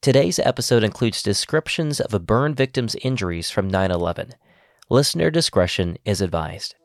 Today's 0.00 0.38
episode 0.38 0.84
includes 0.84 1.24
descriptions 1.24 2.00
of 2.00 2.14
a 2.14 2.20
burn 2.20 2.54
victim's 2.54 2.94
injuries 3.02 3.50
from 3.50 3.66
9 3.66 3.90
11. 3.90 4.34
Listener 4.88 5.28
discretion 5.28 5.98
is 6.04 6.20
advised. 6.20 6.76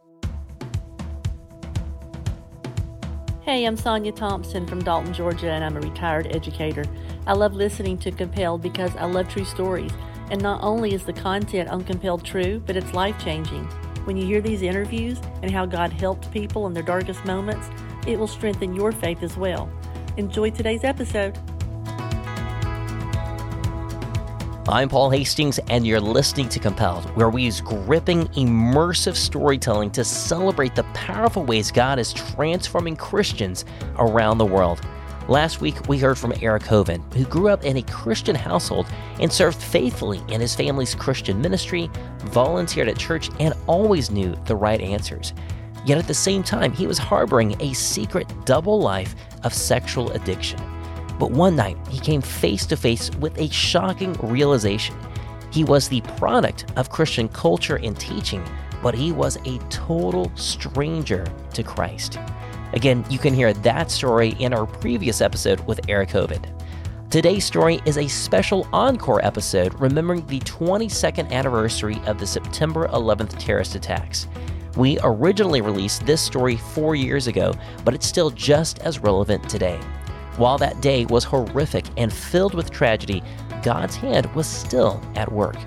Hey, 3.41 3.65
I'm 3.65 3.77
Sonia 3.77 4.11
Thompson 4.11 4.65
from 4.65 4.83
Dalton, 4.83 5.13
Georgia, 5.13 5.51
and 5.51 5.63
I'm 5.63 5.77
a 5.77 5.79
retired 5.79 6.35
educator. 6.35 6.85
I 7.27 7.33
love 7.33 7.53
listening 7.53 7.99
to 7.99 8.11
Compelled 8.11 8.63
because 8.63 8.95
I 8.95 9.05
love 9.05 9.29
true 9.29 9.45
stories. 9.45 9.91
And 10.31 10.41
not 10.41 10.63
only 10.63 10.95
is 10.95 11.03
the 11.03 11.13
content 11.13 11.69
on 11.69 11.83
Compelled 11.83 12.25
true, 12.25 12.63
but 12.65 12.75
it's 12.75 12.95
life 12.95 13.23
changing. 13.23 13.65
When 14.05 14.17
you 14.17 14.25
hear 14.25 14.41
these 14.41 14.63
interviews 14.63 15.19
and 15.43 15.51
how 15.51 15.67
God 15.67 15.93
helped 15.93 16.31
people 16.31 16.65
in 16.65 16.73
their 16.73 16.81
darkest 16.81 17.23
moments, 17.25 17.69
it 18.07 18.17
will 18.17 18.25
strengthen 18.25 18.73
your 18.75 18.91
faith 18.91 19.21
as 19.21 19.37
well. 19.37 19.71
Enjoy 20.17 20.49
today's 20.49 20.83
episode. 20.83 21.37
I'm 24.69 24.87
Paul 24.87 25.09
Hastings, 25.09 25.59
and 25.67 25.85
you're 25.85 25.99
listening 25.99 26.47
to 26.47 26.57
Compelled, 26.57 27.03
where 27.17 27.29
we 27.29 27.43
use 27.43 27.59
gripping, 27.59 28.27
immersive 28.29 29.17
storytelling 29.17 29.91
to 29.91 30.05
celebrate 30.05 30.73
the 30.73 30.85
powerful 30.93 31.43
ways 31.43 31.69
God 31.69 31.99
is 31.99 32.13
transforming 32.13 32.95
Christians 32.95 33.65
around 33.97 34.37
the 34.37 34.45
world. 34.45 34.79
Last 35.27 35.59
week, 35.59 35.89
we 35.89 35.97
heard 35.97 36.17
from 36.17 36.31
Eric 36.41 36.63
Hovind, 36.63 37.13
who 37.13 37.25
grew 37.25 37.49
up 37.49 37.65
in 37.65 37.75
a 37.75 37.81
Christian 37.81 38.37
household 38.37 38.87
and 39.19 39.29
served 39.31 39.61
faithfully 39.61 40.21
in 40.29 40.39
his 40.39 40.55
family's 40.55 40.95
Christian 40.95 41.41
ministry, 41.41 41.91
volunteered 42.19 42.87
at 42.87 42.97
church, 42.97 43.29
and 43.41 43.53
always 43.67 44.11
knew 44.11 44.33
the 44.45 44.55
right 44.55 44.79
answers. 44.79 45.33
Yet 45.85 45.97
at 45.97 46.07
the 46.07 46.13
same 46.13 46.41
time, 46.41 46.71
he 46.71 46.87
was 46.87 46.97
harboring 46.97 47.61
a 47.61 47.73
secret 47.73 48.33
double 48.45 48.79
life 48.79 49.13
of 49.43 49.53
sexual 49.53 50.09
addiction. 50.11 50.57
But 51.23 51.31
one 51.31 51.55
night, 51.55 51.77
he 51.87 52.01
came 52.01 52.21
face 52.21 52.65
to 52.65 52.75
face 52.75 53.09
with 53.21 53.39
a 53.39 53.47
shocking 53.47 54.11
realization. 54.21 54.93
He 55.53 55.63
was 55.63 55.87
the 55.87 56.01
product 56.17 56.65
of 56.75 56.89
Christian 56.89 57.29
culture 57.29 57.77
and 57.77 57.97
teaching, 57.97 58.43
but 58.81 58.93
he 58.93 59.13
was 59.13 59.37
a 59.45 59.57
total 59.69 60.29
stranger 60.35 61.25
to 61.53 61.63
Christ. 61.63 62.19
Again, 62.73 63.05
you 63.09 63.19
can 63.19 63.33
hear 63.33 63.53
that 63.53 63.89
story 63.89 64.35
in 64.39 64.53
our 64.53 64.65
previous 64.65 65.21
episode 65.21 65.61
with 65.61 65.79
Eric 65.87 66.09
Hovind. 66.09 66.45
Today's 67.09 67.45
story 67.45 67.79
is 67.85 67.97
a 67.97 68.07
special 68.09 68.67
encore 68.73 69.23
episode 69.25 69.79
remembering 69.79 70.25
the 70.27 70.41
22nd 70.41 71.31
anniversary 71.31 72.01
of 72.05 72.19
the 72.19 72.27
September 72.27 72.89
11th 72.89 73.39
terrorist 73.39 73.75
attacks. 73.75 74.27
We 74.75 74.99
originally 75.03 75.61
released 75.61 76.05
this 76.05 76.19
story 76.19 76.57
four 76.57 76.95
years 76.95 77.27
ago, 77.27 77.53
but 77.85 77.93
it's 77.93 78.07
still 78.07 78.29
just 78.31 78.79
as 78.79 78.99
relevant 78.99 79.49
today. 79.49 79.79
While 80.37 80.57
that 80.57 80.81
day 80.81 81.05
was 81.05 81.23
horrific 81.23 81.85
and 81.95 82.11
filled 82.11 82.55
with 82.55 82.71
tragedy, 82.71 83.21
God's 83.61 83.95
hand 83.95 84.33
was 84.33 84.47
still 84.47 84.99
at 85.15 85.31
work. 85.31 85.57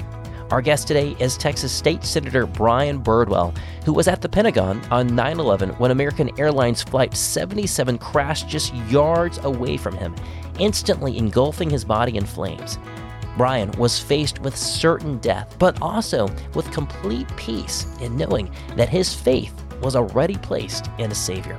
Our 0.50 0.60
guest 0.60 0.88
today 0.88 1.16
is 1.20 1.36
Texas 1.36 1.72
State 1.72 2.04
Senator 2.04 2.46
Brian 2.46 3.02
Birdwell, 3.02 3.56
who 3.84 3.92
was 3.92 4.08
at 4.08 4.22
the 4.22 4.28
Pentagon 4.28 4.80
on 4.90 5.14
9 5.14 5.38
11 5.38 5.70
when 5.70 5.92
American 5.92 6.30
Airlines 6.38 6.82
Flight 6.82 7.16
77 7.16 7.98
crashed 7.98 8.48
just 8.48 8.74
yards 8.88 9.38
away 9.38 9.76
from 9.76 9.96
him, 9.96 10.14
instantly 10.58 11.16
engulfing 11.16 11.70
his 11.70 11.84
body 11.84 12.16
in 12.16 12.24
flames. 12.24 12.78
Brian 13.36 13.70
was 13.72 14.00
faced 14.00 14.40
with 14.40 14.56
certain 14.56 15.18
death, 15.18 15.56
but 15.58 15.80
also 15.80 16.28
with 16.54 16.70
complete 16.72 17.28
peace 17.36 17.86
in 18.00 18.16
knowing 18.16 18.50
that 18.76 18.88
his 18.88 19.14
faith 19.14 19.54
was 19.80 19.94
already 19.94 20.36
placed 20.38 20.90
in 20.98 21.12
a 21.12 21.14
Savior. 21.14 21.58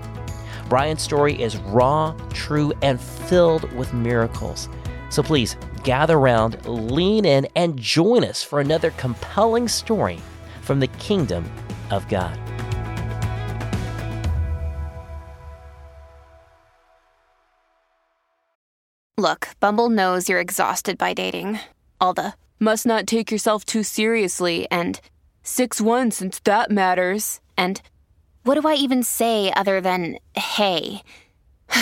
Brian's 0.70 1.02
story 1.02 1.42
is 1.42 1.58
raw, 1.58 2.16
true, 2.34 2.73
and 2.82 3.00
filled 3.00 3.72
with 3.73 3.94
miracles. 3.94 4.68
So 5.10 5.23
please 5.23 5.56
gather 5.84 6.18
around, 6.18 6.66
lean 6.66 7.23
in, 7.26 7.48
and 7.56 7.80
join 7.80 8.23
us 8.23 8.44
for 8.44 8.60
another 8.60 8.92
compelling 8.92 9.68
story 9.68 10.20
from 10.62 10.80
the 10.80 10.88
kingdom 10.88 11.50
of 11.92 12.08
God. 12.10 12.38
Look, 19.20 19.48
Bumble 19.60 19.89
knows 19.89 20.30
you're 20.30 20.39
exhausted 20.39 20.98
by 20.98 21.14
dating. 21.14 21.60
All 22.00 22.14
the 22.14 22.33
must 22.60 22.86
not 22.86 23.08
take 23.08 23.32
yourself 23.32 23.66
too 23.66 23.82
seriously 23.82 24.67
and 24.70 25.00
6 25.44 25.82
1 25.82 26.11
since 26.11 26.39
that 26.42 26.70
matters. 26.70 27.39
And 27.58 27.82
what 28.47 28.59
do 28.59 28.65
I 28.65 28.75
even 28.75 29.03
say 29.03 29.52
other 29.52 29.81
than 29.81 30.19
hey? 30.33 31.03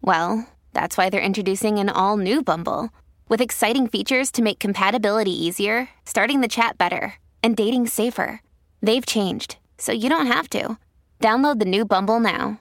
well, 0.00 0.48
that's 0.72 0.96
why 0.96 1.10
they're 1.10 1.20
introducing 1.20 1.78
an 1.78 1.88
all 1.88 2.16
new 2.16 2.42
Bumble 2.42 2.90
with 3.28 3.40
exciting 3.40 3.88
features 3.88 4.30
to 4.32 4.42
make 4.42 4.60
compatibility 4.60 5.32
easier, 5.32 5.88
starting 6.04 6.40
the 6.40 6.48
chat 6.48 6.78
better, 6.78 7.14
and 7.42 7.56
dating 7.56 7.88
safer. 7.88 8.40
They've 8.80 9.04
changed, 9.04 9.56
so 9.78 9.90
you 9.90 10.08
don't 10.08 10.28
have 10.28 10.48
to. 10.50 10.78
Download 11.20 11.58
the 11.58 11.64
new 11.64 11.84
Bumble 11.84 12.20
now. 12.20 12.60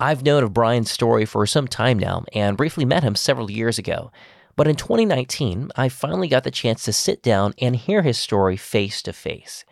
I've 0.00 0.24
known 0.24 0.42
of 0.42 0.52
Brian's 0.52 0.90
story 0.90 1.24
for 1.24 1.46
some 1.46 1.68
time 1.68 2.00
now 2.00 2.24
and 2.34 2.56
briefly 2.56 2.84
met 2.84 3.04
him 3.04 3.14
several 3.14 3.48
years 3.48 3.78
ago. 3.78 4.10
But 4.56 4.66
in 4.66 4.74
2019, 4.74 5.70
I 5.76 5.88
finally 5.88 6.28
got 6.28 6.42
the 6.42 6.50
chance 6.50 6.84
to 6.84 6.92
sit 6.92 7.22
down 7.22 7.54
and 7.60 7.76
hear 7.76 8.02
his 8.02 8.18
story 8.18 8.56
face 8.56 9.02
to 9.02 9.12
face. 9.12 9.64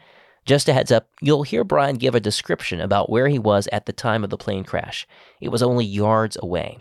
Just 0.44 0.69
a 0.69 0.75
heads 0.75 0.93
up, 0.93 1.09
you'll 1.22 1.43
hear 1.43 1.65
Brian 1.65 1.97
give 1.97 2.15
a 2.15 2.21
description 2.21 2.81
about 2.81 3.09
where 3.09 3.28
he 3.28 3.38
was 3.38 3.69
at 3.72 3.87
the 3.87 3.93
time 3.93 4.25
of 4.25 4.31
the 4.31 4.37
plane 4.37 4.65
crash. 4.65 5.06
It 5.41 5.49
was 5.49 5.62
only 5.62 5.84
yards 5.84 6.37
away. 6.41 6.78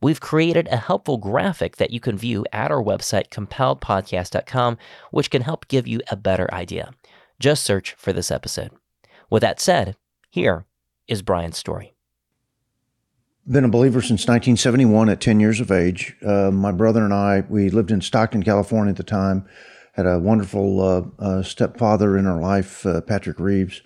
We've 0.00 0.20
created 0.20 0.66
a 0.68 0.78
helpful 0.78 1.18
graphic 1.18 1.76
that 1.76 1.90
you 1.90 2.00
can 2.00 2.16
view 2.16 2.44
at 2.52 2.70
our 2.70 2.82
website, 2.82 3.28
compelledpodcast.com, 3.28 4.78
which 5.10 5.30
can 5.30 5.42
help 5.42 5.68
give 5.68 5.86
you 5.86 6.00
a 6.10 6.16
better 6.16 6.52
idea. 6.52 6.92
Just 7.38 7.64
search 7.64 7.94
for 7.98 8.12
this 8.12 8.30
episode. 8.30 8.70
With 9.30 9.42
that 9.42 9.60
said, 9.60 9.96
here 10.30 10.66
is 11.06 11.22
Brian's 11.22 11.58
story 11.58 11.92
been 13.48 13.64
a 13.64 13.68
believer 13.68 14.00
since 14.00 14.22
1971 14.22 15.08
at 15.08 15.20
10 15.20 15.40
years 15.40 15.60
of 15.60 15.70
age. 15.70 16.16
Uh, 16.24 16.50
my 16.50 16.70
brother 16.70 17.04
and 17.04 17.12
I, 17.12 17.42
we 17.48 17.70
lived 17.70 17.90
in 17.90 18.00
Stockton, 18.00 18.42
California 18.42 18.92
at 18.92 18.96
the 18.96 19.02
time, 19.02 19.46
had 19.92 20.06
a 20.06 20.18
wonderful 20.18 20.80
uh, 20.80 21.02
uh, 21.18 21.42
stepfather 21.42 22.16
in 22.16 22.26
our 22.26 22.40
life, 22.40 22.84
uh, 22.86 23.00
Patrick 23.00 23.38
Reeves. 23.38 23.82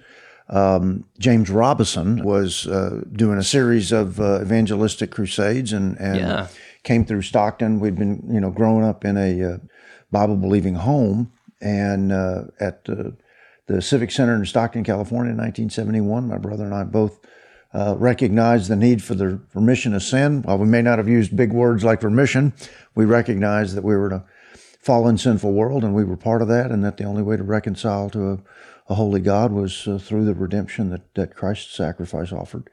Um, 0.49 1.05
James 1.19 1.51
Robison 1.51 2.23
was 2.23 2.67
uh, 2.69 3.03
doing 3.13 3.39
a 3.39 3.43
series 3.43 3.91
of 3.91 4.21
uh, 4.21 4.41
evangelistic 4.41 5.11
crusades 5.11 5.73
and, 5.73 5.99
and 5.99 6.19
yeah. 6.19 6.49
came 6.85 7.05
through 7.05 7.23
Stockton. 7.23 7.81
We'd 7.81 7.97
been, 7.97 8.23
you 8.31 8.41
know, 8.41 8.51
growing 8.51 8.85
up 8.85 9.05
in 9.05 9.17
a 9.17 9.61
Bible 10.13 10.37
believing 10.37 10.77
home 10.77 11.33
and 11.61 12.13
at 12.13 12.85
the 12.85 13.83
Civic 13.83 14.13
Center 14.13 14.37
in 14.37 14.47
Stockton, 14.47 14.85
California 14.85 15.33
in 15.33 15.39
1971. 15.39 16.29
My 16.29 16.39
brother 16.39 16.65
and 16.65 16.75
I 16.75 16.85
both 16.85 17.19
uh, 17.75 17.97
recognized 17.99 18.71
the 18.71 18.77
need 18.77 19.03
for 19.03 19.15
the 19.15 19.41
remission 19.55 19.93
of 19.95 20.03
sin. 20.03 20.43
While 20.43 20.59
we 20.59 20.67
may 20.67 20.83
not 20.83 20.99
have 20.99 21.09
used 21.09 21.37
big 21.37 21.53
words 21.53 21.85
like 21.85 22.03
remission, 22.03 22.55
we 22.95 23.05
recognized 23.05 23.75
that 23.75 23.85
we 23.85 23.97
were 23.97 24.09
a 24.09 24.25
fallen, 24.87 25.19
sinful 25.19 25.53
world 25.53 25.83
and 25.83 25.95
we 25.95 26.05
were 26.05 26.17
part 26.17 26.41
of 26.41 26.49
that, 26.49 26.71
and 26.71 26.85
that 26.85 26.97
the 26.97 27.05
only 27.05 27.23
way 27.23 27.37
to 27.37 27.43
reconcile 27.43 28.09
to 28.11 28.31
a, 28.31 28.39
a 28.89 28.95
holy 28.95 29.21
God 29.21 29.51
was 29.51 29.89
uh, 29.89 29.99
through 29.99 30.25
the 30.25 30.35
redemption 30.35 30.91
that, 30.91 31.13
that 31.15 31.35
Christ's 31.35 31.75
sacrifice 31.75 32.33
offered. 32.33 32.71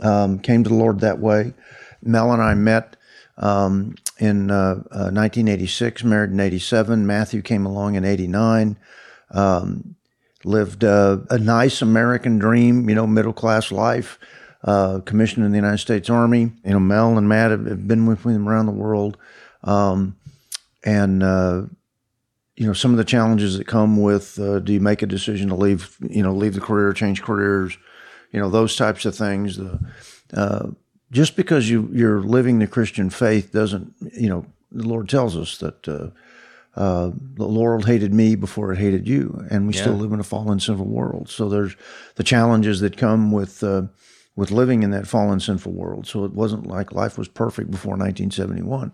Um, 0.00 0.40
came 0.40 0.64
to 0.64 0.68
the 0.68 0.74
Lord 0.74 0.98
that 1.00 1.20
way. 1.20 1.54
Mel 2.02 2.32
and 2.32 2.42
I 2.42 2.54
met 2.54 2.96
um, 3.38 3.94
in 4.18 4.50
uh, 4.50 4.74
1986, 4.90 6.02
uh, 6.02 6.06
married 6.06 6.30
in 6.30 6.40
87. 6.40 7.06
Matthew 7.06 7.40
came 7.40 7.64
along 7.64 7.94
in 7.94 8.04
89. 8.04 8.76
Um, 9.30 9.94
lived 10.44 10.82
uh, 10.82 11.18
a 11.30 11.38
nice 11.38 11.80
American 11.80 12.38
dream, 12.38 12.88
you 12.88 12.96
know, 12.96 13.06
middle 13.06 13.32
class 13.32 13.70
life 13.70 14.18
uh, 14.64 15.00
commissioned 15.04 15.46
in 15.46 15.52
the 15.52 15.58
United 15.58 15.78
States 15.78 16.10
Army. 16.10 16.50
You 16.64 16.72
know, 16.72 16.80
Mel 16.80 17.16
and 17.16 17.28
Matt 17.28 17.52
have, 17.52 17.66
have 17.66 17.86
been 17.86 18.06
with 18.06 18.26
me 18.26 18.34
around 18.34 18.66
the 18.66 18.72
world. 18.72 19.16
Um, 19.62 20.16
and, 20.84 21.22
uh, 21.22 21.62
you 22.56 22.66
know, 22.66 22.72
some 22.72 22.92
of 22.92 22.98
the 22.98 23.04
challenges 23.04 23.58
that 23.58 23.66
come 23.66 24.00
with 24.00 24.38
uh, 24.38 24.60
do 24.60 24.72
you 24.72 24.80
make 24.80 25.02
a 25.02 25.06
decision 25.06 25.48
to 25.48 25.56
leave, 25.56 25.96
you 26.08 26.22
know, 26.22 26.32
leave 26.32 26.54
the 26.54 26.60
career, 26.60 26.92
change 26.92 27.22
careers, 27.22 27.76
you 28.30 28.38
know, 28.38 28.48
those 28.50 28.76
types 28.76 29.04
of 29.04 29.16
things. 29.16 29.56
The, 29.56 29.80
uh, 30.32 30.68
just 31.10 31.36
because 31.36 31.68
you, 31.68 31.88
you're 31.92 32.20
living 32.20 32.58
the 32.58 32.66
Christian 32.66 33.10
faith 33.10 33.52
doesn't, 33.52 33.94
you 34.12 34.28
know, 34.28 34.46
the 34.70 34.86
Lord 34.86 35.08
tells 35.08 35.36
us 35.36 35.58
that 35.58 35.88
uh, 35.88 36.10
uh, 36.78 37.12
the 37.34 37.46
Lord 37.46 37.84
hated 37.84 38.12
me 38.12 38.34
before 38.34 38.72
it 38.72 38.78
hated 38.78 39.08
you, 39.08 39.46
and 39.50 39.66
we 39.68 39.74
yeah. 39.74 39.82
still 39.82 39.94
live 39.94 40.12
in 40.12 40.20
a 40.20 40.24
fallen, 40.24 40.58
sinful 40.58 40.86
world. 40.86 41.28
So 41.28 41.48
there's 41.48 41.76
the 42.16 42.24
challenges 42.24 42.80
that 42.80 42.96
come 42.96 43.30
with 43.30 43.62
uh, 43.62 43.82
with 44.36 44.50
living 44.50 44.82
in 44.82 44.90
that 44.90 45.06
fallen, 45.06 45.38
sinful 45.38 45.72
world. 45.72 46.06
So 46.06 46.24
it 46.24 46.32
wasn't 46.32 46.66
like 46.66 46.92
life 46.92 47.16
was 47.16 47.28
perfect 47.28 47.70
before 47.70 47.92
1971, 47.92 48.92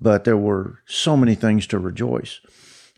but 0.00 0.24
there 0.24 0.36
were 0.36 0.80
so 0.86 1.16
many 1.16 1.34
things 1.34 1.66
to 1.68 1.78
rejoice. 1.78 2.40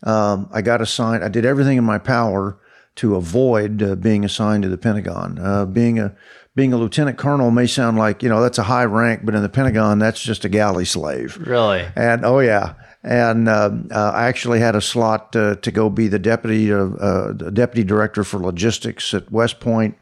Um, 0.03 0.49
I 0.51 0.61
got 0.61 0.81
assigned. 0.81 1.23
I 1.23 1.29
did 1.29 1.45
everything 1.45 1.77
in 1.77 1.83
my 1.83 1.97
power 1.97 2.57
to 2.95 3.15
avoid 3.15 3.81
uh, 3.81 3.95
being 3.95 4.23
assigned 4.23 4.63
to 4.63 4.69
the 4.69 4.77
Pentagon. 4.77 5.39
Uh, 5.39 5.65
being 5.65 5.99
a 5.99 6.15
being 6.55 6.71
a 6.71 6.77
lieutenant 6.77 7.17
colonel 7.17 7.49
may 7.49 7.65
sound 7.65 7.97
like 7.97 8.21
you 8.21 8.29
know 8.29 8.41
that's 8.41 8.57
a 8.57 8.63
high 8.63 8.85
rank, 8.85 9.21
but 9.23 9.35
in 9.35 9.41
the 9.41 9.49
Pentagon, 9.49 9.99
that's 9.99 10.21
just 10.21 10.45
a 10.45 10.49
galley 10.49 10.85
slave. 10.85 11.37
Really? 11.37 11.85
And 11.95 12.25
oh 12.25 12.39
yeah, 12.39 12.75
and 13.03 13.49
uh, 13.49 13.71
uh, 13.91 14.11
I 14.13 14.27
actually 14.27 14.59
had 14.59 14.75
a 14.75 14.81
slot 14.81 15.35
uh, 15.35 15.55
to 15.55 15.71
go 15.71 15.89
be 15.89 16.07
the 16.07 16.19
deputy 16.19 16.71
uh, 16.71 17.31
deputy 17.31 17.83
director 17.83 18.23
for 18.23 18.39
logistics 18.39 19.13
at 19.13 19.31
West 19.31 19.59
Point. 19.59 19.97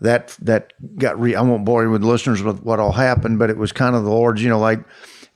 That 0.00 0.36
that 0.42 0.72
got 0.98 1.18
re- 1.20 1.36
I 1.36 1.42
won't 1.42 1.64
bore 1.64 1.84
you 1.84 1.90
with 1.90 2.02
listeners 2.02 2.42
with 2.42 2.60
what 2.62 2.80
all 2.80 2.92
happened, 2.92 3.38
but 3.38 3.50
it 3.50 3.56
was 3.56 3.70
kind 3.70 3.94
of 3.94 4.04
the 4.04 4.10
Lord's, 4.10 4.42
you 4.42 4.48
know, 4.48 4.58
like, 4.58 4.80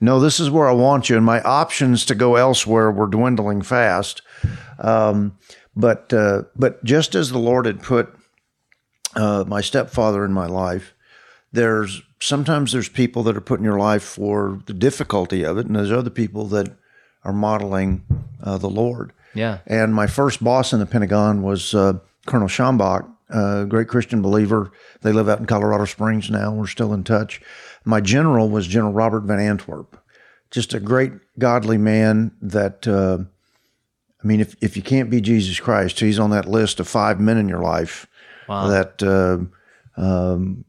no, 0.01 0.21
this 0.21 0.41
is 0.41 0.51
where 0.51 0.69
I 0.69 0.73
want 0.73 1.09
you, 1.09 1.17
and 1.17 1.25
my 1.25 1.41
options 1.43 2.05
to 2.07 2.15
go 2.15 2.37
elsewhere 2.37 2.91
were 2.91 3.07
dwindling 3.07 3.63
fast. 3.63 4.23
Um, 4.79 5.39
but 5.75 6.13
uh, 6.13 6.45
but 6.55 6.83
just 6.85 7.15
as 7.15 7.31
the 7.31 7.39
Lord 7.39 7.67
had 7.67 7.83
put 7.83 8.15
uh, 9.15 9.45
my 9.47 9.61
stepfather 9.61 10.25
in 10.25 10.33
my 10.33 10.47
life, 10.47 10.95
there's 11.53 12.03
sometimes 12.21 12.73
there's 12.73 12.89
people 12.89 13.23
that 13.25 13.37
are 13.37 13.43
put 13.43 13.59
in 13.59 13.65
your 13.65 13.79
life 13.79 14.03
for 14.03 14.61
the 14.67 14.75
difficulty 14.75 15.45
of 15.45 15.59
it, 15.59 15.67
and 15.67 15.77
there's 15.77 15.93
other 15.93 16.11
people 16.11 16.47
that 16.47 16.77
are 17.25 17.33
modeling 17.33 18.05
uh, 18.43 18.59
the 18.59 18.71
Lord. 18.71 19.13
Yeah. 19.35 19.59
And 19.67 19.95
my 19.95 20.07
first 20.07 20.43
boss 20.43 20.73
in 20.73 20.79
the 20.81 20.87
Pentagon 20.87 21.43
was 21.43 21.75
uh, 21.75 21.99
Colonel 22.27 22.49
Schambach, 22.49 23.07
a 23.29 23.67
great 23.67 23.89
Christian 23.89 24.23
believer. 24.23 24.73
They 25.03 25.13
live 25.13 25.29
out 25.29 25.41
in 25.41 25.47
Colorado 25.47 25.85
Springs 25.85 26.31
now. 26.31 26.53
We're 26.53 26.67
still 26.67 26.95
in 26.95 27.05
touch. 27.05 27.41
My 27.87 28.01
general 28.01 28.51
was 28.51 28.67
General 28.67 28.93
Robert 28.93 29.23
Van 29.23 29.39
Antwerp, 29.39 29.97
just 30.51 30.75
a 30.75 30.81
great 30.81 31.13
godly 31.39 31.79
man 31.79 32.33
that. 32.43 32.87
Uh, 32.87 33.19
I 34.23 34.27
mean, 34.27 34.41
if, 34.41 34.57
if 34.61 34.77
you 34.77 34.83
can't 34.83 35.09
be 35.09 35.21
Jesus 35.21 35.61
Christ, 35.61 36.01
he's 36.01 36.19
on 36.19 36.31
that 36.31 36.49
list 36.49 36.81
of 36.81 36.89
five 36.89 37.21
men 37.21 37.37
in 37.37 37.49
your 37.49 37.61
life 37.61 38.09
wow. 38.49 38.67
that 38.67 39.01
uh, 39.01 39.39
um, 40.01 40.65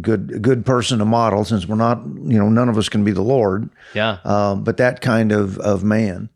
good 0.00 0.42
good 0.42 0.66
person 0.66 0.98
to 0.98 1.06
model. 1.06 1.44
Since 1.44 1.66
we're 1.66 1.76
not, 1.76 2.02
you 2.04 2.38
know, 2.38 2.50
none 2.50 2.68
of 2.68 2.76
us 2.76 2.90
can 2.90 3.04
be 3.04 3.12
the 3.12 3.22
Lord. 3.22 3.70
Yeah. 3.94 4.18
Uh, 4.22 4.54
but 4.56 4.76
that 4.76 5.00
kind 5.00 5.32
of 5.32 5.58
of 5.58 5.82
man. 5.82 6.28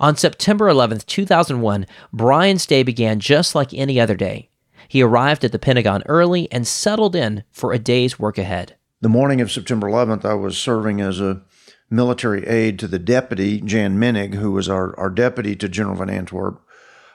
On 0.00 0.16
September 0.16 0.66
11th, 0.66 1.06
2001, 1.06 1.86
Brian's 2.12 2.66
day 2.66 2.82
began 2.82 3.20
just 3.20 3.54
like 3.54 3.72
any 3.72 4.00
other 4.00 4.16
day. 4.16 4.48
He 4.92 5.00
arrived 5.00 5.42
at 5.42 5.52
the 5.52 5.58
Pentagon 5.58 6.02
early 6.04 6.52
and 6.52 6.66
settled 6.66 7.16
in 7.16 7.44
for 7.50 7.72
a 7.72 7.78
day's 7.78 8.18
work 8.18 8.36
ahead. 8.36 8.76
The 9.00 9.08
morning 9.08 9.40
of 9.40 9.50
September 9.50 9.86
11th, 9.86 10.26
I 10.26 10.34
was 10.34 10.58
serving 10.58 11.00
as 11.00 11.18
a 11.18 11.40
military 11.88 12.46
aide 12.46 12.78
to 12.80 12.86
the 12.86 12.98
deputy, 12.98 13.62
Jan 13.62 13.96
Menig, 13.96 14.34
who 14.34 14.52
was 14.52 14.68
our, 14.68 14.94
our 15.00 15.08
deputy 15.08 15.56
to 15.56 15.66
General 15.66 15.96
Van 15.96 16.10
Antwerp. 16.10 16.60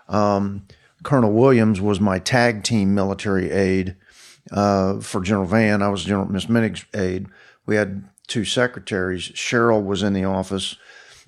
Um, 0.10 0.66
Colonel 1.04 1.32
Williams 1.32 1.80
was 1.80 2.00
my 2.00 2.18
tag 2.18 2.64
team 2.64 2.96
military 2.96 3.52
aide 3.52 3.96
uh, 4.52 5.00
for 5.00 5.22
General 5.22 5.46
Van. 5.46 5.84
I 5.84 5.90
was 5.90 6.04
General 6.04 6.26
Miss 6.26 6.48
Menig's 6.48 6.84
aide. 6.96 7.28
We 7.68 7.76
had 7.76 8.10
two 8.26 8.44
secretaries. 8.44 9.30
Cheryl 9.36 9.86
was 9.86 10.02
in 10.02 10.14
the 10.14 10.26
office, 10.26 10.78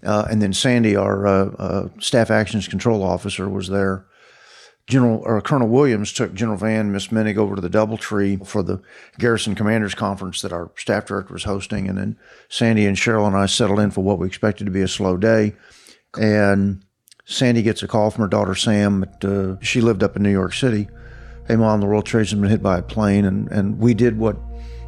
uh, 0.03 0.25
and 0.31 0.41
then 0.41 0.53
Sandy, 0.53 0.95
our 0.95 1.27
uh, 1.27 1.45
uh 1.59 1.89
staff 1.99 2.31
actions 2.31 2.67
control 2.67 3.03
officer, 3.03 3.47
was 3.47 3.67
there. 3.67 4.07
General 4.89 5.21
or 5.23 5.39
Colonel 5.39 5.67
Williams 5.67 6.11
took 6.11 6.33
General 6.33 6.57
Van, 6.57 6.91
Miss 6.91 7.09
Menig 7.09 7.37
over 7.37 7.53
to 7.53 7.61
the 7.61 7.69
DoubleTree 7.69 8.45
for 8.45 8.63
the 8.63 8.81
Garrison 9.19 9.53
Commanders 9.53 9.93
Conference 9.93 10.41
that 10.41 10.51
our 10.51 10.71
staff 10.75 11.05
director 11.05 11.31
was 11.31 11.43
hosting, 11.43 11.87
and 11.87 11.95
then 11.95 12.17
Sandy 12.49 12.87
and 12.87 12.97
Cheryl 12.97 13.27
and 13.27 13.37
I 13.37 13.45
settled 13.45 13.79
in 13.79 13.91
for 13.91 14.03
what 14.03 14.17
we 14.17 14.25
expected 14.25 14.65
to 14.65 14.71
be 14.71 14.81
a 14.81 14.87
slow 14.87 15.15
day. 15.15 15.55
And 16.19 16.83
Sandy 17.23 17.61
gets 17.61 17.83
a 17.83 17.87
call 17.87 18.09
from 18.09 18.23
her 18.23 18.27
daughter 18.27 18.55
Sam. 18.55 19.05
Uh, 19.23 19.57
she 19.61 19.79
lived 19.79 20.01
up 20.01 20.15
in 20.15 20.23
New 20.23 20.31
York 20.31 20.55
City. 20.55 20.89
Hey, 21.47 21.55
mom, 21.55 21.81
the 21.81 21.85
World 21.85 22.07
Trade's 22.07 22.33
been 22.33 22.49
hit 22.49 22.63
by 22.63 22.79
a 22.79 22.81
plane, 22.83 23.25
and 23.25 23.47
and 23.51 23.77
we 23.77 23.93
did 23.93 24.17
what 24.17 24.37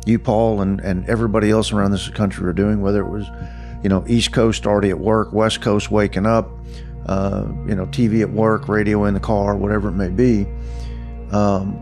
you, 0.07 0.18
Paul, 0.18 0.62
and 0.62 0.80
and 0.80 1.07
everybody 1.07 1.51
else 1.51 1.71
around 1.71 1.92
this 1.92 2.09
country 2.09 2.44
were 2.44 2.54
doing, 2.54 2.81
whether 2.81 3.06
it 3.06 3.09
was, 3.09 3.27
you 3.83 3.89
know, 3.89 4.04
East 4.07 4.31
Coast 4.31 4.65
already 4.65 4.89
at 4.89 5.00
work, 5.00 5.31
West 5.31 5.62
Coast 5.62 5.92
waking 5.92 6.25
up 6.25 6.50
uh, 7.12 7.46
you 7.68 7.75
know, 7.75 7.86
TV 7.88 8.22
at 8.22 8.30
work, 8.30 8.69
radio 8.69 9.04
in 9.06 9.13
the 9.13 9.19
car, 9.19 9.56
whatever 9.56 9.90
it 9.90 9.94
may 9.94 10.08
be. 10.08 10.48
Um, 11.31 11.78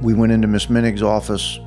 we 0.00 0.14
went 0.14 0.32
into 0.32 0.48
Miss 0.48 0.70
Menig's 0.70 1.02
office 1.02 1.58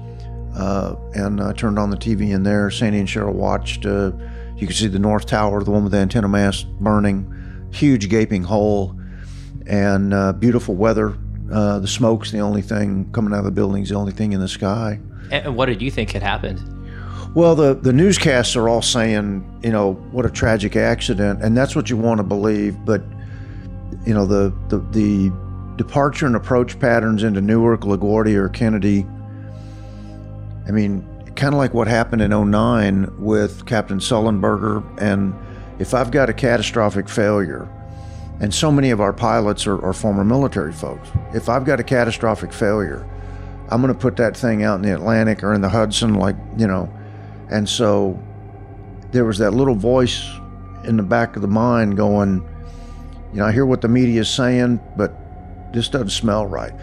uh, 0.55 0.95
and 1.13 1.39
uh, 1.39 1.53
turned 1.53 1.77
on 1.77 1.91
the 1.91 1.97
TV 1.97 2.31
in 2.31 2.41
there. 2.43 2.71
Sandy 2.71 2.99
and 2.99 3.07
Cheryl 3.07 3.33
watched. 3.33 3.85
Uh, 3.85 4.11
you 4.57 4.65
could 4.65 4.75
see 4.75 4.87
the 4.87 4.99
North 4.99 5.27
Tower, 5.27 5.63
the 5.63 5.71
one 5.71 5.83
with 5.83 5.91
the 5.91 5.99
antenna 5.99 6.27
mast 6.27 6.67
burning, 6.79 7.31
huge 7.71 8.09
gaping 8.09 8.43
hole, 8.43 8.99
and 9.67 10.13
uh, 10.13 10.33
beautiful 10.33 10.75
weather. 10.75 11.15
Uh, 11.51 11.79
the 11.79 11.87
smoke's 11.87 12.31
the 12.31 12.39
only 12.39 12.61
thing 12.63 13.09
coming 13.11 13.33
out 13.33 13.39
of 13.39 13.45
the 13.45 13.51
building's 13.51 13.89
the 13.89 13.95
only 13.95 14.11
thing 14.11 14.33
in 14.33 14.39
the 14.39 14.47
sky. 14.47 14.99
And 15.31 15.55
what 15.55 15.67
did 15.67 15.81
you 15.81 15.91
think 15.91 16.11
had 16.11 16.23
happened? 16.23 16.59
Well, 17.35 17.55
the, 17.55 17.75
the 17.75 17.93
newscasts 17.93 18.55
are 18.55 18.67
all 18.67 18.81
saying, 18.81 19.59
you 19.63 19.71
know, 19.71 19.93
what 20.11 20.25
a 20.25 20.31
tragic 20.31 20.75
accident, 20.75 21.43
and 21.43 21.55
that's 21.55 21.75
what 21.75 21.89
you 21.89 21.95
want 21.95 22.17
to 22.17 22.23
believe. 22.23 22.83
But, 22.83 23.03
you 24.05 24.13
know, 24.15 24.25
the, 24.25 24.51
the, 24.69 24.79
the 24.91 25.31
departure 25.75 26.25
and 26.25 26.35
approach 26.35 26.79
patterns 26.79 27.21
into 27.21 27.39
Newark, 27.39 27.81
LaGuardia, 27.81 28.35
or 28.35 28.49
Kennedy, 28.49 29.05
I 30.67 30.71
mean, 30.71 31.07
kind 31.35 31.53
of 31.53 31.59
like 31.59 31.73
what 31.73 31.87
happened 31.87 32.21
in 32.23 32.31
09 32.31 33.15
with 33.19 33.65
Captain 33.67 33.99
Sullenberger. 33.99 34.83
And 34.99 35.33
if 35.79 35.93
I've 35.93 36.11
got 36.11 36.29
a 36.29 36.33
catastrophic 36.33 37.07
failure, 37.07 37.69
and 38.41 38.53
so 38.53 38.71
many 38.71 38.89
of 38.89 39.01
our 39.01 39.13
pilots 39.13 39.67
are, 39.67 39.83
are 39.85 39.93
former 39.93 40.23
military 40.23 40.73
folks, 40.73 41.09
if 41.33 41.47
I've 41.47 41.63
got 41.63 41.79
a 41.79 41.83
catastrophic 41.83 42.51
failure, 42.51 43.07
I'm 43.69 43.81
going 43.81 43.93
to 43.93 43.99
put 43.99 44.15
that 44.17 44.35
thing 44.35 44.63
out 44.63 44.75
in 44.75 44.81
the 44.81 44.93
Atlantic 44.93 45.43
or 45.43 45.53
in 45.53 45.61
the 45.61 45.69
Hudson, 45.69 46.15
like, 46.15 46.35
you 46.57 46.65
know, 46.65 46.91
and 47.49 47.67
so 47.67 48.21
there 49.11 49.25
was 49.25 49.37
that 49.39 49.51
little 49.51 49.75
voice 49.75 50.23
in 50.83 50.97
the 50.97 51.03
back 51.03 51.35
of 51.35 51.41
the 51.41 51.47
mind 51.47 51.97
going, 51.97 52.47
you 53.33 53.39
know, 53.39 53.45
I 53.45 53.51
hear 53.51 53.65
what 53.65 53.81
the 53.81 53.87
media 53.87 54.21
is 54.21 54.29
saying, 54.29 54.79
but 54.95 55.13
this 55.73 55.89
doesn't 55.89 56.09
smell 56.09 56.45
right. 56.45 56.73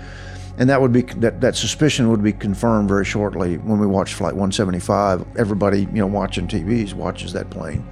And 0.59 0.71
that 0.71 0.81
would 0.81 0.93
be 0.93 1.03
that, 1.03 1.41
that 1.43 1.55
suspicion 1.55 2.09
would 2.11 2.23
be 2.23 2.33
confirmed 2.33 2.89
very 2.89 3.05
shortly 3.05 3.59
when 3.59 3.79
we 3.79 3.87
watched 3.87 4.15
Flight 4.15 4.33
175. 4.33 5.27
Everybody, 5.37 5.81
you 5.81 6.01
know, 6.01 6.07
watching 6.07 6.49
TVs 6.49 6.95
watches 6.95 7.33
that 7.35 7.51
plane 7.51 7.87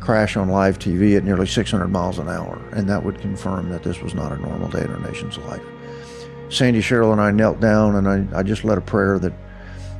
crash 0.00 0.36
on 0.38 0.48
live 0.48 0.78
TV 0.78 1.18
at 1.18 1.24
nearly 1.24 1.46
600 1.46 1.88
miles 1.88 2.18
an 2.18 2.30
hour, 2.30 2.58
and 2.72 2.88
that 2.88 3.04
would 3.04 3.20
confirm 3.20 3.68
that 3.68 3.82
this 3.82 4.00
was 4.00 4.14
not 4.14 4.32
a 4.32 4.38
normal 4.38 4.68
day 4.68 4.80
in 4.82 4.90
our 4.90 5.00
nation's 5.00 5.36
life. 5.38 5.60
Sandy, 6.48 6.80
Cheryl, 6.80 7.12
and 7.12 7.20
I 7.20 7.30
knelt 7.30 7.60
down, 7.60 7.96
and 7.96 8.08
I, 8.08 8.38
I 8.38 8.42
just 8.42 8.64
led 8.64 8.78
a 8.78 8.80
prayer 8.80 9.18
that, 9.18 9.34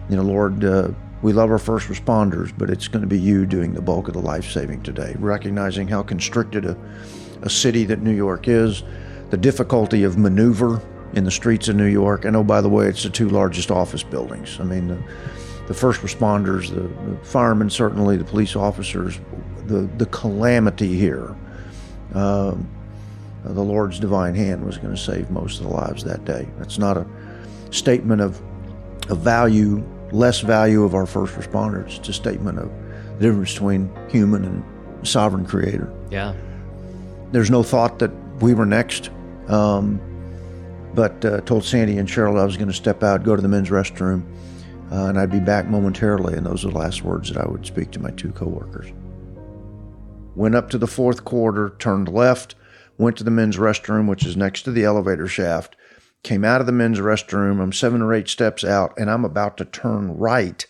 you 0.08 0.16
know, 0.16 0.22
Lord, 0.22 0.64
uh, 0.64 0.92
we 1.22 1.32
love 1.32 1.50
our 1.50 1.58
first 1.58 1.88
responders, 1.88 2.52
but 2.56 2.70
it's 2.70 2.86
going 2.86 3.02
to 3.02 3.08
be 3.08 3.18
you 3.18 3.44
doing 3.44 3.74
the 3.74 3.82
bulk 3.82 4.08
of 4.08 4.14
the 4.14 4.20
life 4.20 4.50
saving 4.50 4.82
today, 4.82 5.16
recognizing 5.18 5.88
how 5.88 6.02
constricted 6.02 6.64
a, 6.64 6.76
a 7.42 7.50
city 7.50 7.84
that 7.84 8.00
New 8.00 8.14
York 8.14 8.46
is, 8.46 8.84
the 9.30 9.36
difficulty 9.36 10.04
of 10.04 10.16
maneuver 10.16 10.80
in 11.14 11.24
the 11.24 11.30
streets 11.30 11.68
of 11.68 11.76
New 11.76 11.86
York. 11.86 12.24
And 12.24 12.36
oh, 12.36 12.44
by 12.44 12.60
the 12.60 12.68
way, 12.68 12.86
it's 12.86 13.02
the 13.02 13.10
two 13.10 13.28
largest 13.28 13.70
office 13.70 14.02
buildings. 14.02 14.60
I 14.60 14.64
mean, 14.64 14.88
the, 14.88 15.02
the 15.66 15.74
first 15.74 16.02
responders, 16.02 16.68
the, 16.68 16.82
the, 17.10 17.24
firemen, 17.24 17.68
certainly, 17.68 18.16
the 18.16 18.24
police 18.24 18.54
officers, 18.54 19.18
the, 19.66 19.88
the 19.98 20.06
calamity 20.06 20.96
here. 20.96 21.36
Um, 22.14 22.68
the 23.44 23.62
Lord's 23.62 23.98
divine 23.98 24.34
hand 24.34 24.64
was 24.64 24.78
going 24.78 24.94
to 24.94 25.00
save 25.00 25.30
most 25.30 25.60
of 25.60 25.66
the 25.66 25.72
lives 25.72 26.04
that 26.04 26.24
day. 26.24 26.46
That's 26.58 26.78
not 26.78 26.96
a 26.96 27.06
statement 27.70 28.20
of, 28.20 28.40
of 29.08 29.18
value 29.18 29.84
less 30.12 30.40
value 30.40 30.84
of 30.84 30.94
our 30.94 31.06
first 31.06 31.34
responders. 31.34 31.98
It's 31.98 32.08
a 32.08 32.12
statement 32.12 32.58
of 32.58 32.70
the 33.18 33.26
difference 33.26 33.52
between 33.52 33.90
human 34.08 34.44
and 34.44 35.06
sovereign 35.06 35.46
creator. 35.46 35.92
Yeah. 36.10 36.34
There's 37.32 37.50
no 37.50 37.62
thought 37.62 37.98
that 37.98 38.10
we 38.40 38.54
were 38.54 38.66
next. 38.66 39.10
Um, 39.48 40.00
but 40.94 41.24
uh, 41.24 41.40
told 41.42 41.64
Sandy 41.64 41.98
and 41.98 42.08
Cheryl 42.08 42.40
I 42.40 42.44
was 42.44 42.56
going 42.56 42.68
to 42.68 42.74
step 42.74 43.02
out, 43.02 43.22
go 43.22 43.36
to 43.36 43.42
the 43.42 43.48
men's 43.48 43.70
restroom, 43.70 44.24
uh, 44.90 45.04
and 45.04 45.18
I'd 45.18 45.30
be 45.30 45.40
back 45.40 45.66
momentarily. 45.66 46.34
And 46.34 46.46
those 46.46 46.64
are 46.64 46.70
the 46.70 46.78
last 46.78 47.02
words 47.02 47.30
that 47.30 47.42
I 47.42 47.48
would 47.48 47.66
speak 47.66 47.90
to 47.92 48.00
my 48.00 48.10
two 48.10 48.32
coworkers. 48.32 48.90
Went 50.34 50.54
up 50.54 50.70
to 50.70 50.78
the 50.78 50.86
fourth 50.86 51.24
corridor, 51.24 51.74
turned 51.78 52.08
left, 52.08 52.54
went 52.96 53.16
to 53.18 53.24
the 53.24 53.30
men's 53.30 53.56
restroom, 53.56 54.08
which 54.08 54.24
is 54.24 54.36
next 54.36 54.62
to 54.62 54.70
the 54.70 54.84
elevator 54.84 55.28
shaft, 55.28 55.76
came 56.22 56.44
out 56.44 56.60
of 56.60 56.66
the 56.66 56.72
men's 56.72 56.98
restroom. 56.98 57.60
I'm 57.60 57.72
seven 57.72 58.02
or 58.02 58.12
eight 58.12 58.28
steps 58.28 58.64
out, 58.64 58.92
and 58.98 59.10
I'm 59.10 59.24
about 59.24 59.56
to 59.58 59.64
turn 59.64 60.16
right 60.16 60.66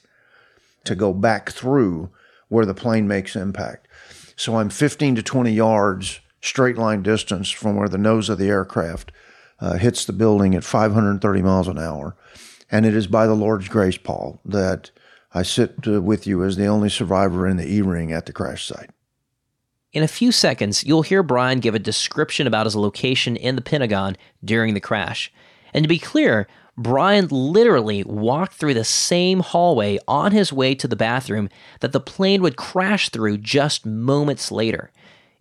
to 0.85 0.95
go 0.95 1.13
back 1.13 1.51
through 1.51 2.11
where 2.49 2.67
the 2.67 2.75
plane 2.75 3.07
makes 3.07 3.37
impact. 3.37 3.87
So 4.37 4.57
I'm 4.57 4.71
15 4.71 5.17
to 5.17 5.23
20 5.23 5.53
yards 5.53 6.21
straight 6.41 6.79
line 6.79 7.03
distance 7.03 7.51
from 7.51 7.77
where 7.77 7.89
the 7.89 7.99
nose 7.99 8.29
of 8.29 8.39
the 8.39 8.49
aircraft 8.49 9.13
uh, 9.61 9.75
hits 9.75 10.05
the 10.05 10.13
building 10.13 10.55
at 10.55 10.65
530 10.65 11.43
miles 11.43 11.69
an 11.69 11.79
hour. 11.79 12.17
And 12.71 12.87
it 12.87 12.95
is 12.95 13.07
by 13.07 13.27
the 13.27 13.35
Lord's 13.35 13.69
grace, 13.69 13.99
Paul, 13.99 14.41
that 14.45 14.91
I 15.35 15.43
sit 15.43 15.77
uh, 15.87 16.01
with 16.01 16.27
you 16.27 16.45
as 16.45 16.57
the 16.57 16.67
only 16.67 16.89
survivor 16.89 17.47
in 17.47 17.57
the 17.57 17.69
E 17.69 17.83
ring 17.83 18.13
at 18.13 18.27
the 18.27 18.33
crash 18.33 18.67
site. 18.67 18.91
In 19.93 20.03
a 20.03 20.09
few 20.09 20.33
seconds, 20.33 20.85
you'll 20.85 21.03
hear 21.03 21.23
Brian 21.23 21.61
give 21.61 21.75
a 21.75 21.79
description 21.79 22.47
about 22.47 22.67
his 22.67 22.77
location 22.77 23.37
in 23.37 23.57
the 23.57 23.63
Pentagon 23.63 24.19
during 24.45 24.75
the 24.75 24.81
crash. 24.81 25.33
And 25.73 25.83
to 25.83 25.89
be 25.89 25.99
clear, 25.99 26.47
Brian 26.77 27.27
literally 27.29 28.05
walked 28.05 28.55
through 28.55 28.75
the 28.75 28.85
same 28.85 29.41
hallway 29.41 29.99
on 30.07 30.33
his 30.33 30.53
way 30.53 30.75
to 30.75 30.87
the 30.87 30.95
bathroom 30.95 31.49
that 31.81 31.93
the 31.93 32.01
plane 32.01 32.43
would 32.43 32.57
crash 32.57 33.09
through 33.09 33.39
just 33.39 33.87
moments 33.87 34.53
later. 34.53 34.91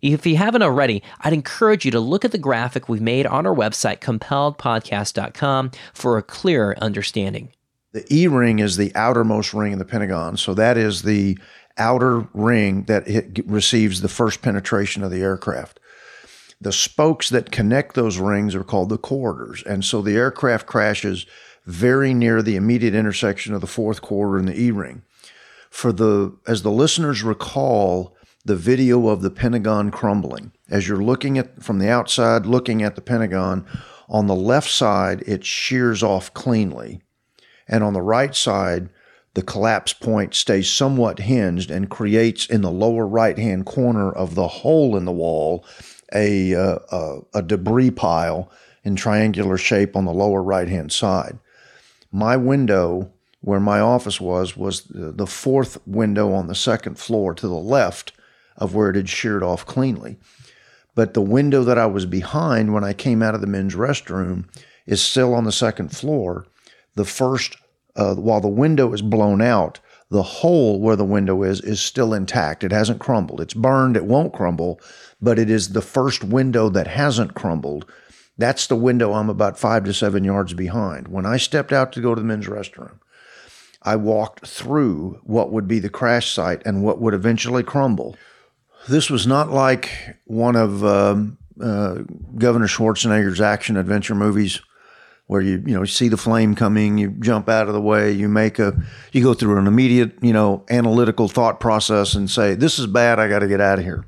If 0.00 0.24
you 0.24 0.36
haven't 0.36 0.62
already, 0.62 1.02
I'd 1.20 1.32
encourage 1.34 1.84
you 1.84 1.90
to 1.90 2.00
look 2.00 2.24
at 2.24 2.32
the 2.32 2.38
graphic 2.38 2.88
we've 2.88 3.02
made 3.02 3.26
on 3.26 3.46
our 3.46 3.54
website, 3.54 3.98
compelledpodcast.com, 3.98 5.72
for 5.92 6.16
a 6.16 6.22
clearer 6.22 6.74
understanding. 6.78 7.52
The 7.92 8.06
E 8.14 8.26
ring 8.28 8.60
is 8.60 8.76
the 8.76 8.94
outermost 8.94 9.52
ring 9.52 9.72
in 9.72 9.78
the 9.78 9.84
Pentagon. 9.84 10.36
So 10.36 10.54
that 10.54 10.76
is 10.76 11.02
the 11.02 11.38
outer 11.78 12.28
ring 12.34 12.84
that 12.84 13.08
it 13.08 13.46
receives 13.46 14.00
the 14.00 14.08
first 14.08 14.42
penetration 14.42 15.02
of 15.02 15.10
the 15.10 15.22
aircraft. 15.22 15.80
The 16.60 16.72
spokes 16.72 17.28
that 17.30 17.52
connect 17.52 17.94
those 17.94 18.18
rings 18.18 18.54
are 18.54 18.64
called 18.64 18.88
the 18.88 18.98
corridors. 18.98 19.62
And 19.62 19.84
so 19.84 20.02
the 20.02 20.16
aircraft 20.16 20.66
crashes 20.66 21.24
very 21.66 22.14
near 22.14 22.42
the 22.42 22.56
immediate 22.56 22.94
intersection 22.94 23.54
of 23.54 23.60
the 23.60 23.66
fourth 23.66 24.02
corridor 24.02 24.38
and 24.38 24.48
the 24.48 24.60
E 24.60 24.70
ring. 24.70 25.02
For 25.70 25.92
the 25.92 26.34
as 26.46 26.62
the 26.62 26.70
listeners 26.70 27.22
recall 27.22 28.16
the 28.44 28.56
video 28.56 29.08
of 29.08 29.20
the 29.20 29.30
Pentagon 29.30 29.90
crumbling, 29.90 30.52
as 30.70 30.88
you're 30.88 31.02
looking 31.02 31.36
at 31.36 31.62
from 31.62 31.78
the 31.78 31.90
outside 31.90 32.46
looking 32.46 32.82
at 32.82 32.94
the 32.94 33.02
Pentagon, 33.02 33.66
on 34.08 34.26
the 34.26 34.34
left 34.34 34.70
side 34.70 35.22
it 35.26 35.44
shears 35.44 36.02
off 36.02 36.32
cleanly. 36.32 37.02
And 37.68 37.84
on 37.84 37.92
the 37.92 38.02
right 38.02 38.34
side, 38.34 38.88
the 39.34 39.42
collapse 39.42 39.92
point 39.92 40.34
stays 40.34 40.70
somewhat 40.70 41.20
hinged 41.20 41.70
and 41.70 41.90
creates 41.90 42.46
in 42.46 42.62
the 42.62 42.70
lower 42.70 43.06
right 43.06 43.38
hand 43.38 43.66
corner 43.66 44.10
of 44.10 44.34
the 44.34 44.48
hole 44.48 44.96
in 44.96 45.04
the 45.04 45.12
wall 45.12 45.64
a, 46.14 46.54
uh, 46.54 46.78
a, 46.90 47.18
a 47.34 47.42
debris 47.42 47.90
pile 47.90 48.50
in 48.84 48.96
triangular 48.96 49.58
shape 49.58 49.94
on 49.96 50.04
the 50.04 50.12
lower 50.12 50.42
right 50.42 50.68
hand 50.68 50.90
side. 50.92 51.38
My 52.10 52.36
window, 52.36 53.12
where 53.40 53.60
my 53.60 53.80
office 53.80 54.20
was, 54.20 54.56
was 54.56 54.84
the 54.88 55.26
fourth 55.26 55.78
window 55.86 56.32
on 56.32 56.46
the 56.46 56.54
second 56.54 56.98
floor 56.98 57.34
to 57.34 57.46
the 57.46 57.54
left 57.54 58.12
of 58.56 58.74
where 58.74 58.90
it 58.90 58.96
had 58.96 59.08
sheared 59.08 59.42
off 59.42 59.66
cleanly. 59.66 60.18
But 60.94 61.14
the 61.14 61.22
window 61.22 61.62
that 61.62 61.78
I 61.78 61.86
was 61.86 62.06
behind 62.06 62.74
when 62.74 62.82
I 62.82 62.92
came 62.92 63.22
out 63.22 63.34
of 63.34 63.40
the 63.40 63.46
men's 63.46 63.76
restroom 63.76 64.46
is 64.86 65.00
still 65.00 65.34
on 65.34 65.44
the 65.44 65.52
second 65.52 65.90
floor. 65.90 66.46
The 66.96 67.04
first, 67.04 67.56
uh, 67.98 68.14
while 68.14 68.40
the 68.40 68.48
window 68.48 68.94
is 68.94 69.02
blown 69.02 69.42
out, 69.42 69.80
the 70.10 70.22
hole 70.22 70.80
where 70.80 70.96
the 70.96 71.04
window 71.04 71.42
is 71.42 71.60
is 71.60 71.80
still 71.80 72.14
intact. 72.14 72.64
It 72.64 72.72
hasn't 72.72 73.00
crumbled. 73.00 73.40
It's 73.40 73.54
burned. 73.54 73.96
It 73.96 74.06
won't 74.06 74.32
crumble, 74.32 74.80
but 75.20 75.38
it 75.38 75.50
is 75.50 75.72
the 75.72 75.82
first 75.82 76.24
window 76.24 76.70
that 76.70 76.86
hasn't 76.86 77.34
crumbled. 77.34 77.84
That's 78.38 78.68
the 78.68 78.76
window 78.76 79.12
I'm 79.12 79.28
about 79.28 79.58
five 79.58 79.84
to 79.84 79.92
seven 79.92 80.22
yards 80.24 80.54
behind. 80.54 81.08
When 81.08 81.26
I 81.26 81.36
stepped 81.36 81.72
out 81.72 81.92
to 81.92 82.00
go 82.00 82.14
to 82.14 82.20
the 82.20 82.26
men's 82.26 82.46
restroom, 82.46 83.00
I 83.82 83.96
walked 83.96 84.46
through 84.46 85.20
what 85.24 85.50
would 85.50 85.66
be 85.66 85.80
the 85.80 85.90
crash 85.90 86.30
site 86.30 86.62
and 86.64 86.82
what 86.82 87.00
would 87.00 87.14
eventually 87.14 87.64
crumble. 87.64 88.16
This 88.88 89.10
was 89.10 89.26
not 89.26 89.50
like 89.50 90.16
one 90.24 90.54
of 90.54 90.84
um, 90.84 91.36
uh, 91.60 92.02
Governor 92.36 92.68
Schwarzenegger's 92.68 93.40
action 93.40 93.76
adventure 93.76 94.14
movies 94.14 94.60
where 95.28 95.40
you 95.40 95.62
you 95.64 95.74
know 95.74 95.84
see 95.84 96.08
the 96.08 96.16
flame 96.16 96.54
coming, 96.54 96.98
you 96.98 97.10
jump 97.20 97.48
out 97.48 97.68
of 97.68 97.74
the 97.74 97.80
way, 97.80 98.10
you 98.10 98.28
make 98.28 98.58
a 98.58 98.74
you 99.12 99.22
go 99.22 99.34
through 99.34 99.58
an 99.58 99.66
immediate 99.66 100.12
you 100.20 100.32
know 100.32 100.64
analytical 100.68 101.28
thought 101.28 101.60
process 101.60 102.14
and 102.14 102.28
say 102.28 102.54
this 102.54 102.78
is 102.78 102.86
bad, 102.86 103.20
I 103.20 103.28
got 103.28 103.38
to 103.40 103.48
get 103.48 103.60
out 103.60 103.78
of 103.78 103.84
here. 103.84 104.04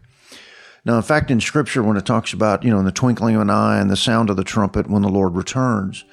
Now, 0.85 0.97
in 0.97 1.03
fact, 1.03 1.31
in 1.31 1.41
Scripture, 1.41 1.83
when 1.83 1.99
it 1.99 2.07
talks 2.07 2.33
about 2.33 2.65
you 2.65 2.71
know 2.71 2.79
in 2.79 2.87
the 2.87 2.93
twinkling 2.93 3.37
of 3.37 3.43
an 3.43 3.51
eye 3.51 3.79
and 3.79 3.91
the 3.91 3.97
sound 3.97 4.31
of 4.31 4.37
the 4.37 4.45
trumpet 4.45 4.89
when 4.89 5.03
the 5.03 5.09
Lord 5.09 5.37
returns, 5.37 6.05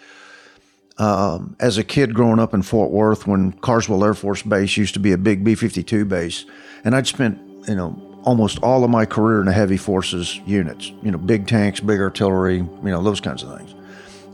um, 0.97 1.55
as 1.59 1.77
a 1.77 1.85
kid 1.85 2.13
growing 2.13 2.39
up 2.39 2.53
in 2.53 2.61
Fort 2.61 2.91
Worth, 2.91 3.25
when 3.25 3.53
Carswell 3.53 4.03
Air 4.03 4.13
Force 4.13 4.41
Base 4.43 4.75
used 4.75 4.93
to 4.95 4.99
be 4.99 5.13
a 5.13 5.17
big 5.17 5.43
B 5.43 5.55
52 5.55 6.03
base, 6.03 6.45
and 6.83 6.93
I'd 6.93 7.07
spent, 7.07 7.39
you 7.67 7.75
know, 7.75 8.19
almost 8.23 8.59
all 8.61 8.83
of 8.83 8.89
my 8.89 9.05
career 9.05 9.39
in 9.39 9.45
the 9.45 9.53
heavy 9.53 9.77
forces 9.77 10.41
units, 10.45 10.91
you 11.01 11.11
know, 11.11 11.17
big 11.17 11.47
tanks, 11.47 11.79
big 11.79 12.01
artillery, 12.01 12.57
you 12.57 12.79
know, 12.83 13.01
those 13.01 13.21
kinds 13.21 13.41
of 13.41 13.57
things. 13.57 13.73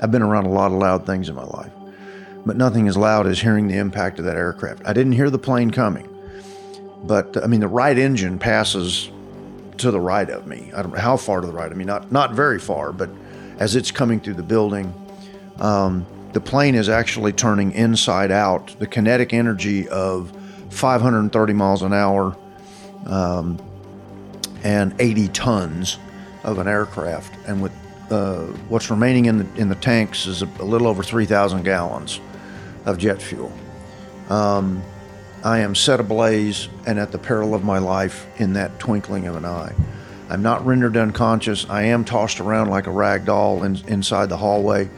I've 0.03 0.11
been 0.11 0.21
around 0.21 0.45
a 0.45 0.49
lot 0.49 0.73
of 0.73 0.77
loud 0.77 1.05
things 1.05 1.29
in 1.29 1.35
my 1.35 1.45
life, 1.45 1.71
but 2.45 2.57
nothing 2.57 2.89
as 2.89 2.97
loud 2.97 3.25
as 3.25 3.39
hearing 3.39 3.69
the 3.69 3.77
impact 3.77 4.19
of 4.19 4.25
that 4.25 4.35
aircraft. 4.35 4.85
I 4.85 4.91
didn't 4.91 5.13
hear 5.13 5.29
the 5.29 5.39
plane 5.39 5.71
coming, 5.71 6.09
but 7.05 7.41
I 7.41 7.47
mean, 7.47 7.61
the 7.61 7.69
right 7.69 7.97
engine 7.97 8.37
passes 8.37 9.09
to 9.77 9.91
the 9.91 10.01
right 10.01 10.29
of 10.29 10.45
me. 10.45 10.71
I 10.75 10.81
don't 10.81 10.93
know 10.93 10.99
how 10.99 11.15
far 11.15 11.39
to 11.39 11.47
the 11.47 11.53
right 11.53 11.71
of 11.71 11.77
me, 11.77 11.85
not, 11.85 12.11
not 12.11 12.33
very 12.33 12.59
far, 12.59 12.91
but 12.91 13.09
as 13.59 13.77
it's 13.77 13.91
coming 13.91 14.19
through 14.19 14.33
the 14.33 14.43
building, 14.43 14.93
um, 15.59 16.05
the 16.33 16.41
plane 16.41 16.75
is 16.75 16.89
actually 16.89 17.31
turning 17.31 17.71
inside 17.71 18.29
out. 18.29 18.75
The 18.79 18.87
kinetic 18.87 19.33
energy 19.33 19.87
of 19.87 20.33
530 20.69 21.53
miles 21.53 21.81
an 21.81 21.93
hour 21.93 22.35
um, 23.05 23.57
and 24.63 24.93
80 24.99 25.29
tons 25.29 25.97
of 26.43 26.57
an 26.57 26.67
aircraft. 26.67 27.33
And 27.47 27.61
with 27.61 27.71
what's 28.69 28.89
remaining 28.89 29.25
in 29.25 29.37
the, 29.39 29.47
in 29.55 29.69
the 29.69 29.75
tanks 29.75 30.25
is 30.25 30.41
a, 30.41 30.49
a 30.59 30.65
little 30.65 30.87
over 30.87 31.03
3,000 31.03 31.63
gallons 31.63 32.19
of 32.85 32.97
jet 32.97 33.21
fuel. 33.21 33.51
Um, 34.29 34.83
I 35.43 35.59
am 35.59 35.75
set 35.75 35.99
ablaze 35.99 36.69
and 36.85 36.97
at 36.97 37.11
the 37.11 37.17
peril 37.17 37.53
of 37.53 37.63
my 37.63 37.77
life 37.77 38.27
in 38.37 38.53
that 38.53 38.79
twinkling 38.79 39.27
of 39.27 39.35
an 39.35 39.45
eye. 39.45 39.73
I'm 40.29 40.41
not 40.41 40.65
rendered 40.65 40.95
unconscious. 40.95 41.69
I 41.69 41.83
am 41.83 42.05
tossed 42.05 42.39
around 42.39 42.69
like 42.69 42.87
a 42.87 42.91
rag 42.91 43.25
doll 43.25 43.63
in, 43.63 43.77
inside 43.87 44.29
the 44.29 44.37
hallway, 44.37 44.89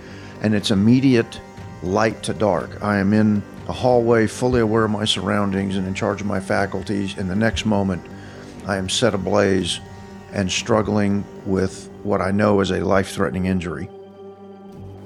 and 0.42 0.54
it's 0.54 0.72
immediate 0.72 1.40
light 1.82 2.22
to 2.24 2.34
dark. 2.34 2.84
I 2.84 2.98
am 3.00 3.12
in 3.12 3.42
a 3.68 3.74
hallway, 3.74 4.28
fully 4.28 4.62
aware 4.62 4.86
of 4.86 4.92
my 4.92 5.06
surroundings 5.06 5.78
and 5.78 5.88
in 5.88 5.94
charge 5.96 6.22
of 6.22 6.28
my 6.28 6.40
faculties. 6.40 7.18
In 7.18 7.28
the 7.28 7.36
next 7.36 7.66
moment, 7.66 8.06
I 8.68 8.78
am 8.78 8.88
set 8.88 9.14
ablaze 9.14 9.80
and 10.32 10.52
struggling 10.52 11.26
with 11.46 11.90
what 12.06 12.22
I 12.22 12.32
know 12.32 12.60
is 12.62 12.72
a 12.72 12.86
life 12.86 13.10
threatening 13.10 13.48
injury. 13.48 13.90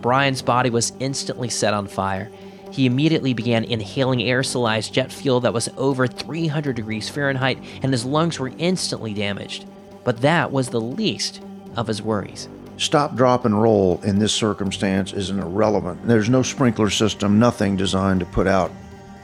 Brian's 0.01 0.41
body 0.41 0.69
was 0.69 0.93
instantly 0.99 1.49
set 1.49 1.73
on 1.73 1.87
fire. 1.87 2.29
He 2.71 2.85
immediately 2.85 3.33
began 3.33 3.63
inhaling 3.63 4.19
aerosolized 4.19 4.91
jet 4.91 5.11
fuel 5.11 5.39
that 5.41 5.53
was 5.53 5.69
over 5.77 6.07
300 6.07 6.75
degrees 6.75 7.09
Fahrenheit, 7.09 7.57
and 7.81 7.91
his 7.91 8.05
lungs 8.05 8.39
were 8.39 8.51
instantly 8.57 9.13
damaged. 9.13 9.65
But 10.03 10.21
that 10.21 10.51
was 10.51 10.69
the 10.69 10.81
least 10.81 11.41
of 11.75 11.87
his 11.87 12.01
worries. 12.01 12.47
Stop, 12.77 13.15
drop, 13.15 13.43
and 13.43 13.61
roll 13.61 13.99
in 14.03 14.19
this 14.19 14.33
circumstance 14.33 15.11
is 15.11 15.29
an 15.29 15.39
irrelevant. 15.39 16.07
There's 16.07 16.29
no 16.29 16.43
sprinkler 16.43 16.89
system, 16.89 17.39
nothing 17.39 17.75
designed 17.75 18.21
to 18.21 18.25
put 18.25 18.47
out 18.47 18.71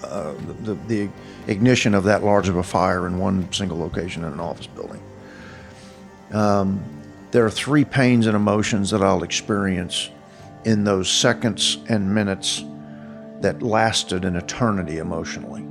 uh, 0.04 0.34
the, 0.64 0.74
the 0.88 1.10
ignition 1.48 1.94
of 1.94 2.04
that 2.04 2.24
large 2.24 2.50
of 2.50 2.58
a 2.58 2.64
fire 2.64 3.08
in 3.08 3.18
one 3.18 3.52
single 3.54 3.78
location 3.78 4.26
in 4.26 4.34
an 4.34 4.40
office 4.40 4.68
building. 4.68 5.02
Um, 6.34 6.84
there 7.36 7.46
are 7.46 7.52
three 7.52 7.84
pains 7.84 8.28
and 8.28 8.34
emotions 8.34 8.92
that 8.92 9.04
I'll 9.04 9.22
experience 9.22 10.10
in 10.64 10.86
those 10.86 11.12
seconds 11.12 11.80
and 11.90 12.16
minutes 12.16 12.64
that 13.42 13.62
lasted 13.62 14.24
an 14.24 14.38
eternity 14.38 15.00
emotionally. 15.00 15.68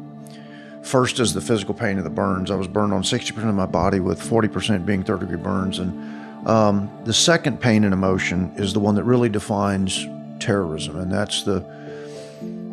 First 0.83 1.21
is 1.21 1.33
the 1.33 1.41
physical 1.41 1.73
pain 1.73 1.97
of 1.97 2.05
the 2.05 2.11
burns. 2.11 2.51
I 2.51 2.55
was 2.57 2.69
burned 2.69 2.93
on 2.93 3.03
60% 3.03 3.49
of 3.49 3.55
my 3.55 3.65
body, 3.65 3.99
with 3.99 4.21
40% 4.21 4.85
being 4.85 5.05
third 5.05 5.21
degree 5.21 5.39
burns. 5.39 5.79
And 5.79 6.47
um, 6.47 6.91
the 7.05 7.15
second 7.15 7.63
pain 7.63 7.85
and 7.85 7.95
emotion 7.95 8.53
is 8.57 8.75
the 8.75 8.81
one 8.81 8.95
that 8.97 9.05
really 9.05 9.31
defines 9.31 10.07
terrorism, 10.41 11.01
and 11.01 11.11
that's 11.11 11.45
the 11.45 11.61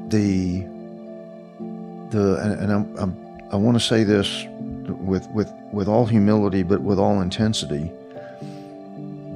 the 0.09 0.63
the 2.09 2.57
and, 2.59 2.73
I'm, 2.73 2.97
I'm, 2.97 3.47
i 3.53 3.55
want 3.55 3.77
to 3.77 3.79
say 3.79 4.03
this 4.03 4.45
with 4.85 5.29
with 5.29 5.49
with 5.71 5.87
all 5.87 6.05
humility, 6.05 6.63
but 6.63 6.81
with 6.81 6.99
all 6.99 7.21
intensity 7.21 7.89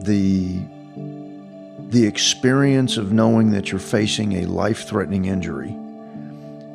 the 0.05 0.61
the 1.89 2.05
experience 2.05 2.97
of 2.97 3.11
knowing 3.11 3.51
that 3.51 3.71
you're 3.71 3.79
facing 3.79 4.33
a 4.33 4.45
life-threatening 4.45 5.25
injury 5.25 5.69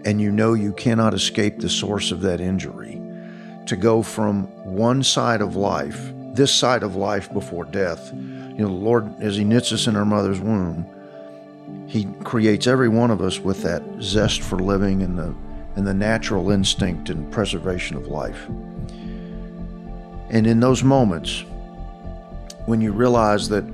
and 0.04 0.20
you 0.20 0.30
know 0.30 0.54
you 0.54 0.72
cannot 0.72 1.14
escape 1.14 1.58
the 1.58 1.68
source 1.68 2.10
of 2.10 2.20
that 2.20 2.40
injury 2.40 3.00
to 3.66 3.76
go 3.76 4.02
from 4.02 4.44
one 4.64 5.02
side 5.02 5.40
of 5.40 5.56
life 5.56 6.12
this 6.34 6.54
side 6.54 6.82
of 6.82 6.96
life 6.96 7.32
before 7.32 7.64
death 7.64 8.12
you 8.12 8.58
know 8.58 8.68
the 8.68 8.72
lord 8.72 9.12
as 9.20 9.36
he 9.36 9.44
knits 9.44 9.72
us 9.72 9.86
in 9.86 9.96
our 9.96 10.04
mother's 10.04 10.40
womb 10.40 10.86
he 11.86 12.04
creates 12.22 12.66
every 12.66 12.88
one 12.88 13.10
of 13.10 13.20
us 13.20 13.40
with 13.40 13.62
that 13.62 13.82
zest 14.00 14.42
for 14.42 14.58
living 14.58 15.02
and 15.02 15.18
the 15.18 15.34
and 15.76 15.86
the 15.86 15.94
natural 15.94 16.50
instinct 16.50 17.10
and 17.10 17.30
preservation 17.32 17.96
of 17.96 18.06
life. 18.06 18.46
And 20.30 20.46
in 20.46 20.60
those 20.60 20.82
moments 20.82 21.44
when 22.70 22.80
you 22.80 22.92
realize 22.92 23.48
that 23.48 23.64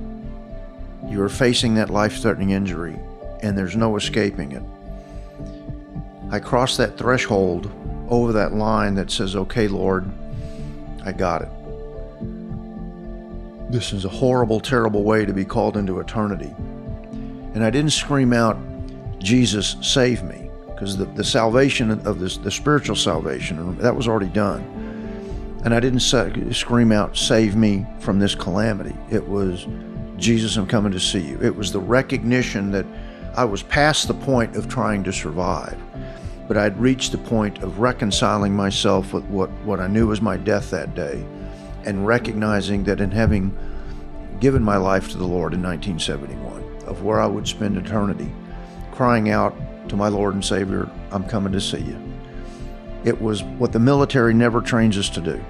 you're 1.07 1.29
facing 1.29 1.75
that 1.75 1.91
life 1.91 2.19
threatening 2.19 2.49
injury 2.49 2.97
and 3.43 3.55
there's 3.55 3.75
no 3.75 3.95
escaping 3.95 4.53
it. 4.53 4.63
I 6.31 6.39
cross 6.39 6.77
that 6.77 6.97
threshold 6.97 7.71
over 8.09 8.33
that 8.33 8.53
line 8.53 8.95
that 8.95 9.11
says, 9.11 9.35
Okay, 9.35 9.67
Lord, 9.67 10.09
I 11.05 11.11
got 11.11 11.43
it. 11.43 11.49
This 13.71 13.93
is 13.93 14.03
a 14.03 14.09
horrible, 14.09 14.59
terrible 14.59 15.03
way 15.03 15.25
to 15.25 15.33
be 15.33 15.45
called 15.45 15.77
into 15.77 15.99
eternity. 15.99 16.53
And 17.53 17.63
I 17.63 17.69
didn't 17.69 17.91
scream 17.91 18.33
out, 18.33 18.57
Jesus 19.19 19.75
save 19.83 20.23
me, 20.23 20.49
because 20.69 20.97
the, 20.97 21.05
the 21.05 21.23
salvation 21.23 21.91
of 21.91 22.19
this, 22.19 22.37
the 22.37 22.49
spiritual 22.49 22.95
salvation, 22.95 23.77
that 23.77 23.95
was 23.95 24.07
already 24.07 24.31
done. 24.31 24.76
And 25.63 25.73
I 25.73 25.79
didn't 25.79 26.01
scream 26.01 26.91
out, 26.91 27.17
save 27.17 27.55
me 27.55 27.85
from 27.99 28.19
this 28.19 28.35
calamity. 28.35 28.95
It 29.09 29.27
was, 29.27 29.67
Jesus, 30.17 30.55
I'm 30.55 30.67
coming 30.67 30.91
to 30.91 30.99
see 30.99 31.19
you. 31.19 31.39
It 31.41 31.55
was 31.55 31.71
the 31.71 31.79
recognition 31.79 32.71
that 32.71 32.85
I 33.35 33.43
was 33.43 33.63
past 33.63 34.07
the 34.07 34.13
point 34.13 34.55
of 34.55 34.67
trying 34.67 35.03
to 35.03 35.13
survive, 35.13 35.77
but 36.47 36.57
I'd 36.57 36.79
reached 36.79 37.11
the 37.11 37.17
point 37.17 37.61
of 37.63 37.79
reconciling 37.79 38.55
myself 38.55 39.13
with 39.13 39.25
what, 39.25 39.49
what 39.63 39.79
I 39.79 39.87
knew 39.87 40.07
was 40.07 40.21
my 40.21 40.37
death 40.37 40.71
that 40.71 40.95
day 40.95 41.25
and 41.85 42.05
recognizing 42.05 42.83
that 42.83 42.99
in 42.99 43.11
having 43.11 43.55
given 44.39 44.61
my 44.61 44.77
life 44.77 45.09
to 45.09 45.17
the 45.17 45.23
Lord 45.23 45.53
in 45.53 45.61
1971, 45.63 46.87
of 46.87 47.03
where 47.03 47.19
I 47.19 47.25
would 47.27 47.47
spend 47.47 47.77
eternity, 47.77 48.31
crying 48.91 49.29
out 49.29 49.55
to 49.89 49.95
my 49.95 50.07
Lord 50.07 50.33
and 50.33 50.43
Savior, 50.43 50.89
I'm 51.11 51.23
coming 51.23 51.53
to 51.53 51.61
see 51.61 51.79
you. 51.79 52.06
It 53.03 53.21
was 53.21 53.43
what 53.43 53.71
the 53.71 53.79
military 53.79 54.33
never 54.33 54.61
trains 54.61 54.97
us 54.97 55.09
to 55.11 55.21
do. 55.21 55.43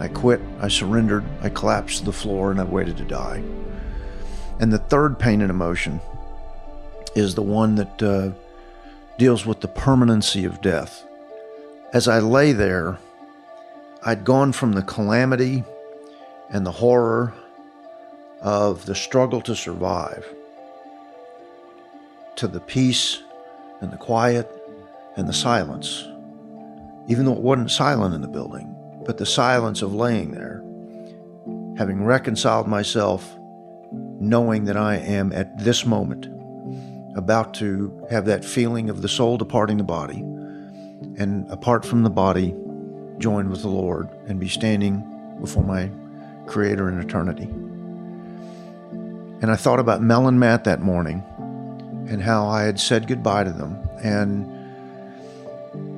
I 0.00 0.08
quit, 0.08 0.40
I 0.60 0.68
surrendered, 0.68 1.24
I 1.42 1.48
collapsed 1.48 2.00
to 2.00 2.04
the 2.04 2.12
floor, 2.12 2.50
and 2.50 2.60
I 2.60 2.64
waited 2.64 2.96
to 2.98 3.04
die. 3.04 3.42
And 4.60 4.72
the 4.72 4.78
third 4.78 5.18
pain 5.18 5.40
and 5.40 5.50
emotion 5.50 6.00
is 7.14 7.34
the 7.34 7.42
one 7.42 7.74
that 7.76 8.02
uh, 8.02 8.30
deals 9.18 9.44
with 9.44 9.60
the 9.60 9.68
permanency 9.68 10.44
of 10.44 10.60
death. 10.60 11.04
As 11.92 12.06
I 12.06 12.20
lay 12.20 12.52
there, 12.52 12.98
I'd 14.04 14.24
gone 14.24 14.52
from 14.52 14.72
the 14.72 14.82
calamity 14.82 15.64
and 16.50 16.64
the 16.64 16.72
horror 16.72 17.34
of 18.40 18.86
the 18.86 18.94
struggle 18.94 19.40
to 19.42 19.56
survive 19.56 20.24
to 22.36 22.46
the 22.46 22.60
peace 22.60 23.22
and 23.80 23.90
the 23.90 23.96
quiet 23.96 24.48
and 25.16 25.28
the 25.28 25.32
silence, 25.32 26.07
even 27.08 27.24
though 27.24 27.32
it 27.32 27.40
wasn't 27.42 27.70
silent 27.70 28.14
in 28.14 28.20
the 28.20 28.28
building, 28.28 28.74
but 29.04 29.16
the 29.16 29.26
silence 29.26 29.82
of 29.82 29.94
laying 29.94 30.30
there, 30.30 30.62
having 31.76 32.04
reconciled 32.04 32.68
myself, 32.68 33.36
knowing 34.20 34.64
that 34.64 34.76
I 34.76 34.96
am 34.96 35.32
at 35.32 35.58
this 35.58 35.86
moment 35.86 36.26
about 37.16 37.54
to 37.54 38.06
have 38.10 38.26
that 38.26 38.44
feeling 38.44 38.90
of 38.90 39.00
the 39.00 39.08
soul 39.08 39.38
departing 39.38 39.78
the 39.78 39.84
body, 39.84 40.18
and 41.16 41.50
apart 41.50 41.84
from 41.84 42.02
the 42.02 42.10
body, 42.10 42.54
join 43.18 43.48
with 43.48 43.62
the 43.62 43.68
Lord 43.68 44.08
and 44.26 44.38
be 44.38 44.48
standing 44.48 45.02
before 45.40 45.64
my 45.64 45.90
Creator 46.46 46.88
in 46.88 46.98
eternity. 47.00 47.44
And 49.40 49.50
I 49.50 49.56
thought 49.56 49.80
about 49.80 50.02
Mel 50.02 50.28
and 50.28 50.38
Matt 50.38 50.64
that 50.64 50.80
morning 50.80 51.22
and 52.08 52.22
how 52.22 52.46
I 52.46 52.62
had 52.62 52.80
said 52.80 53.06
goodbye 53.06 53.44
to 53.44 53.52
them. 53.52 53.78
And 54.02 54.46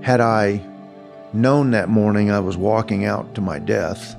had 0.05 0.21
I 0.21 0.61
known 1.33 1.71
that 1.73 1.89
morning 1.89 2.31
I 2.31 2.41
was 2.41 2.57
walking 2.57 3.05
out 3.05 3.35
to 3.35 3.41
my 3.41 3.59
death, 3.59 4.17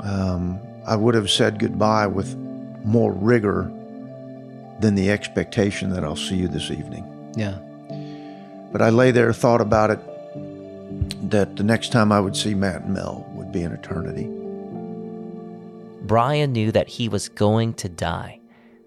um, 0.00 0.60
I 0.86 0.96
would 0.96 1.14
have 1.14 1.30
said 1.30 1.58
goodbye 1.58 2.06
with 2.06 2.36
more 2.84 3.12
rigor 3.12 3.72
than 4.80 4.94
the 4.94 5.10
expectation 5.10 5.90
that 5.90 6.04
I'll 6.04 6.16
see 6.16 6.36
you 6.36 6.48
this 6.48 6.70
evening. 6.70 7.04
Yeah. 7.36 7.58
But 8.72 8.82
I 8.82 8.90
lay 8.90 9.10
there, 9.10 9.32
thought 9.32 9.60
about 9.60 9.90
it, 9.90 10.00
that 11.30 11.56
the 11.56 11.64
next 11.64 11.92
time 11.92 12.12
I 12.12 12.20
would 12.20 12.36
see 12.36 12.54
Matt 12.54 12.82
and 12.82 12.94
Mel 12.94 13.26
would 13.34 13.50
be 13.50 13.62
an 13.62 13.72
eternity. 13.72 14.28
Brian 16.02 16.52
knew 16.52 16.70
that 16.70 16.88
he 16.88 17.08
was 17.08 17.28
going 17.28 17.74
to 17.74 17.88
die. 17.88 18.40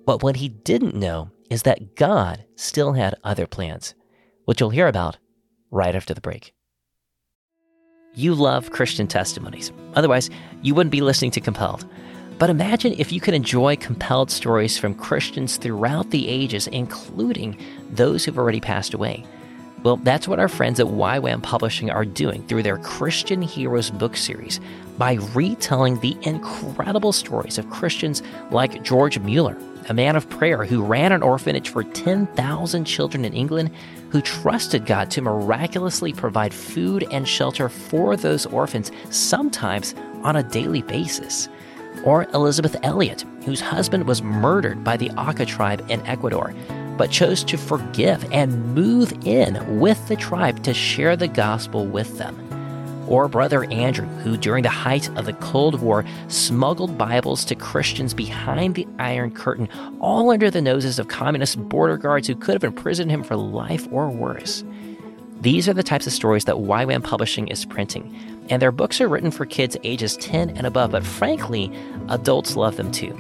But 0.06 0.24
what 0.24 0.38
he 0.38 0.50
didn't 0.50 0.96
know 0.96 1.30
is 1.50 1.64
that 1.64 1.96
God 1.96 2.46
still 2.56 2.94
had 2.94 3.16
other 3.24 3.46
plans, 3.46 3.94
which 4.46 4.60
you'll 4.60 4.70
hear 4.70 4.88
about 4.88 5.18
right 5.70 5.96
after 5.96 6.14
the 6.14 6.22
break. 6.22 6.54
You 8.20 8.36
love 8.36 8.72
Christian 8.72 9.08
testimonies. 9.08 9.72
Otherwise, 9.94 10.30
you 10.62 10.76
wouldn't 10.76 10.92
be 10.92 11.00
listening 11.00 11.32
to 11.32 11.40
Compelled. 11.40 11.86
But 12.38 12.50
imagine 12.50 12.94
if 12.98 13.14
you 13.14 13.22
could 13.22 13.34
enjoy 13.34 13.78
compelled 13.78 14.30
stories 14.30 14.78
from 14.78 14.94
Christians 14.94 15.56
throughout 15.56 16.10
the 16.10 16.28
ages, 16.28 16.68
including 16.68 17.58
those 17.90 18.26
who've 18.26 18.38
already 18.38 18.60
passed 18.60 18.94
away. 18.94 19.26
Well, 19.84 19.96
that's 19.96 20.28
what 20.28 20.38
our 20.38 20.50
friends 20.50 20.82
at 20.82 20.88
YWAM 20.88 21.42
Publishing 21.44 21.90
are 21.90 22.04
doing 22.04 22.46
through 22.46 22.64
their 22.64 22.80
Christian 22.80 23.42
Heroes 23.42 23.90
book 23.90 24.18
series 24.18 24.60
by 24.98 25.14
retelling 25.34 26.02
the 26.02 26.18
incredible 26.24 27.14
stories 27.14 27.58
of 27.58 27.70
Christians 27.70 28.22
like 28.52 28.84
George 28.84 29.18
Mueller, 29.20 29.58
a 29.88 29.94
man 29.94 30.18
of 30.18 30.30
prayer 30.30 30.66
who 30.66 30.84
ran 30.84 31.14
an 31.14 31.24
orphanage 31.24 31.70
for 31.70 31.86
10,000 31.86 32.84
children 32.84 33.24
in 33.24 33.32
England, 33.32 33.72
who 34.10 34.22
trusted 34.22 34.86
God 34.86 35.12
to 35.12 35.22
miraculously 35.22 36.14
provide 36.14 36.54
food 36.54 37.06
and 37.12 37.28
shelter 37.28 37.70
for 37.70 38.16
those 38.18 38.46
orphans, 38.46 38.92
sometimes 39.10 39.96
on 40.24 40.36
a 40.36 40.44
daily 40.44 40.82
basis. 40.82 41.50
Or 42.04 42.24
Elisabeth 42.34 42.76
Elliot, 42.84 43.26
whose 43.46 43.62
husband 43.62 44.08
was 44.08 44.22
murdered 44.22 44.84
by 44.84 44.98
the 44.98 45.12
Auca 45.12 45.46
tribe 45.46 45.86
in 45.90 46.06
Ecuador, 46.06 46.54
but 46.98 47.12
chose 47.12 47.44
to 47.46 47.58
forgive 47.58 48.30
and 48.32 48.74
move 48.76 49.14
in 49.26 49.80
with 49.80 50.08
the 50.08 50.16
tribe 50.16 50.64
to 50.64 50.74
share 50.74 51.16
the 51.16 51.28
gospel 51.28 51.86
with 51.86 52.18
them 52.18 52.49
or 53.10 53.28
Brother 53.28 53.66
Andrew, 53.66 54.06
who 54.06 54.38
during 54.38 54.64
the 54.64 54.70
height 54.70 55.10
of 55.18 55.26
the 55.26 55.34
Cold 55.34 55.82
War 55.82 56.06
smuggled 56.30 56.98
Bibles 56.98 57.44
to 57.46 57.56
Christians 57.56 58.14
behind 58.14 58.76
the 58.76 58.88
Iron 59.00 59.32
Curtain, 59.32 59.68
all 60.00 60.30
under 60.30 60.50
the 60.50 60.62
noses 60.62 61.00
of 61.00 61.10
communist 61.10 61.58
border 61.68 61.98
guards 61.98 62.28
who 62.28 62.36
could 62.36 62.54
have 62.54 62.64
imprisoned 62.64 63.12
him 63.12 63.24
for 63.24 63.36
life 63.36 63.88
or 63.92 64.10
worse. 64.10 64.64
These 65.42 65.68
are 65.68 65.74
the 65.74 65.84
types 65.84 66.06
of 66.06 66.14
stories 66.14 66.46
that 66.46 66.58
YWAM 66.58 67.04
Publishing 67.04 67.48
is 67.48 67.66
printing, 67.66 68.16
and 68.50 68.62
their 68.62 68.72
books 68.72 69.02
are 69.02 69.08
written 69.08 69.32
for 69.32 69.46
kids 69.46 69.78
ages 69.84 70.16
10 70.18 70.52
and 70.52 70.68
above, 70.68 70.92
but 70.92 71.06
frankly, 71.06 71.72
adults 72.10 72.56
love 72.56 72.76
them 72.76 72.92
too. 72.92 73.16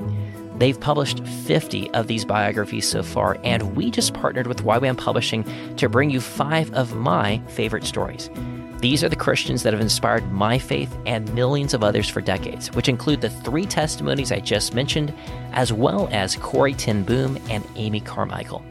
They've 0.57 0.79
published 0.79 1.25
50 1.25 1.89
of 1.91 2.07
these 2.07 2.25
biographies 2.25 2.85
so 2.85 3.01
far, 3.01 3.37
and 3.45 3.77
we 3.77 3.89
just 3.89 4.13
partnered 4.13 4.47
with 4.47 4.63
YWAM 4.63 4.97
Publishing 4.97 5.45
to 5.77 5.87
bring 5.87 6.09
you 6.09 6.19
five 6.19 6.71
of 6.73 6.95
my 6.95 7.41
favorite 7.47 7.85
stories. 7.85 8.29
These 8.79 9.03
are 9.03 9.09
the 9.09 9.15
Christians 9.17 9.61
that 9.63 9.73
have 9.73 9.81
inspired 9.81 10.31
my 10.31 10.57
faith 10.57 10.97
and 11.05 11.33
millions 11.33 11.73
of 11.73 11.83
others 11.83 12.07
for 12.07 12.21
decades, 12.21 12.71
which 12.71 12.87
include 12.87 13.19
the 13.19 13.29
three 13.29 13.65
testimonies 13.65 14.31
I 14.31 14.39
just 14.39 14.73
mentioned, 14.73 15.13
as 15.51 15.73
well 15.73 16.07
as 16.13 16.37
Corrie 16.37 16.73
ten 16.73 17.03
Boom 17.03 17.37
and 17.49 17.67
Amy 17.75 17.99
Carmichael. 17.99 18.63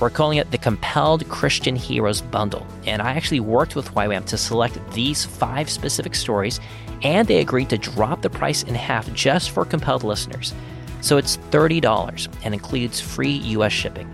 We're 0.00 0.10
calling 0.10 0.36
it 0.36 0.50
the 0.50 0.58
Compelled 0.58 1.26
Christian 1.30 1.74
Heroes 1.76 2.20
Bundle, 2.20 2.66
and 2.86 3.00
I 3.00 3.12
actually 3.12 3.40
worked 3.40 3.74
with 3.74 3.94
YWAM 3.94 4.26
to 4.26 4.36
select 4.36 4.78
these 4.92 5.24
five 5.24 5.70
specific 5.70 6.14
stories, 6.14 6.60
and 7.02 7.26
they 7.26 7.40
agreed 7.40 7.70
to 7.70 7.78
drop 7.78 8.20
the 8.20 8.28
price 8.28 8.64
in 8.64 8.74
half 8.74 9.10
just 9.14 9.50
for 9.50 9.64
compelled 9.64 10.04
listeners. 10.04 10.52
So 11.00 11.16
it's 11.16 11.38
$30 11.50 12.28
and 12.44 12.52
includes 12.52 13.00
free 13.00 13.32
US 13.32 13.72
shipping. 13.72 14.12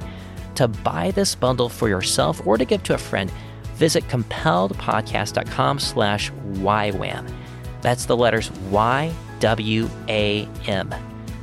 To 0.54 0.68
buy 0.68 1.10
this 1.10 1.34
bundle 1.34 1.68
for 1.68 1.88
yourself 1.88 2.46
or 2.46 2.56
to 2.56 2.64
give 2.64 2.84
to 2.84 2.94
a 2.94 2.98
friend, 2.98 3.32
visit 3.74 4.06
compelledpodcast.com 4.08 5.78
slash 5.78 6.32
YWAM. 6.32 7.30
That's 7.82 8.06
the 8.06 8.16
letters 8.16 8.50
Y-W-A-M. 8.70 9.14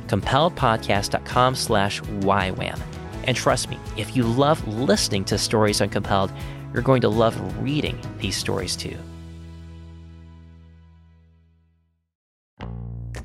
Compelledpodcast.com 0.06 1.54
slash 1.54 2.00
YWAM. 2.00 2.80
And 3.24 3.36
trust 3.36 3.70
me, 3.70 3.78
if 3.96 4.16
you 4.16 4.24
love 4.24 4.66
listening 4.66 5.24
to 5.26 5.38
stories 5.38 5.80
on 5.80 5.88
Compelled, 5.88 6.32
you're 6.72 6.82
going 6.82 7.02
to 7.02 7.08
love 7.08 7.62
reading 7.62 7.98
these 8.18 8.36
stories 8.36 8.76
too. 8.76 8.96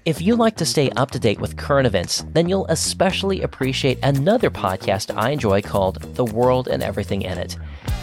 If 0.06 0.22
you 0.22 0.38
like 0.38 0.56
to 0.58 0.66
stay 0.66 0.90
up 0.92 1.12
to 1.12 1.20
date 1.20 1.42
with 1.42 1.58
current 1.58 1.86
events, 1.86 2.24
then 2.32 2.48
you'll 2.48 2.66
especially 2.68 3.42
appreciate 3.42 4.00
another 4.04 4.50
podcast 4.50 5.14
I 5.18 5.32
enjoy 5.32 5.62
called 5.62 6.02
The 6.16 6.24
World 6.24 6.70
and 6.70 6.82
Everything 6.82 7.24
in 7.24 7.38
It. 7.38 7.58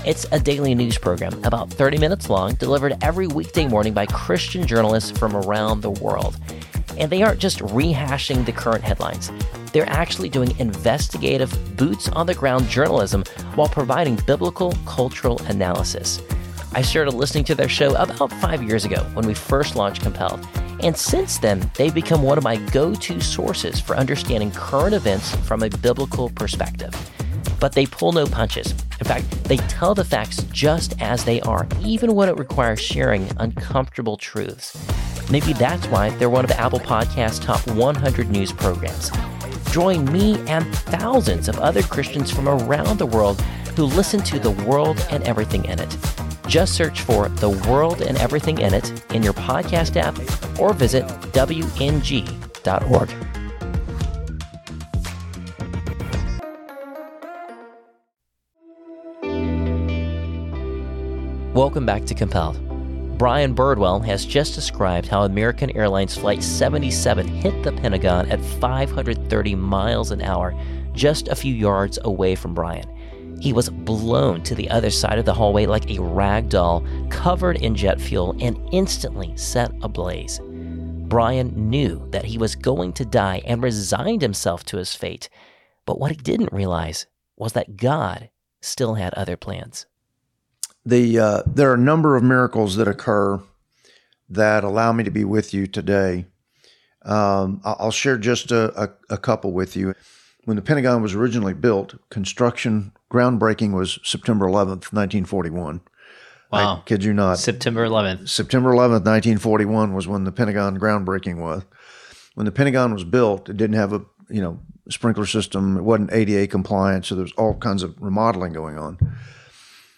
It's 0.05 0.27
a 0.33 0.39
daily 0.39 0.75
news 0.75 0.99
program, 0.99 1.33
about 1.45 1.71
30 1.71 1.99
minutes 1.99 2.29
long, 2.29 2.55
delivered 2.55 2.97
every 3.03 3.27
weekday 3.27 3.67
morning 3.67 3.95
by 3.95 4.07
Christian 4.07 4.67
journalists 4.67 5.11
from 5.17 5.35
around 5.35 5.81
the 5.81 5.91
world. 5.91 6.37
And 6.99 7.11
they 7.11 7.23
aren't 7.23 7.41
just 7.41 7.61
rehashing 7.61 8.45
the 8.45 8.53
current 8.53 8.85
headlines, 8.85 9.31
they're 9.73 9.89
actually 9.89 10.29
doing 10.29 10.57
investigative, 10.61 11.77
boots 11.77 12.09
on 12.11 12.27
the 12.27 12.35
ground 12.35 12.69
journalism 12.69 13.25
while 13.57 13.69
providing 13.69 14.17
biblical 14.27 14.73
cultural 14.87 15.41
analysis. 15.47 16.23
I 16.73 16.83
started 16.83 17.15
listening 17.15 17.45
to 17.45 17.55
their 17.55 17.69
show 17.69 17.95
about 17.95 18.33
five 18.35 18.63
years 18.63 18.85
ago 18.85 19.03
when 19.15 19.27
we 19.27 19.35
first 19.35 19.75
launched 19.77 20.03
Compelled. 20.03 20.47
And 20.81 20.97
since 20.97 21.39
then, 21.39 21.71
they've 21.77 21.95
become 21.95 22.23
one 22.23 22.37
of 22.37 22.45
my 22.45 22.57
go 22.57 22.95
to 22.95 23.21
sources 23.21 23.81
for 23.81 23.97
understanding 23.97 24.51
current 24.51 24.95
events 24.95 25.35
from 25.47 25.63
a 25.63 25.71
biblical 25.71 26.31
perspective. 26.31 26.95
But 27.61 27.73
they 27.73 27.87
pull 27.87 28.12
no 28.12 28.27
punches. 28.27 28.73
In 28.73 29.07
fact, 29.07 29.31
they 29.45 29.57
tell 29.57 29.95
the 29.95 30.05
facts 30.05 30.43
just 30.53 31.01
as 31.01 31.25
they 31.25 31.40
are, 31.43 31.67
even 31.81 32.14
when 32.14 32.29
it 32.29 32.38
requires 32.38 32.81
sharing 32.81 33.29
uncomfortable 33.38 34.17
truths. 34.17 34.77
Maybe 35.31 35.53
that's 35.53 35.87
why 35.88 36.11
they're 36.11 36.31
one 36.31 36.45
of 36.45 36.51
Apple 36.53 36.81
Podcast's 36.81 37.38
top 37.38 37.67
100 37.69 38.31
news 38.31 38.53
programs. 38.53 39.11
Join 39.73 40.11
me 40.12 40.38
and 40.47 40.67
thousands 40.75 41.49
of 41.49 41.59
other 41.59 41.83
Christians 41.83 42.31
from 42.31 42.49
around 42.49 42.99
the 42.99 43.07
world 43.07 43.40
who 43.77 43.85
listen 43.85 44.23
to 44.23 44.38
The 44.38 44.51
World 44.51 45.05
and 45.11 45.25
Everything 45.25 45.64
in 45.64 45.81
It. 45.81 45.97
Just 46.47 46.75
search 46.75 47.01
for 47.01 47.29
The 47.29 47.51
World 47.51 48.03
and 48.03 48.17
Everything 48.19 48.59
in 48.59 48.75
It 48.75 49.12
in 49.12 49.23
your 49.23 49.33
podcast 49.33 49.97
app 49.97 50.17
or 50.61 50.73
visit 50.73 51.05
WNG.org. 51.33 53.11
Welcome 61.55 61.87
back 61.87 62.05
to 62.07 62.14
Compelled. 62.14 62.59
Brian 63.17 63.55
Birdwell 63.55 64.05
has 64.05 64.27
just 64.27 64.57
described 64.57 65.07
how 65.07 65.23
American 65.23 65.71
Airlines 65.77 66.17
Flight 66.17 66.43
77 66.43 67.29
hit 67.29 67.62
the 67.62 67.71
Pentagon 67.71 68.29
at 68.29 68.45
530 68.45 69.55
miles 69.55 70.11
an 70.11 70.21
hour, 70.21 70.53
just 70.95 71.29
a 71.29 71.37
few 71.37 71.55
yards 71.55 71.97
away 72.03 72.35
from 72.35 72.55
Brian. 72.55 73.38
He 73.40 73.53
was 73.53 73.71
blown 73.71 74.43
to 74.43 74.57
the 74.57 74.69
other 74.69 74.90
side 74.90 75.17
of 75.17 75.27
the 75.27 75.33
hallway 75.33 75.67
like 75.67 75.88
a 75.88 76.03
rag 76.03 76.49
doll, 76.49 76.85
covered 77.09 77.59
in 77.59 77.77
jet 77.77 78.01
fuel, 78.01 78.35
and 78.40 78.59
instantly 78.73 79.33
set 79.37 79.71
ablaze. 79.81 80.40
Brian 80.43 81.53
knew 81.71 82.05
that 82.11 82.25
he 82.25 82.37
was 82.37 82.57
going 82.57 82.93
to 82.95 83.05
die 83.05 83.43
and 83.45 83.62
resigned 83.62 84.23
himself 84.23 84.64
to 84.64 84.79
his 84.79 84.97
fate. 84.97 85.29
But 85.87 86.01
what 86.01 86.11
he 86.11 86.17
didn't 86.17 86.53
realize 86.53 87.07
was 87.37 87.53
that 87.53 87.77
God 87.77 88.31
still 88.61 88.95
had 88.95 89.14
other 89.14 89.37
plans. 89.37 89.87
The 90.87 91.18
uh, 91.18 91.42
there 91.47 91.70
are 91.70 91.75
a 91.75 91.79
number 91.79 92.16
of 92.16 92.23
miracles 92.23 92.77
that 92.77 92.88
occur 92.88 93.40
that 94.29 94.64
allow 94.64 94.92
me 94.92 95.05
to 95.05 95.11
be 95.11 95.25
with 95.25 95.55
you 95.55 95.66
today. 95.66 96.27
Um, 97.03 97.61
I'll 97.64 97.90
share 97.90 98.16
just 98.16 98.51
a, 98.51 98.85
a, 98.85 98.90
a 99.11 99.18
couple 99.18 99.53
with 99.53 99.77
you. 99.77 99.94
When 100.44 100.57
the 100.57 100.62
Pentagon 100.62 101.03
was 101.03 101.14
originally 101.14 101.55
built, 101.55 101.94
construction 102.11 102.92
groundbreaking 103.11 103.73
was 103.73 103.99
September 104.03 104.47
11th, 104.47 104.92
1941. 104.92 105.81
Wow. 106.51 106.77
I 106.77 106.88
kid 106.88 107.05
you 107.05 107.12
not. 107.12 107.38
September 107.38 107.87
11th. 107.87 108.29
September 108.29 108.70
11th, 108.70 109.05
1941 109.05 109.94
was 109.94 110.07
when 110.07 110.25
the 110.25 110.33
Pentagon 110.33 110.79
groundbreaking 110.79 111.38
was. 111.38 111.64
When 112.35 112.47
the 112.47 112.53
Pentagon 112.53 112.92
was 112.92 113.05
built, 113.05 113.49
it 113.49 113.57
didn't 113.57 113.77
have 113.77 113.92
a, 113.92 114.03
you 114.29 114.40
know, 114.42 114.61
sprinkler 114.90 115.27
system. 115.27 115.77
It 115.77 115.83
wasn't 115.83 116.12
ADA 116.12 116.47
compliant, 116.49 117.07
so 117.07 117.14
there's 117.14 117.33
all 117.33 117.55
kinds 117.55 117.83
of 117.83 117.94
remodeling 118.01 118.53
going 118.53 118.79
on. 118.79 118.99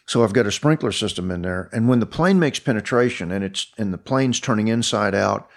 So 0.06 0.22
I've 0.22 0.32
got 0.32 0.46
a 0.46 0.52
sprinkler 0.52 0.92
system 0.92 1.30
in 1.30 1.42
there, 1.42 1.68
and 1.72 1.88
when 1.88 1.98
the 1.98 2.06
plane 2.06 2.38
makes 2.38 2.60
penetration 2.60 3.32
and 3.32 3.42
it's 3.42 3.72
and 3.76 3.92
the 3.92 3.98
plane's 3.98 4.38
turning 4.38 4.68
inside 4.68 5.14
out, 5.14 5.48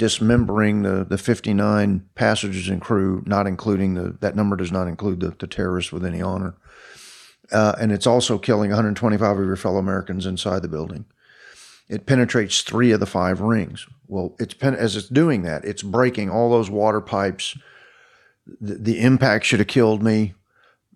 dismembering 0.00 0.80
the, 0.80 1.04
the 1.04 1.18
59 1.18 2.08
passengers 2.14 2.68
and 2.68 2.80
crew, 2.80 3.22
not 3.26 3.46
including 3.46 3.92
the, 3.92 4.16
that 4.20 4.34
number 4.34 4.56
does 4.56 4.72
not 4.72 4.88
include 4.88 5.20
the, 5.20 5.34
the 5.38 5.46
terrorists 5.46 5.92
with 5.92 6.06
any 6.06 6.22
honor. 6.22 6.54
Uh, 7.52 7.74
and 7.78 7.92
it's 7.92 8.06
also 8.06 8.38
killing 8.38 8.70
125 8.70 9.38
of 9.38 9.44
your 9.44 9.56
fellow 9.56 9.76
Americans 9.76 10.24
inside 10.24 10.62
the 10.62 10.68
building. 10.68 11.04
It 11.86 12.06
penetrates 12.06 12.62
three 12.62 12.92
of 12.92 13.00
the 13.00 13.04
five 13.04 13.42
rings. 13.42 13.86
Well, 14.06 14.36
it's 14.38 14.54
pen- 14.54 14.74
as 14.74 14.96
it's 14.96 15.08
doing 15.08 15.42
that, 15.42 15.66
it's 15.66 15.82
breaking 15.82 16.30
all 16.30 16.50
those 16.50 16.70
water 16.70 17.02
pipes. 17.02 17.58
The, 18.58 18.76
the 18.76 19.00
impact 19.00 19.44
should 19.44 19.58
have 19.58 19.68
killed 19.68 20.02
me. 20.02 20.32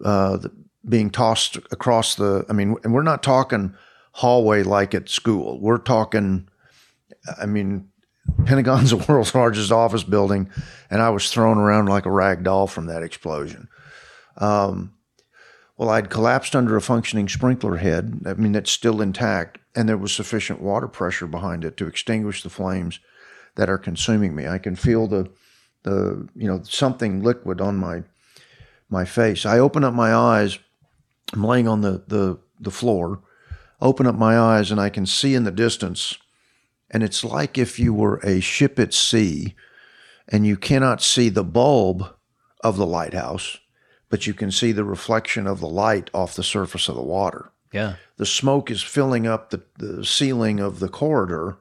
Uh, 0.02 0.38
the, 0.38 0.52
being 0.88 1.10
tossed 1.10 1.56
across 1.70 2.16
the, 2.16 2.44
I 2.48 2.52
mean, 2.52 2.76
and 2.84 2.92
we're 2.92 3.02
not 3.02 3.22
talking 3.22 3.74
hallway 4.12 4.62
like 4.62 4.94
at 4.94 5.08
school. 5.08 5.60
We're 5.60 5.78
talking, 5.78 6.48
I 7.40 7.46
mean, 7.46 7.88
Pentagon's 8.44 8.90
the 8.96 8.96
world's 8.96 9.34
largest 9.34 9.72
office 9.72 10.02
building, 10.02 10.50
and 10.90 11.02
I 11.02 11.10
was 11.10 11.30
thrown 11.30 11.58
around 11.58 11.86
like 11.86 12.06
a 12.06 12.10
rag 12.10 12.42
doll 12.44 12.66
from 12.66 12.86
that 12.86 13.02
explosion. 13.02 13.68
Um, 14.36 14.94
well, 15.76 15.90
I'd 15.90 16.10
collapsed 16.10 16.54
under 16.54 16.76
a 16.76 16.80
functioning 16.80 17.28
sprinkler 17.28 17.76
head. 17.76 18.20
I 18.26 18.34
mean, 18.34 18.54
it's 18.54 18.70
still 18.70 19.02
intact, 19.02 19.58
and 19.74 19.88
there 19.88 19.96
was 19.96 20.12
sufficient 20.12 20.60
water 20.60 20.86
pressure 20.86 21.26
behind 21.26 21.64
it 21.64 21.76
to 21.78 21.86
extinguish 21.86 22.42
the 22.42 22.50
flames 22.50 23.00
that 23.56 23.68
are 23.68 23.78
consuming 23.78 24.34
me. 24.34 24.46
I 24.46 24.58
can 24.58 24.76
feel 24.76 25.06
the, 25.06 25.30
the 25.82 26.28
you 26.36 26.46
know, 26.46 26.62
something 26.62 27.22
liquid 27.22 27.60
on 27.60 27.76
my 27.76 28.04
my 28.88 29.04
face. 29.04 29.44
I 29.44 29.58
open 29.58 29.82
up 29.82 29.94
my 29.94 30.14
eyes. 30.14 30.58
I'm 31.34 31.44
laying 31.44 31.68
on 31.68 31.80
the 31.82 32.04
the 32.06 32.38
the 32.58 32.70
floor. 32.70 33.20
Open 33.80 34.06
up 34.06 34.14
my 34.14 34.38
eyes, 34.38 34.70
and 34.70 34.80
I 34.80 34.88
can 34.88 35.04
see 35.04 35.34
in 35.34 35.44
the 35.44 35.50
distance 35.50 36.16
and 36.94 37.02
it's 37.02 37.24
like 37.24 37.58
if 37.58 37.78
you 37.78 37.92
were 37.92 38.18
a 38.18 38.40
ship 38.40 38.78
at 38.78 38.94
sea 38.94 39.56
and 40.28 40.46
you 40.46 40.56
cannot 40.56 41.02
see 41.02 41.28
the 41.28 41.42
bulb 41.42 42.14
of 42.60 42.76
the 42.76 42.86
lighthouse, 42.86 43.58
but 44.08 44.28
you 44.28 44.32
can 44.32 44.52
see 44.52 44.70
the 44.70 44.84
reflection 44.84 45.48
of 45.48 45.58
the 45.58 45.68
light 45.68 46.08
off 46.14 46.36
the 46.36 46.44
surface 46.44 46.88
of 46.88 46.94
the 46.94 47.02
water. 47.02 47.50
Yeah. 47.72 47.96
The 48.16 48.26
smoke 48.26 48.70
is 48.70 48.80
filling 48.80 49.26
up 49.26 49.50
the, 49.50 49.64
the 49.78 50.04
ceiling 50.04 50.60
of 50.60 50.78
the 50.78 50.88
corridor. 50.88 51.56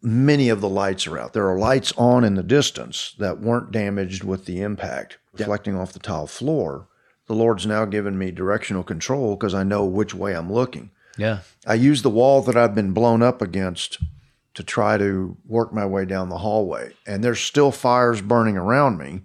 Many 0.00 0.48
of 0.48 0.60
the 0.60 0.68
lights 0.68 1.08
are 1.08 1.18
out. 1.18 1.32
There 1.32 1.48
are 1.48 1.58
lights 1.58 1.92
on 1.96 2.22
in 2.22 2.36
the 2.36 2.44
distance 2.44 3.16
that 3.18 3.40
weren't 3.40 3.72
damaged 3.72 4.22
with 4.22 4.44
the 4.44 4.60
impact, 4.62 5.18
reflecting 5.32 5.76
off 5.76 5.92
the 5.92 5.98
tile 5.98 6.28
floor. 6.28 6.86
The 7.26 7.34
Lord's 7.34 7.66
now 7.66 7.84
given 7.84 8.18
me 8.18 8.30
directional 8.30 8.82
control 8.82 9.36
because 9.36 9.54
I 9.54 9.62
know 9.62 9.84
which 9.84 10.14
way 10.14 10.34
I'm 10.34 10.52
looking. 10.52 10.90
Yeah. 11.16 11.40
I 11.66 11.74
use 11.74 12.02
the 12.02 12.10
wall 12.10 12.42
that 12.42 12.56
I've 12.56 12.74
been 12.74 12.92
blown 12.92 13.22
up 13.22 13.42
against 13.42 13.98
to 14.54 14.62
try 14.62 14.98
to 14.98 15.36
work 15.46 15.72
my 15.72 15.86
way 15.86 16.04
down 16.04 16.28
the 16.28 16.38
hallway. 16.38 16.92
And 17.06 17.22
there's 17.22 17.40
still 17.40 17.70
fires 17.70 18.20
burning 18.20 18.56
around 18.56 18.98
me. 18.98 19.22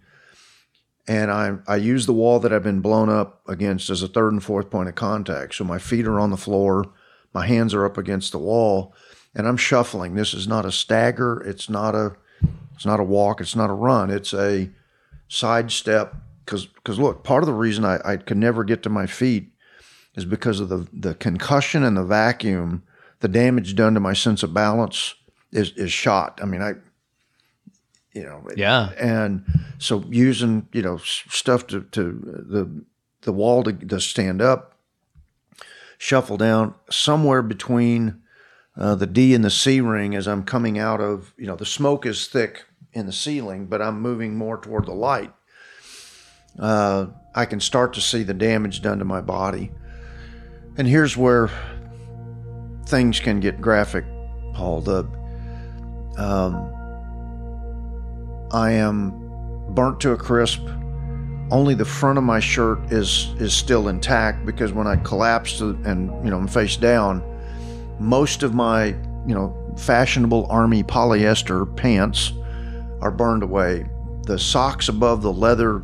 And 1.07 1.31
I, 1.31 1.57
I 1.67 1.77
use 1.77 2.05
the 2.05 2.13
wall 2.13 2.39
that 2.39 2.51
I've 2.51 2.63
been 2.63 2.81
blown 2.81 3.10
up 3.10 3.41
against 3.47 3.89
as 3.89 4.03
a 4.03 4.07
third 4.07 4.33
and 4.33 4.43
fourth 4.43 4.69
point 4.69 4.89
of 4.89 4.95
contact. 4.95 5.55
So 5.55 5.63
my 5.63 5.79
feet 5.79 6.05
are 6.05 6.19
on 6.19 6.31
the 6.31 6.38
floor, 6.38 6.91
my 7.33 7.47
hands 7.47 7.73
are 7.73 7.86
up 7.86 7.97
against 7.97 8.31
the 8.31 8.39
wall, 8.39 8.93
and 9.33 9.47
I'm 9.47 9.57
shuffling. 9.57 10.15
This 10.15 10.33
is 10.33 10.47
not 10.47 10.65
a 10.65 10.71
stagger. 10.71 11.41
It's 11.41 11.69
not 11.69 11.95
a 11.95 12.15
it's 12.75 12.86
not 12.86 12.99
a 12.99 13.03
walk. 13.03 13.41
It's 13.41 13.55
not 13.55 13.69
a 13.69 13.73
run. 13.73 14.12
It's 14.12 14.33
a 14.33 14.69
sidestep. 15.29 16.15
Because 16.47 16.65
because 16.65 16.97
look, 16.97 17.23
part 17.23 17.43
of 17.43 17.47
the 17.47 17.53
reason 17.53 17.86
I, 17.86 17.99
I 18.05 18.17
could 18.17 18.38
never 18.38 18.63
get 18.63 18.81
to 18.83 18.89
my 18.89 19.05
feet 19.05 19.51
is 20.15 20.25
because 20.25 20.60
of 20.60 20.69
the 20.69 20.88
the 20.91 21.13
concussion 21.13 21.83
and 21.83 21.95
the 21.95 22.03
vacuum 22.03 22.83
the 23.19 23.27
damage 23.27 23.75
done 23.75 23.93
to 23.93 23.99
my 23.99 24.13
sense 24.13 24.43
of 24.43 24.53
balance 24.53 25.15
is 25.51 25.71
is 25.71 25.91
shot. 25.91 26.39
I 26.41 26.45
mean, 26.45 26.62
I, 26.62 26.73
you 28.13 28.23
know, 28.23 28.43
yeah, 28.55 28.91
and 28.97 29.45
so 29.79 30.03
using 30.10 30.67
you 30.71 30.81
know 30.81 30.97
stuff 30.97 31.67
to 31.67 31.81
to 31.81 32.01
the 32.49 32.83
the 33.21 33.33
wall 33.33 33.63
to, 33.63 33.73
to 33.73 33.99
stand 33.99 34.41
up, 34.41 34.77
shuffle 35.97 36.38
down 36.38 36.75
somewhere 36.89 37.41
between 37.41 38.21
uh, 38.75 38.95
the 38.95 39.07
D 39.07 39.33
and 39.33 39.43
the 39.43 39.49
C 39.49 39.81
ring 39.81 40.15
as 40.15 40.27
I'm 40.27 40.43
coming 40.43 40.77
out 40.77 41.01
of 41.01 41.33
you 41.38 41.47
know 41.47 41.55
the 41.55 41.65
smoke 41.65 42.05
is 42.05 42.27
thick 42.27 42.65
in 42.93 43.05
the 43.05 43.13
ceiling, 43.13 43.65
but 43.65 43.81
I'm 43.81 44.01
moving 44.01 44.38
more 44.38 44.57
toward 44.57 44.86
the 44.86 44.93
light. 44.93 45.33
Uh, 46.59 47.07
I 47.35 47.45
can 47.45 47.59
start 47.59 47.93
to 47.93 48.01
see 48.01 48.23
the 48.23 48.33
damage 48.33 48.81
done 48.81 48.99
to 48.99 49.05
my 49.05 49.21
body, 49.21 49.71
and 50.77 50.87
here's 50.87 51.15
where 51.15 51.49
things 52.87 53.19
can 53.19 53.39
get 53.39 53.61
graphic, 53.61 54.05
Paul. 54.53 54.81
The 54.81 55.03
um, 56.17 56.73
I 58.51 58.71
am 58.71 59.11
burnt 59.69 59.99
to 60.01 60.11
a 60.11 60.17
crisp. 60.17 60.61
Only 61.49 61.75
the 61.75 61.85
front 61.85 62.17
of 62.17 62.23
my 62.23 62.39
shirt 62.39 62.91
is 62.91 63.33
is 63.39 63.53
still 63.53 63.87
intact 63.87 64.45
because 64.45 64.73
when 64.73 64.87
I 64.87 64.95
collapsed 64.97 65.61
and 65.61 66.09
you 66.25 66.31
know 66.31 66.37
I'm 66.37 66.47
face 66.47 66.75
down, 66.75 67.21
most 67.99 68.41
of 68.43 68.53
my 68.53 68.87
you 69.27 69.35
know 69.35 69.55
fashionable 69.77 70.47
army 70.49 70.83
polyester 70.83 71.73
pants 71.75 72.33
are 73.01 73.11
burned 73.11 73.43
away. 73.43 73.87
The 74.23 74.39
socks 74.39 74.89
above 74.89 75.21
the 75.21 75.31
leather 75.31 75.83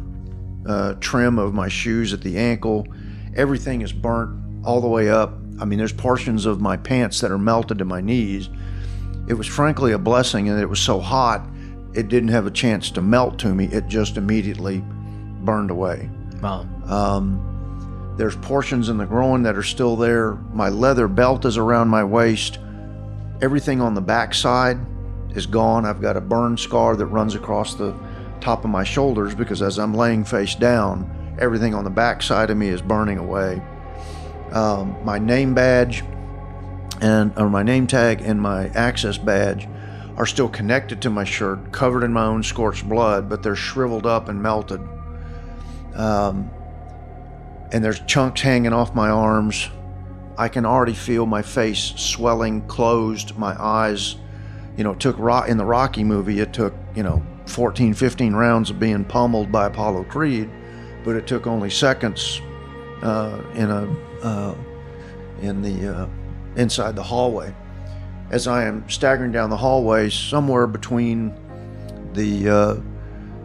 uh, 0.67 0.93
trim 0.99 1.37
of 1.39 1.53
my 1.53 1.67
shoes 1.67 2.13
at 2.13 2.21
the 2.21 2.37
ankle, 2.37 2.87
everything 3.35 3.81
is 3.81 3.91
burnt 3.93 4.65
all 4.65 4.81
the 4.81 4.87
way 4.87 5.09
up 5.09 5.33
I 5.59 5.65
mean, 5.65 5.79
there's 5.79 5.93
portions 5.93 6.45
of 6.45 6.61
my 6.61 6.77
pants 6.77 7.21
that 7.21 7.31
are 7.31 7.37
melted 7.37 7.77
to 7.79 7.85
my 7.85 8.01
knees. 8.01 8.49
It 9.27 9.35
was 9.35 9.47
frankly 9.47 9.91
a 9.91 9.97
blessing 9.97 10.49
and 10.49 10.59
it 10.59 10.65
was 10.65 10.79
so 10.79 10.99
hot, 10.99 11.47
it 11.93 12.07
didn't 12.07 12.29
have 12.29 12.47
a 12.47 12.51
chance 12.51 12.89
to 12.91 13.01
melt 13.01 13.37
to 13.39 13.53
me. 13.53 13.65
It 13.65 13.87
just 13.87 14.17
immediately 14.17 14.83
burned 15.43 15.71
away. 15.71 16.09
Wow. 16.41 16.67
Um, 16.85 18.15
there's 18.17 18.35
portions 18.37 18.89
in 18.89 18.97
the 18.97 19.05
groin 19.05 19.43
that 19.43 19.55
are 19.55 19.63
still 19.63 19.95
there. 19.95 20.33
My 20.53 20.69
leather 20.69 21.07
belt 21.07 21.45
is 21.45 21.57
around 21.57 21.87
my 21.87 22.03
waist. 22.03 22.59
Everything 23.41 23.79
on 23.79 23.93
the 23.93 24.01
back 24.01 24.33
side 24.33 24.77
is 25.35 25.45
gone. 25.45 25.85
I've 25.85 26.01
got 26.01 26.17
a 26.17 26.21
burn 26.21 26.57
scar 26.57 26.95
that 26.95 27.05
runs 27.05 27.35
across 27.35 27.75
the 27.75 27.93
top 28.43 28.63
of 28.63 28.69
my 28.69 28.83
shoulders 28.83 29.33
because 29.33 29.61
as 29.61 29.79
I'm 29.79 29.93
laying 29.93 30.23
face 30.23 30.55
down, 30.55 31.35
everything 31.39 31.73
on 31.73 31.83
the 31.83 31.89
back 31.89 32.21
side 32.21 32.49
of 32.49 32.57
me 32.57 32.67
is 32.67 32.81
burning 32.81 33.17
away 33.17 33.61
um, 34.53 34.95
my 35.03 35.17
name 35.17 35.53
badge 35.53 36.03
and 37.01 37.33
or 37.37 37.49
my 37.49 37.63
name 37.63 37.87
tag 37.87 38.21
and 38.21 38.39
my 38.39 38.67
access 38.69 39.17
badge 39.17 39.67
are 40.15 40.27
still 40.27 40.47
connected 40.47 41.01
to 41.01 41.09
my 41.09 41.23
shirt, 41.23 41.71
covered 41.71 42.03
in 42.03 42.13
my 42.13 42.23
own 42.23 42.43
scorched 42.43 42.87
blood, 42.87 43.27
but 43.27 43.41
they're 43.41 43.55
shriveled 43.55 44.05
up 44.05 44.29
and 44.29 44.41
melted. 44.41 44.79
Um, 45.95 46.51
and 47.71 47.83
there's 47.83 47.99
chunks 48.01 48.41
hanging 48.41 48.73
off 48.73 48.93
my 48.93 49.09
arms. 49.09 49.69
I 50.37 50.49
can 50.49 50.67
already 50.67 50.93
feel 50.93 51.25
my 51.25 51.41
face 51.41 51.93
swelling, 51.95 52.61
closed, 52.67 53.35
my 53.37 53.59
eyes. 53.59 54.17
You 54.77 54.83
know, 54.83 54.93
took 54.93 55.17
rock 55.17 55.49
in 55.49 55.57
the 55.57 55.65
Rocky 55.65 56.03
movie, 56.03 56.39
it 56.39 56.53
took, 56.53 56.75
you 56.95 57.01
know, 57.01 57.23
14, 57.45 57.93
15 57.93 58.33
rounds 58.33 58.69
of 58.69 58.79
being 58.79 59.03
pummeled 59.03 59.51
by 59.51 59.67
Apollo 59.67 60.05
Creed, 60.05 60.49
but 61.03 61.15
it 61.15 61.27
took 61.27 61.47
only 61.47 61.69
seconds 61.69 62.41
uh, 63.01 63.41
in 63.53 63.69
a 63.69 63.95
uh, 64.23 64.55
in 65.41 65.61
the 65.61 65.93
uh, 65.93 66.07
inside 66.55 66.95
the 66.95 67.03
hallway. 67.03 67.53
As 68.31 68.47
I 68.47 68.63
am 68.63 68.89
staggering 68.89 69.31
down 69.31 69.49
the 69.49 69.57
hallway, 69.57 70.09
somewhere 70.09 70.65
between 70.67 71.33
the 72.13 72.49
uh, 72.49 72.75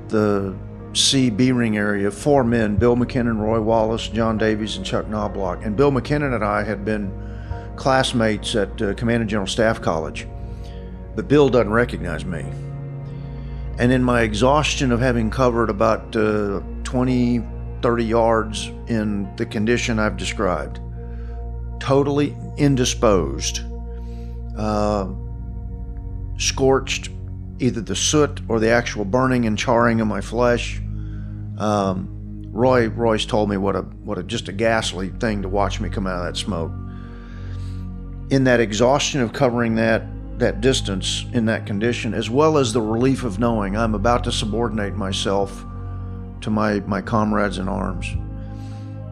the 0.08 0.56
C 0.94 1.30
B 1.30 1.52
ring 1.52 1.76
area, 1.76 2.10
four 2.10 2.44
men: 2.44 2.76
Bill 2.76 2.96
McKinnon, 2.96 3.40
Roy 3.40 3.60
Wallace, 3.60 4.08
John 4.08 4.38
Davies, 4.38 4.76
and 4.76 4.86
Chuck 4.86 5.08
Knobloch. 5.08 5.64
And 5.64 5.76
Bill 5.76 5.90
McKinnon 5.90 6.34
and 6.34 6.44
I 6.44 6.62
had 6.62 6.84
been 6.84 7.12
classmates 7.76 8.54
at 8.54 8.80
uh, 8.80 8.94
Command 8.94 9.22
and 9.22 9.30
General 9.30 9.46
Staff 9.46 9.82
College, 9.82 10.26
but 11.14 11.28
Bill 11.28 11.48
doesn't 11.48 11.72
recognize 11.72 12.24
me. 12.24 12.44
And 13.78 13.92
in 13.92 14.02
my 14.02 14.22
exhaustion 14.22 14.90
of 14.90 15.00
having 15.00 15.30
covered 15.30 15.70
about 15.70 16.14
uh, 16.16 16.60
20, 16.82 17.42
30 17.80 18.04
yards 18.04 18.66
in 18.88 19.34
the 19.36 19.46
condition 19.46 20.00
I've 20.00 20.16
described, 20.16 20.80
totally 21.78 22.36
indisposed, 22.56 23.60
uh, 24.56 25.08
scorched, 26.38 27.10
either 27.60 27.80
the 27.80 27.94
soot 27.94 28.40
or 28.48 28.58
the 28.58 28.70
actual 28.70 29.04
burning 29.04 29.46
and 29.46 29.56
charring 29.56 30.00
of 30.00 30.08
my 30.08 30.20
flesh. 30.20 30.80
Um, 31.58 32.14
Roy 32.50 32.88
Royce 32.88 33.26
told 33.26 33.50
me 33.50 33.56
what 33.56 33.76
a 33.76 33.82
what 33.82 34.18
a 34.18 34.22
just 34.24 34.48
a 34.48 34.52
ghastly 34.52 35.10
thing 35.20 35.42
to 35.42 35.48
watch 35.48 35.80
me 35.80 35.88
come 35.88 36.06
out 36.06 36.18
of 36.18 36.24
that 36.24 36.36
smoke. 36.36 36.72
In 38.30 38.44
that 38.44 38.58
exhaustion 38.58 39.20
of 39.20 39.32
covering 39.32 39.76
that 39.76 40.02
that 40.38 40.60
distance 40.60 41.26
in 41.32 41.46
that 41.46 41.66
condition, 41.66 42.14
as 42.14 42.30
well 42.30 42.58
as 42.58 42.72
the 42.72 42.80
relief 42.80 43.24
of 43.24 43.38
knowing 43.38 43.76
I'm 43.76 43.94
about 43.94 44.24
to 44.24 44.32
subordinate 44.32 44.94
myself 44.94 45.64
to 46.40 46.50
my 46.50 46.80
my 46.80 47.00
comrades 47.02 47.58
in 47.58 47.68
arms. 47.68 48.06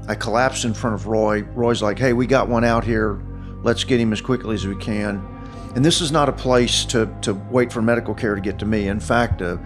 I 0.08 0.14
collapsed 0.14 0.64
in 0.64 0.72
front 0.72 0.94
of 0.94 1.06
Roy. 1.06 1.42
Roy's 1.42 1.82
like, 1.82 1.98
"Hey, 1.98 2.12
we 2.12 2.26
got 2.26 2.48
one 2.48 2.64
out 2.64 2.84
here. 2.84 3.20
Let's 3.62 3.84
get 3.84 3.98
him 3.98 4.12
as 4.12 4.20
quickly 4.20 4.54
as 4.54 4.66
we 4.66 4.76
can." 4.76 5.26
And 5.74 5.84
this 5.84 6.00
is 6.00 6.10
not 6.10 6.30
a 6.30 6.32
place 6.32 6.86
to, 6.86 7.06
to 7.20 7.34
wait 7.34 7.70
for 7.70 7.82
medical 7.82 8.14
care 8.14 8.34
to 8.34 8.40
get 8.40 8.58
to 8.60 8.64
me. 8.64 8.88
In 8.88 8.98
fact, 8.98 9.42
uh, 9.42 9.58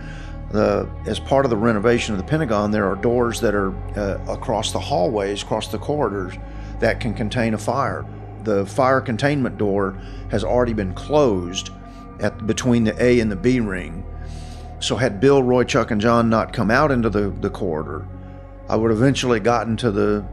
the, 0.51 0.91
as 1.07 1.21
part 1.21 1.47
of 1.47 1.51
the 1.51 1.57
renovation 1.57 2.15
of 2.15 2.19
the 2.19 2.27
Pentagon, 2.27 2.73
there 2.73 2.85
are 2.91 2.97
doors 2.97 3.41
that 3.41 3.55
are 3.55 3.73
uh, 3.97 4.19
across 4.29 4.73
the 4.73 4.81
hallways, 4.81 5.45
across 5.45 5.69
the 5.69 5.79
corridors, 5.79 6.35
that 6.81 6.99
can 6.99 7.15
contain 7.15 7.55
a 7.55 7.59
fire. 7.59 8.05
The 8.45 8.67
fire 8.67 9.01
containment 9.01 9.59
door 9.59 9.97
has 10.31 10.45
already 10.45 10.73
been 10.73 10.95
closed 10.95 11.71
at 12.21 12.47
between 12.47 12.85
the 12.85 13.03
A 13.03 13.21
and 13.21 13.31
the 13.31 13.37
B 13.37 13.61
ring. 13.61 14.05
So 14.81 14.97
had 14.97 15.21
Bill, 15.21 15.43
Roy, 15.43 15.65
Chuck, 15.65 15.91
and 15.91 16.01
John 16.01 16.31
not 16.31 16.53
come 16.53 16.71
out 16.71 16.91
into 16.91 17.11
the, 17.11 17.31
the 17.41 17.51
corridor, 17.51 18.07
I 18.69 18.77
would 18.77 18.91
have 18.91 18.99
eventually 18.99 19.41
gotten 19.41 19.77
to 19.79 19.91
the 19.91 20.25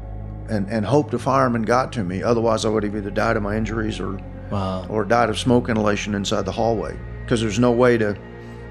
and, 0.49 0.69
and 0.69 0.85
hoped 0.85 1.13
a 1.13 1.19
fireman 1.19 1.63
got 1.63 1.91
to 1.93 2.03
me. 2.05 2.23
Otherwise, 2.23 2.63
I 2.63 2.69
would 2.69 2.83
have 2.83 2.95
either 2.95 3.09
died 3.11 3.35
of 3.35 3.43
my 3.43 3.57
injuries 3.57 3.99
or 3.99 4.19
Wow. 4.49 4.85
or 4.87 5.03
died 5.03 5.29
of 5.29 5.37
smoke 5.37 5.67
inhalation 5.67 6.15
inside 6.15 6.45
the 6.45 6.53
hallway 6.53 6.97
because 7.23 7.41
there's 7.41 7.59
no 7.59 7.71
way 7.73 7.97
to 7.97 8.17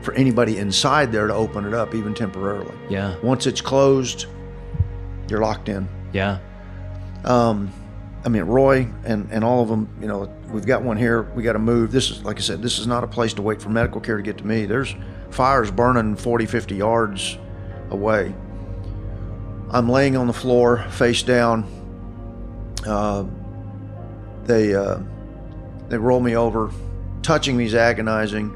for 0.01 0.15
anybody 0.15 0.57
inside 0.57 1.13
there 1.13 1.27
to 1.27 1.35
open 1.35 1.67
it 1.67 1.75
up 1.75 1.95
even 1.95 2.15
temporarily. 2.15 2.75
Yeah. 2.89 3.17
Once 3.23 3.47
it's 3.47 3.61
closed, 3.61 4.25
you're 5.29 5.43
locked 5.43 5.69
in. 5.69 5.87
Yeah. 6.15 6.39
Um, 7.27 7.71
I 8.27 8.29
mean, 8.29 8.43
Roy 8.43 8.89
and, 9.05 9.29
and 9.31 9.45
all 9.45 9.63
of 9.63 9.69
them, 9.69 9.89
you 10.01 10.09
know, 10.09 10.29
we've 10.51 10.67
got 10.67 10.83
one 10.83 10.97
here. 10.97 11.23
We 11.37 11.45
got 11.45 11.53
to 11.53 11.61
move. 11.61 11.93
This 11.93 12.11
is, 12.11 12.25
like 12.25 12.39
I 12.39 12.41
said, 12.41 12.61
this 12.61 12.81
is 12.81 12.89
not 12.89 13.05
a 13.05 13.07
place 13.07 13.33
to 13.35 13.43
wait 13.43 13.63
for 13.63 13.69
medical 13.69 14.01
care 14.01 14.17
to 14.17 14.23
get 14.23 14.39
to 14.39 14.47
me. 14.47 14.67
There's 14.67 14.97
fires 15.31 15.71
burning 15.71 16.17
40, 16.17 16.45
50 16.47 16.75
yards 16.75 17.39
away. 17.91 18.35
I'm 19.71 19.89
laying 19.89 20.17
on 20.17 20.27
the 20.27 20.33
floor, 20.33 20.85
face 20.91 21.23
down. 21.23 21.67
Uh, 22.85 23.27
they 24.43 24.75
uh, 24.75 24.99
they 25.89 25.97
roll 25.97 26.19
me 26.19 26.37
over. 26.37 26.73
Touching 27.23 27.57
me 27.57 27.67
is 27.67 27.77
agonizing. 27.77 28.53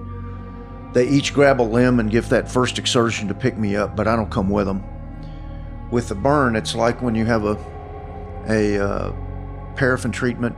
They 0.94 1.08
each 1.08 1.32
grab 1.32 1.60
a 1.60 1.62
limb 1.62 2.00
and 2.00 2.10
give 2.10 2.28
that 2.30 2.50
first 2.50 2.76
exertion 2.80 3.28
to 3.28 3.34
pick 3.34 3.56
me 3.56 3.76
up, 3.76 3.94
but 3.94 4.08
I 4.08 4.16
don't 4.16 4.30
come 4.30 4.50
with 4.50 4.66
them. 4.66 4.82
With 5.92 6.08
the 6.08 6.16
burn, 6.16 6.56
it's 6.56 6.74
like 6.74 7.00
when 7.02 7.14
you 7.14 7.24
have 7.26 7.44
a 7.44 7.56
a 8.48 8.84
uh, 8.84 9.12
paraffin 9.76 10.12
treatment 10.12 10.56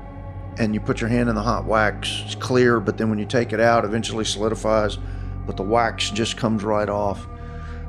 and 0.59 0.75
you 0.75 0.81
put 0.81 1.01
your 1.01 1.09
hand 1.09 1.29
in 1.29 1.35
the 1.35 1.43
hot 1.43 1.65
wax. 1.65 2.23
It's 2.25 2.35
clear, 2.35 2.81
but 2.81 2.99
then 2.99 3.09
when 3.09 3.19
you 3.19 3.25
take 3.25 3.53
it 3.53 3.61
out, 3.61 3.85
eventually 3.85 4.25
solidifies, 4.25 4.99
but 5.47 5.57
the 5.57 5.63
wax 5.63 6.11
just 6.11 6.37
comes 6.37 6.63
right 6.63 6.89
off. 6.89 7.27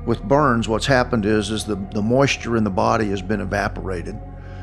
With 0.05 0.21
burns, 0.23 0.67
what's 0.67 0.85
happened 0.85 1.25
is 1.25 1.49
is 1.49 1.65
the, 1.65 1.75
the 1.75 2.01
moisture 2.01 2.57
in 2.57 2.63
the 2.63 2.69
body 2.69 3.09
has 3.09 3.21
been 3.21 3.41
evaporated. 3.41 4.19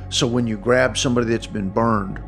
So 0.09 0.27
when 0.27 0.47
you 0.47 0.57
grab 0.57 0.99
somebody 0.99 1.29
that's 1.29 1.47
been 1.47 1.71
burned, 1.71 2.21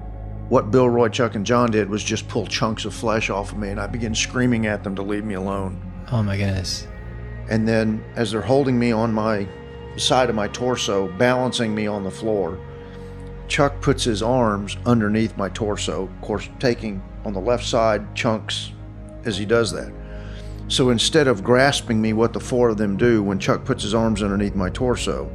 what 0.49 0.71
Bill, 0.71 0.89
Roy, 0.89 1.09
Chuck, 1.09 1.35
and 1.35 1.47
John 1.47 1.71
did 1.71 1.89
was 1.89 2.05
just 2.05 2.29
pull 2.29 2.47
chunks 2.47 2.85
of 2.85 2.95
flesh 2.95 3.31
off 3.31 3.53
of 3.53 3.59
me, 3.59 3.71
and 3.71 3.81
I 3.81 3.87
began 3.87 4.15
screaming 4.15 4.67
at 4.67 4.85
them 4.85 4.95
to 4.97 5.03
leave 5.03 5.25
me 5.25 5.35
alone. 5.35 5.81
Oh 6.11 6.23
my 6.23 6.37
goodness. 6.37 6.87
And 7.49 7.67
then, 7.67 8.05
as 8.17 8.31
they're 8.31 8.41
holding 8.41 8.79
me 8.79 8.93
on 8.93 9.13
my 9.13 9.49
side 9.97 10.29
of 10.31 10.37
my 10.37 10.49
torso, 10.49 11.09
balancing 11.19 11.75
me 11.75 11.87
on 11.87 12.05
the 12.05 12.11
floor, 12.11 12.59
Chuck 13.53 13.83
puts 13.83 14.03
his 14.03 14.23
arms 14.23 14.79
underneath 14.87 15.37
my 15.37 15.51
torso, 15.51 16.05
of 16.05 16.21
course, 16.23 16.49
taking 16.59 17.03
on 17.27 17.35
the 17.35 17.39
left 17.39 17.67
side 17.67 18.15
chunks 18.15 18.73
as 19.27 19.37
he 19.37 19.45
does 19.45 19.71
that. 19.73 19.93
So 20.69 20.89
instead 20.89 21.29
of 21.29 21.45
grasping 21.45 22.01
me, 22.01 22.15
what 22.15 22.33
the 22.33 22.41
four 22.41 22.71
of 22.71 22.79
them 22.79 22.97
do 22.97 23.23
when 23.23 23.39
Chuck 23.39 23.67
puts 23.67 23.83
his 23.83 23.93
arms 23.93 24.23
underneath 24.23 24.55
my 24.55 24.71
torso, 24.71 25.31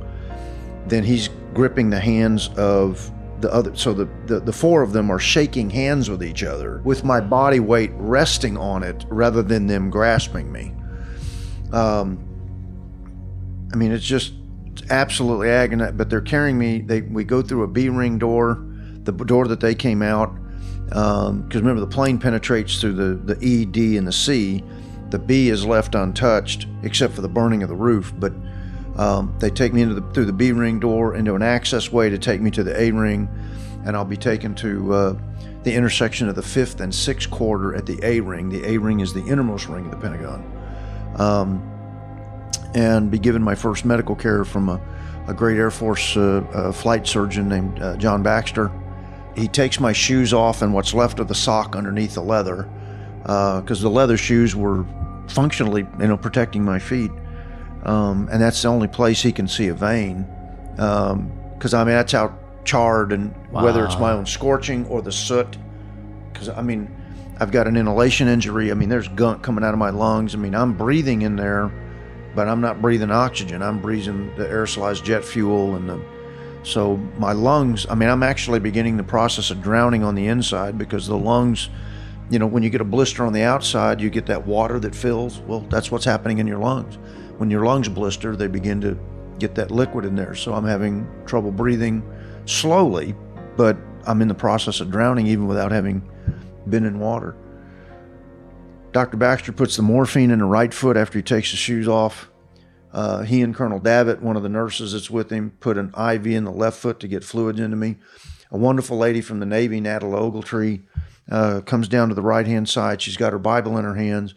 then 0.88 1.04
he's 1.04 1.30
gripping 1.54 1.92
the 1.92 2.00
hands 2.00 2.50
of 2.58 3.12
the 3.42 3.54
other. 3.54 3.76
So 3.76 3.94
the, 3.94 4.10
the, 4.26 4.40
the 4.40 4.52
four 4.52 4.82
of 4.82 4.94
them 4.94 5.12
are 5.12 5.20
shaking 5.20 5.70
hands 5.70 6.10
with 6.10 6.24
each 6.24 6.42
other 6.42 6.82
with 6.84 7.04
my 7.04 7.22
body 7.22 7.60
weight 7.60 7.92
resting 7.94 8.58
on 8.58 8.82
it 8.82 9.06
rather 9.10 9.44
than 9.44 9.68
them 9.68 9.92
grasping 9.92 10.52
me. 10.52 10.74
Um, 11.72 12.18
I 13.72 13.76
mean, 13.76 13.92
it's 13.92 14.04
just 14.04 14.34
absolutely 14.90 15.50
agonizing. 15.50 15.98
But 15.98 16.10
they're 16.10 16.22
carrying 16.22 16.58
me. 16.58 16.82
They 16.82 17.02
we 17.02 17.24
go 17.24 17.42
through 17.42 17.64
a 17.64 17.68
B 17.68 17.90
ring 17.90 18.18
door, 18.18 18.64
the 19.04 19.12
door 19.12 19.48
that 19.48 19.60
they 19.60 19.76
came 19.76 20.02
out. 20.02 20.36
Because 20.86 21.56
remember, 21.56 21.82
the 21.82 21.88
plane 21.88 22.18
penetrates 22.18 22.80
through 22.80 22.94
the 22.94 23.34
the 23.34 23.44
E, 23.46 23.66
D, 23.66 23.98
and 23.98 24.08
the 24.08 24.12
C. 24.12 24.64
The 25.10 25.20
B 25.20 25.50
is 25.50 25.66
left 25.66 25.96
untouched 25.96 26.68
except 26.84 27.14
for 27.14 27.22
the 27.22 27.30
burning 27.30 27.64
of 27.64 27.70
the 27.70 27.76
roof. 27.76 28.14
But 28.18 28.34
um, 28.98 29.34
they 29.40 29.50
take 29.50 29.74
me 29.74 29.82
into 29.82 29.96
the, 29.96 30.14
through 30.14 30.26
the 30.26 30.34
B 30.34 30.52
ring 30.52 30.80
door 30.80 31.16
into 31.16 31.36
an 31.36 31.44
access 31.44 31.92
way 31.92 32.10
to 32.10 32.18
take 32.18 32.42
me 32.42 32.52
to 32.52 32.64
the 32.64 32.80
A 32.80 32.92
ring, 32.92 33.30
and 33.86 33.96
I'll 33.96 34.06
be 34.06 34.18
taken 34.18 34.56
to 34.56 34.94
uh, 34.94 35.20
the 35.64 35.74
intersection 35.74 36.28
of 36.30 36.36
the 36.36 36.42
fifth 36.42 36.82
and 36.82 36.94
sixth 36.94 37.30
corridor 37.30 37.76
at 37.76 37.86
the 37.86 38.00
A 38.04 38.20
ring. 38.20 38.50
The 38.50 38.68
A 38.68 38.78
ring 38.78 39.00
is 39.00 39.14
the 39.14 39.26
innermost 39.26 39.68
ring 39.68 39.86
of 39.86 39.92
the 39.92 39.98
Pentagon. 39.98 40.52
Um, 41.18 41.77
and 42.78 43.10
be 43.10 43.18
given 43.18 43.42
my 43.42 43.56
first 43.56 43.86
medical 43.86 44.16
care 44.16 44.46
from 44.46 44.70
a, 44.70 44.80
a 45.28 45.34
great 45.34 45.58
Air 45.58 45.72
Force 45.72 46.16
uh, 46.16 46.46
uh, 46.54 46.72
flight 46.72 47.08
surgeon 47.08 47.50
named 47.50 47.82
uh, 47.82 47.98
John 47.98 48.22
Baxter. 48.22 48.72
He 49.36 49.48
takes 49.48 49.80
my 49.80 49.94
shoes 49.94 50.32
off 50.32 50.62
and 50.62 50.74
what's 50.74 50.94
left 50.94 51.20
of 51.20 51.28
the 51.28 51.36
sock 51.36 51.76
underneath 51.76 52.14
the 52.14 52.22
leather, 52.22 52.70
because 53.24 53.82
the 53.82 53.90
leather 53.90 54.16
shoes 54.16 54.56
were 54.56 54.86
functionally, 55.28 55.88
you 56.00 56.08
know, 56.08 56.18
protecting 56.18 56.64
my 56.64 56.78
feet. 56.78 57.12
Um, 57.84 58.30
and 58.32 58.40
that's 58.42 58.62
the 58.62 58.68
only 58.68 58.88
place 58.88 59.22
he 59.24 59.32
can 59.32 59.48
see 59.48 59.70
a 59.70 59.74
vein, 59.74 60.28
because 60.76 61.74
I 61.74 61.84
mean 61.84 61.96
that's 61.96 62.12
how 62.12 62.38
charred 62.64 63.12
and 63.12 63.34
whether 63.50 63.86
it's 63.86 63.98
my 63.98 64.12
own 64.12 64.26
scorching 64.28 64.86
or 64.86 65.02
the 65.02 65.12
soot. 65.12 65.58
Because 66.32 66.50
I 66.50 66.62
mean, 66.62 66.94
I've 67.40 67.52
got 67.52 67.66
an 67.66 67.76
inhalation 67.76 68.28
injury. 68.28 68.72
I 68.72 68.76
mean, 68.76 68.90
there's 68.90 69.08
gunk 69.08 69.42
coming 69.42 69.64
out 69.64 69.74
of 69.74 69.80
my 69.80 69.90
lungs. 69.90 70.36
I 70.36 70.38
mean, 70.38 70.54
I'm 70.54 70.74
breathing 70.74 71.24
in 71.24 71.36
there, 71.36 71.72
but 72.38 72.48
I'm 72.48 72.62
not 72.62 72.84
breathing 72.84 73.10
oxygen. 73.10 73.64
I'm 73.64 73.80
breathing 73.80 74.32
the 74.36 74.46
aerosolized 74.46 75.04
jet 75.04 75.26
fuel 75.26 75.74
and 75.74 75.90
the. 75.90 76.00
So 76.62 76.98
my 77.18 77.32
lungs. 77.32 77.88
I 77.90 77.96
mean, 77.96 78.10
I'm 78.10 78.22
actually 78.22 78.60
beginning 78.60 78.96
the 78.96 79.04
process 79.04 79.50
of 79.50 79.60
drowning 79.60 80.04
on 80.04 80.14
the 80.14 80.28
inside 80.28 80.78
because 80.78 81.08
the 81.08 81.18
lungs. 81.18 81.70
You 82.30 82.38
know, 82.38 82.46
when 82.46 82.62
you 82.62 82.70
get 82.70 82.80
a 82.80 82.86
blister 82.86 83.26
on 83.26 83.34
the 83.34 83.42
outside, 83.42 84.00
you 84.00 84.12
get 84.12 84.28
that 84.28 84.46
water 84.46 84.80
that 84.82 84.94
fills. 84.94 85.40
Well, 85.40 85.62
that's 85.62 85.90
what's 85.90 86.06
happening 86.06 86.38
in 86.38 86.46
your 86.46 86.60
lungs. 86.60 87.00
When 87.40 87.50
your 87.50 87.66
lungs 87.66 87.90
blister, 87.90 88.36
they 88.36 88.48
begin 88.48 88.82
to 88.82 89.00
get 89.40 89.56
that 89.56 89.72
liquid 89.72 90.06
in 90.06 90.14
there. 90.16 90.36
So 90.36 90.54
I'm 90.54 90.66
having 90.66 91.10
trouble 91.26 91.52
breathing 91.52 92.04
slowly, 92.46 93.16
but 93.56 93.78
I'm 94.06 94.22
in 94.22 94.28
the 94.28 94.36
process 94.36 94.80
of 94.80 94.92
drowning 94.92 95.26
even 95.26 95.48
without 95.48 95.72
having 95.72 96.08
been 96.70 96.86
in 96.86 97.00
water. 97.00 97.36
Dr. 98.92 99.18
Baxter 99.18 99.52
puts 99.52 99.76
the 99.76 99.84
morphine 99.84 100.32
in 100.32 100.40
the 100.40 100.46
right 100.46 100.74
foot 100.74 100.98
after 100.98 101.20
he 101.20 101.24
takes 101.24 101.52
the 101.52 101.58
shoes 101.58 101.88
off, 101.88 102.30
Uh, 102.94 103.22
he 103.22 103.42
and 103.42 103.54
Colonel 103.54 103.80
Davitt, 103.80 104.24
one 104.24 104.38
of 104.38 104.44
the 104.44 104.50
nurses 104.50 104.94
that's 104.94 105.10
with 105.10 105.30
him, 105.30 105.52
put 105.60 105.78
an 105.78 105.90
IV 105.90 106.26
in 106.26 106.46
the 106.46 106.52
left 106.52 106.80
foot 106.80 107.00
to 107.02 107.08
get 107.08 107.24
fluids 107.24 107.60
into 107.60 107.76
me. 107.76 107.98
A 108.50 108.58
wonderful 108.58 108.98
lady 108.98 109.22
from 109.22 109.40
the 109.40 109.46
Navy, 109.46 109.80
Natalie 109.82 110.18
Ogletree, 110.18 110.82
uh, 111.30 111.62
comes 111.62 111.88
down 111.90 112.10
to 112.10 112.16
the 112.16 112.22
right 112.22 112.48
hand 112.48 112.70
side. 112.70 113.02
She's 113.02 113.18
got 113.18 113.34
her 113.34 113.40
Bible 113.40 113.78
in 113.78 113.84
her 113.84 113.96
hands. 113.96 114.34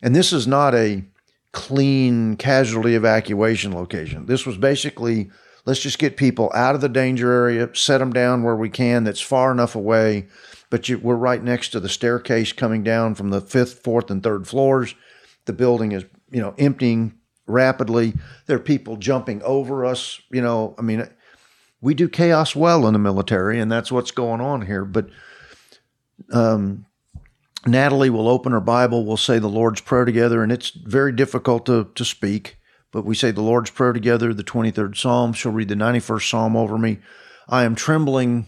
And 0.00 0.14
this 0.14 0.32
is 0.32 0.46
not 0.46 0.74
a 0.74 1.04
clean 1.52 2.36
casualty 2.36 2.94
evacuation 2.94 3.74
location. 3.74 4.26
This 4.26 4.46
was 4.46 4.56
basically 4.56 5.28
let's 5.66 5.80
just 5.80 5.98
get 5.98 6.16
people 6.16 6.50
out 6.54 6.74
of 6.74 6.80
the 6.80 6.88
danger 6.88 7.30
area, 7.30 7.68
set 7.74 7.98
them 7.98 8.12
down 8.12 8.42
where 8.42 8.56
we 8.56 8.70
can 8.70 9.04
that's 9.04 9.20
far 9.20 9.50
enough 9.52 9.74
away. 9.74 10.28
But 10.70 10.88
you, 10.88 10.98
we're 10.98 11.16
right 11.16 11.42
next 11.42 11.70
to 11.70 11.80
the 11.80 11.88
staircase 11.88 12.52
coming 12.52 12.82
down 12.82 13.14
from 13.14 13.30
the 13.30 13.40
fifth, 13.40 13.82
fourth, 13.82 14.10
and 14.10 14.22
third 14.22 14.46
floors. 14.46 14.94
The 15.46 15.52
building 15.52 15.92
is, 15.92 16.04
you 16.30 16.40
know, 16.40 16.54
emptying 16.58 17.14
rapidly. 17.46 18.14
There 18.46 18.56
are 18.56 18.60
people 18.60 18.96
jumping 18.96 19.42
over 19.42 19.86
us. 19.86 20.20
You 20.30 20.42
know, 20.42 20.74
I 20.78 20.82
mean, 20.82 21.08
we 21.80 21.94
do 21.94 22.08
chaos 22.08 22.54
well 22.54 22.86
in 22.86 22.92
the 22.92 22.98
military, 22.98 23.58
and 23.60 23.72
that's 23.72 23.90
what's 23.90 24.10
going 24.10 24.40
on 24.40 24.62
here. 24.62 24.84
But 24.84 25.08
um, 26.32 26.84
Natalie 27.66 28.10
will 28.10 28.28
open 28.28 28.52
her 28.52 28.60
Bible, 28.60 29.04
we'll 29.04 29.16
say 29.16 29.38
the 29.38 29.48
Lord's 29.48 29.80
Prayer 29.80 30.04
together, 30.04 30.42
and 30.42 30.52
it's 30.52 30.70
very 30.70 31.12
difficult 31.12 31.66
to, 31.66 31.90
to 31.94 32.04
speak, 32.04 32.58
but 32.92 33.04
we 33.04 33.14
say 33.14 33.30
the 33.30 33.42
Lord's 33.42 33.70
Prayer 33.70 33.92
together, 33.92 34.32
the 34.32 34.44
23rd 34.44 34.96
Psalm. 34.96 35.32
She'll 35.32 35.52
read 35.52 35.68
the 35.68 35.74
91st 35.74 36.30
Psalm 36.30 36.56
over 36.56 36.78
me. 36.78 36.98
I 37.48 37.64
am 37.64 37.74
trembling 37.74 38.46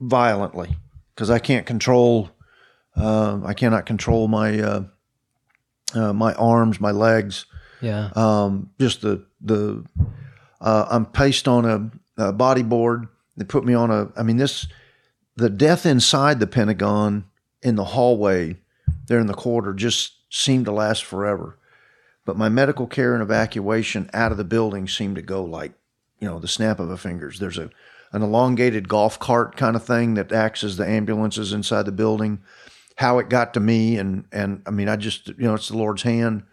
violently 0.00 0.76
because 1.14 1.30
I 1.30 1.38
can't 1.38 1.66
control, 1.66 2.30
uh, 2.96 3.40
I 3.44 3.54
cannot 3.54 3.86
control 3.86 4.28
my, 4.28 4.60
uh, 4.60 4.84
uh, 5.94 6.12
my 6.12 6.34
arms, 6.34 6.80
my 6.80 6.90
legs. 6.90 7.46
Yeah. 7.80 8.10
Um, 8.16 8.70
just 8.80 9.02
the, 9.02 9.24
the, 9.40 9.84
uh, 10.60 10.86
I'm 10.90 11.06
paced 11.06 11.46
on 11.46 11.64
a, 11.64 12.28
a 12.28 12.32
body 12.32 12.62
board. 12.62 13.08
They 13.36 13.44
put 13.44 13.64
me 13.64 13.74
on 13.74 13.90
a, 13.90 14.10
I 14.16 14.22
mean, 14.22 14.36
this, 14.36 14.66
the 15.36 15.50
death 15.50 15.84
inside 15.84 16.40
the 16.40 16.46
Pentagon 16.46 17.24
in 17.62 17.76
the 17.76 17.84
hallway 17.84 18.56
there 19.06 19.18
in 19.18 19.26
the 19.26 19.34
corridor 19.34 19.74
just 19.74 20.12
seemed 20.30 20.64
to 20.66 20.72
last 20.72 21.04
forever. 21.04 21.58
But 22.24 22.38
my 22.38 22.48
medical 22.48 22.86
care 22.86 23.14
and 23.14 23.22
evacuation 23.22 24.08
out 24.14 24.32
of 24.32 24.38
the 24.38 24.44
building 24.44 24.88
seemed 24.88 25.16
to 25.16 25.22
go 25.22 25.44
like, 25.44 25.72
you 26.20 26.28
know, 26.28 26.38
the 26.38 26.48
snap 26.48 26.80
of 26.80 26.90
a 26.90 26.96
fingers. 26.96 27.38
There's 27.38 27.58
a 27.58 27.70
an 28.14 28.22
elongated 28.22 28.88
golf 28.88 29.18
cart 29.18 29.56
kind 29.56 29.76
of 29.76 29.84
thing 29.84 30.14
that 30.14 30.32
acts 30.32 30.64
as 30.64 30.76
the 30.76 30.88
ambulances 30.88 31.52
inside 31.52 31.84
the 31.84 31.92
building. 31.92 32.40
How 32.96 33.18
it 33.18 33.28
got 33.28 33.52
to 33.54 33.60
me, 33.60 33.98
and 33.98 34.24
and 34.32 34.62
I 34.66 34.70
mean, 34.70 34.88
I 34.88 34.96
just 34.96 35.28
you 35.28 35.34
know, 35.38 35.54
it's 35.54 35.68
the 35.68 35.76
Lord's 35.76 36.02
hand. 36.02 36.44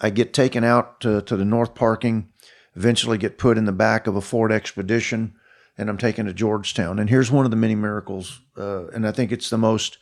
I 0.00 0.10
get 0.10 0.32
taken 0.32 0.64
out 0.64 1.00
to, 1.00 1.20
to 1.22 1.36
the 1.36 1.44
north 1.44 1.74
parking, 1.74 2.28
eventually 2.74 3.18
get 3.18 3.38
put 3.38 3.58
in 3.58 3.64
the 3.64 3.72
back 3.72 4.06
of 4.06 4.16
a 4.16 4.20
Ford 4.20 4.52
Expedition, 4.52 5.34
and 5.76 5.88
I'm 5.88 5.98
taken 5.98 6.26
to 6.26 6.32
Georgetown. 6.32 6.98
And 6.98 7.10
here's 7.10 7.30
one 7.30 7.44
of 7.44 7.50
the 7.50 7.56
many 7.56 7.74
miracles, 7.74 8.40
uh, 8.56 8.86
and 8.88 9.06
I 9.06 9.12
think 9.12 9.32
it's 9.32 9.50
the 9.50 9.58
most 9.58 9.98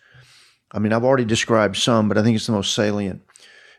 I 0.72 0.78
mean, 0.78 0.92
I've 0.92 1.04
already 1.04 1.24
described 1.24 1.76
some, 1.76 2.08
but 2.08 2.18
I 2.18 2.22
think 2.22 2.36
it's 2.36 2.46
the 2.46 2.52
most 2.52 2.74
salient. 2.74 3.22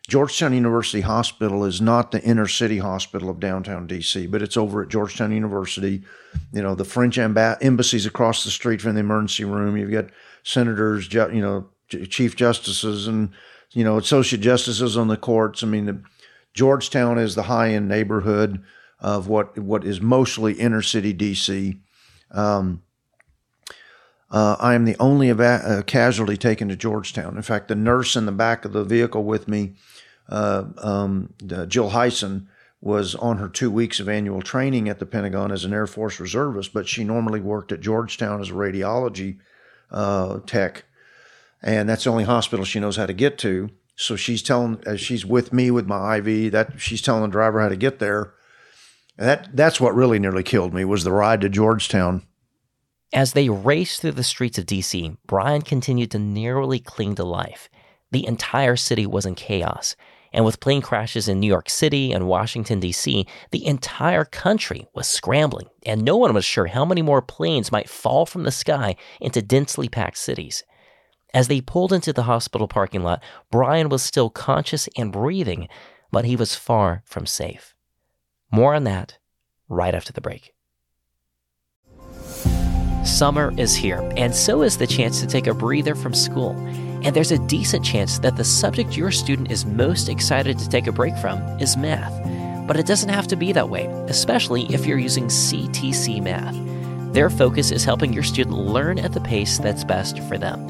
Georgetown 0.08 0.54
University 0.54 1.02
Hospital 1.02 1.64
is 1.64 1.80
not 1.80 2.12
the 2.12 2.22
inner 2.24 2.48
city 2.48 2.80
hospital 2.80 3.30
of 3.30 3.40
downtown 3.40 3.88
DC, 3.88 4.30
but 4.30 4.42
it's 4.42 4.58
over 4.58 4.84
at 4.84 4.90
Georgetown 4.90 5.32
University. 5.32 6.04
You 6.52 6.62
know, 6.62 6.76
the 6.76 6.84
French 6.84 7.18
emb- 7.18 7.58
embassies 7.62 8.06
across 8.06 8.44
the 8.44 8.52
street 8.52 8.82
from 8.82 8.96
the 8.96 9.00
emergency 9.00 9.46
room. 9.46 9.78
You've 9.78 9.92
got 9.92 10.10
senators, 10.44 11.12
you 11.14 11.42
know, 11.42 11.70
chief 12.10 12.36
justices, 12.36 13.08
and 13.08 13.30
you 13.72 13.84
know, 13.84 13.98
associate 13.98 14.42
justices 14.42 14.98
on 14.98 15.08
the 15.08 15.18
courts. 15.18 15.64
I 15.64 15.68
mean, 15.68 15.86
the, 15.86 16.02
Georgetown 16.54 17.18
is 17.18 17.36
the 17.36 17.44
high 17.44 17.70
end 17.70 17.88
neighborhood 17.88 18.62
of 19.00 19.28
what 19.28 19.58
what 19.58 19.86
is 19.86 20.02
mostly 20.02 20.54
inner 20.54 20.82
city 20.82 21.14
DC. 21.14 21.80
Um, 22.32 22.84
uh, 24.34 24.58
I 24.60 24.74
am 24.74 24.86
the 24.86 24.98
only 25.00 25.30
eva- 25.30 25.62
uh, 25.64 25.82
casualty 25.84 26.38
taken 26.38 26.68
to 26.70 26.76
Georgetown. 26.76 27.38
In 27.38 27.44
fact, 27.44 27.68
the 27.68 27.76
nurse 27.76 28.16
in 28.16 28.26
the 28.26 28.32
back 28.32 28.66
of 28.66 28.74
the 28.74 28.84
vehicle 28.84 29.24
with 29.24 29.48
me, 29.48 29.76
uh, 30.28 30.66
um, 30.80 31.34
Jill 31.68 31.92
Hyson, 31.92 32.50
was 32.82 33.14
on 33.16 33.38
her 33.38 33.48
two 33.48 33.70
weeks 33.70 34.00
of 34.00 34.10
annual 34.10 34.42
training 34.42 34.90
at 34.90 34.98
the 34.98 35.06
Pentagon 35.06 35.52
as 35.52 35.64
an 35.64 35.72
Air 35.72 35.86
Force 35.86 36.20
reservist, 36.20 36.74
but 36.74 36.88
she 36.88 37.04
normally 37.04 37.40
worked 37.40 37.72
at 37.72 37.80
Georgetown 37.80 38.42
as 38.42 38.50
a 38.50 38.54
radiology 38.54 39.38
uh, 39.92 40.40
tech, 40.48 40.84
and 41.62 41.88
that's 41.88 42.04
the 42.04 42.10
only 42.10 42.24
hospital 42.24 42.66
she 42.66 42.80
knows 42.80 42.98
how 42.98 43.06
to 43.06 43.14
get 43.14 43.38
to. 43.38 43.70
So 43.96 44.16
she's 44.16 44.42
telling, 44.42 44.82
as 44.88 45.00
she's 45.00 45.24
with 45.24 45.54
me 45.54 45.70
with 45.70 45.86
my 45.86 46.18
IV, 46.18 46.52
that 46.54 46.82
she's 46.82 47.04
telling 47.04 47.22
the 47.22 47.28
driver 47.28 47.62
how 47.62 47.70
to 47.70 47.76
get 47.76 48.00
there. 48.00 48.34
And 49.16 49.30
that 49.30 49.56
that's 49.56 49.80
what 49.80 49.94
really 49.94 50.18
nearly 50.18 50.42
killed 50.42 50.74
me 50.74 50.84
was 50.84 51.04
the 51.04 51.12
ride 51.12 51.42
to 51.42 51.50
Georgetown. 51.50 52.24
As 53.14 53.34
they 53.34 53.48
raced 53.48 54.02
through 54.02 54.14
the 54.14 54.24
streets 54.24 54.58
of 54.58 54.66
DC, 54.66 55.16
Brian 55.28 55.62
continued 55.62 56.10
to 56.12 56.20
narrowly 56.20 56.80
cling 56.80 57.14
to 57.16 57.24
life. 57.24 57.70
The 58.12 58.26
entire 58.26 58.76
city 58.76 59.06
was 59.06 59.28
in 59.28 59.36
chaos. 59.36 59.96
And 60.34 60.44
with 60.44 60.60
plane 60.60 60.82
crashes 60.82 61.28
in 61.28 61.40
New 61.40 61.48
York 61.48 61.70
City 61.70 62.12
and 62.12 62.28
Washington, 62.28 62.80
D.C., 62.80 63.28
the 63.52 63.66
entire 63.68 64.26
country 64.26 64.88
was 64.96 65.06
scrambling, 65.06 65.68
and 65.86 66.04
no 66.04 66.18
one 66.18 66.34
was 66.34 66.44
sure 66.44 66.66
how 66.66 66.86
many 66.86 67.04
more 67.04 67.22
planes 67.22 67.72
might 67.72 67.88
fall 67.88 68.26
from 68.26 68.44
the 68.44 68.52
sky 68.52 68.96
into 69.22 69.44
densely 69.44 69.88
packed 69.88 70.18
cities. 70.18 70.64
As 71.36 71.48
they 71.48 71.62
pulled 71.62 71.94
into 71.94 72.14
the 72.14 72.24
hospital 72.24 72.68
parking 72.68 73.04
lot, 73.04 73.22
Brian 73.52 73.90
was 73.90 74.02
still 74.02 74.32
conscious 74.32 74.90
and 74.98 75.12
breathing, 75.12 75.68
but 76.12 76.26
he 76.26 76.36
was 76.36 76.56
far 76.56 77.04
from 77.06 77.28
safe. 77.28 77.76
More 78.52 78.74
on 78.74 78.86
that 78.86 79.20
right 79.70 79.94
after 79.94 80.12
the 80.12 80.22
break. 80.22 80.53
Summer 83.06 83.54
is 83.58 83.76
here, 83.76 84.10
and 84.16 84.34
so 84.34 84.62
is 84.62 84.78
the 84.78 84.88
chance 84.88 85.20
to 85.20 85.28
take 85.28 85.48
a 85.48 85.54
breather 85.54 85.94
from 85.94 86.14
school. 86.14 86.52
And 87.04 87.14
there's 87.14 87.34
a 87.34 87.48
decent 87.48 87.84
chance 87.84 88.18
that 88.20 88.38
the 88.38 88.46
subject 88.46 88.96
your 88.96 89.12
student 89.12 89.52
is 89.52 89.66
most 89.66 90.08
excited 90.08 90.58
to 90.60 90.70
take 90.70 90.88
a 90.88 90.92
break 90.94 91.18
from 91.18 91.42
is 91.60 91.76
math. 91.76 92.14
But 92.66 92.78
it 92.78 92.86
doesn't 92.86 93.10
have 93.10 93.28
to 93.28 93.36
be 93.36 93.52
that 93.52 93.70
way, 93.70 93.88
especially 94.08 94.74
if 94.74 94.86
you're 94.86 94.98
using 94.98 95.26
CTC 95.26 96.24
Math. 96.24 96.56
Their 97.14 97.30
focus 97.30 97.72
is 97.72 97.84
helping 97.84 98.14
your 98.14 98.24
student 98.24 98.56
learn 98.56 98.98
at 98.98 99.12
the 99.12 99.20
pace 99.20 99.58
that's 99.58 99.84
best 99.84 100.20
for 100.20 100.38
them. 100.38 100.66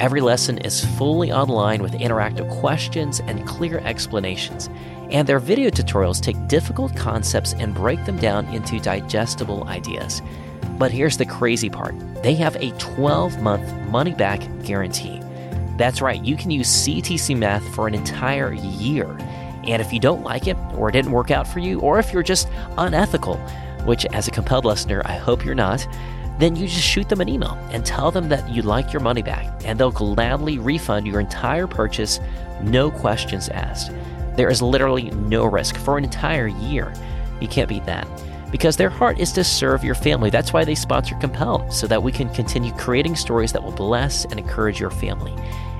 Every 0.00 0.20
lesson 0.20 0.58
is 0.58 0.84
fully 0.96 1.32
online 1.32 1.82
with 1.82 1.94
interactive 1.94 2.48
questions 2.60 3.20
and 3.26 3.44
clear 3.44 3.78
explanations. 3.78 4.70
And 5.10 5.28
their 5.28 5.40
video 5.40 5.68
tutorials 5.68 6.20
take 6.20 6.46
difficult 6.46 6.96
concepts 6.96 7.54
and 7.54 7.74
break 7.74 8.04
them 8.04 8.18
down 8.18 8.46
into 8.54 8.78
digestible 8.78 9.64
ideas. 9.64 10.22
But 10.78 10.90
here's 10.90 11.16
the 11.16 11.26
crazy 11.26 11.68
part 11.68 11.94
they 12.22 12.34
have 12.34 12.56
a 12.56 12.70
12 12.78 13.42
month 13.42 13.72
money 13.88 14.14
back 14.14 14.42
guarantee. 14.64 15.20
That's 15.76 16.00
right, 16.00 16.22
you 16.22 16.36
can 16.36 16.50
use 16.50 16.68
CTC 16.68 17.36
Math 17.36 17.66
for 17.74 17.88
an 17.88 17.94
entire 17.94 18.52
year. 18.52 19.08
And 19.64 19.80
if 19.80 19.92
you 19.92 20.00
don't 20.00 20.22
like 20.22 20.46
it, 20.46 20.56
or 20.74 20.88
it 20.88 20.92
didn't 20.92 21.12
work 21.12 21.30
out 21.30 21.46
for 21.46 21.60
you, 21.60 21.80
or 21.80 21.98
if 21.98 22.12
you're 22.12 22.22
just 22.22 22.48
unethical, 22.78 23.36
which 23.84 24.04
as 24.06 24.28
a 24.28 24.30
compelled 24.30 24.64
listener, 24.64 25.02
I 25.04 25.16
hope 25.16 25.44
you're 25.44 25.54
not, 25.54 25.86
then 26.38 26.56
you 26.56 26.66
just 26.66 26.86
shoot 26.86 27.08
them 27.08 27.20
an 27.20 27.28
email 27.28 27.58
and 27.70 27.84
tell 27.84 28.10
them 28.10 28.28
that 28.28 28.48
you'd 28.48 28.64
like 28.64 28.92
your 28.92 29.00
money 29.00 29.22
back, 29.22 29.62
and 29.64 29.78
they'll 29.78 29.90
gladly 29.90 30.58
refund 30.58 31.06
your 31.06 31.20
entire 31.20 31.66
purchase, 31.66 32.20
no 32.62 32.90
questions 32.90 33.48
asked. 33.48 33.92
There 34.36 34.50
is 34.50 34.62
literally 34.62 35.10
no 35.10 35.44
risk 35.44 35.76
for 35.76 35.98
an 35.98 36.04
entire 36.04 36.48
year. 36.48 36.92
You 37.40 37.48
can't 37.48 37.68
beat 37.68 37.86
that 37.86 38.06
because 38.52 38.76
their 38.76 38.90
heart 38.90 39.18
is 39.18 39.32
to 39.32 39.42
serve 39.42 39.82
your 39.82 39.96
family. 39.96 40.30
That's 40.30 40.52
why 40.52 40.64
they 40.64 40.76
sponsor 40.76 41.16
Compel, 41.16 41.68
so 41.70 41.88
that 41.88 42.02
we 42.02 42.12
can 42.12 42.28
continue 42.28 42.72
creating 42.74 43.16
stories 43.16 43.50
that 43.52 43.64
will 43.64 43.72
bless 43.72 44.24
and 44.26 44.38
encourage 44.38 44.78
your 44.78 44.90
family. 44.90 45.34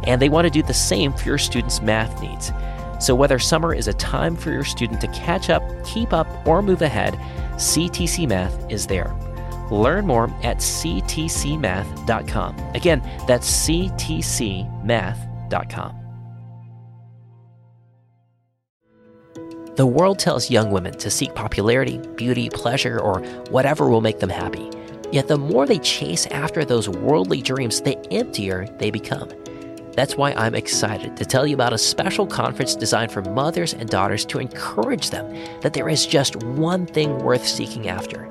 And 0.05 0.21
they 0.21 0.29
want 0.29 0.47
to 0.47 0.51
do 0.51 0.65
the 0.65 0.75
same 0.75 1.13
for 1.13 1.29
your 1.29 1.39
students' 1.39 1.81
math 1.81 2.21
needs. 2.21 2.51
So, 2.99 3.15
whether 3.15 3.39
summer 3.39 3.73
is 3.75 3.87
a 3.87 3.93
time 3.93 4.35
for 4.35 4.51
your 4.51 4.65
student 4.65 5.01
to 5.03 5.07
catch 5.09 5.51
up, 5.51 5.63
keep 5.85 6.13
up, 6.13 6.27
or 6.47 6.63
move 6.63 6.83
ahead, 6.83 7.15
CTC 7.55 8.29
Math 8.29 8.71
is 8.71 8.87
there. 8.87 9.15
Learn 9.71 10.07
more 10.07 10.29
at 10.43 10.59
ctcmath.com. 10.59 12.57
Again, 12.75 13.01
that's 13.27 13.69
ctcmath.com. 13.69 16.02
The 19.75 19.87
world 19.87 20.19
tells 20.19 20.51
young 20.51 20.71
women 20.71 20.93
to 20.99 21.11
seek 21.11 21.35
popularity, 21.35 21.97
beauty, 22.17 22.51
pleasure, 22.51 23.01
or 23.01 23.21
whatever 23.49 23.89
will 23.89 24.03
make 24.03 24.19
them 24.19 24.29
happy. 24.29 24.69
Yet 25.13 25.29
the 25.29 25.39
more 25.39 25.65
they 25.65 25.79
chase 25.79 26.27
after 26.27 26.63
those 26.63 26.91
worldly 26.91 27.41
dreams, 27.41 27.81
the 27.81 27.97
emptier 28.13 28.67
they 28.79 28.91
become. 28.91 29.31
That's 29.95 30.15
why 30.15 30.33
I'm 30.33 30.55
excited 30.55 31.17
to 31.17 31.25
tell 31.25 31.47
you 31.47 31.55
about 31.55 31.73
a 31.73 31.79
special 31.79 32.27
conference 32.27 32.75
designed 32.75 33.13
for 33.13 33.23
mothers 33.23 33.73
and 33.73 33.89
daughters 33.89 34.27
to 34.27 34.41
encourage 34.41 35.09
them 35.09 35.35
that 35.63 35.73
there 35.73 35.89
is 35.89 36.07
just 36.07 36.37
one 36.43 36.85
thing 36.85 37.19
worth 37.21 37.47
seeking 37.47 37.89
after 37.89 38.29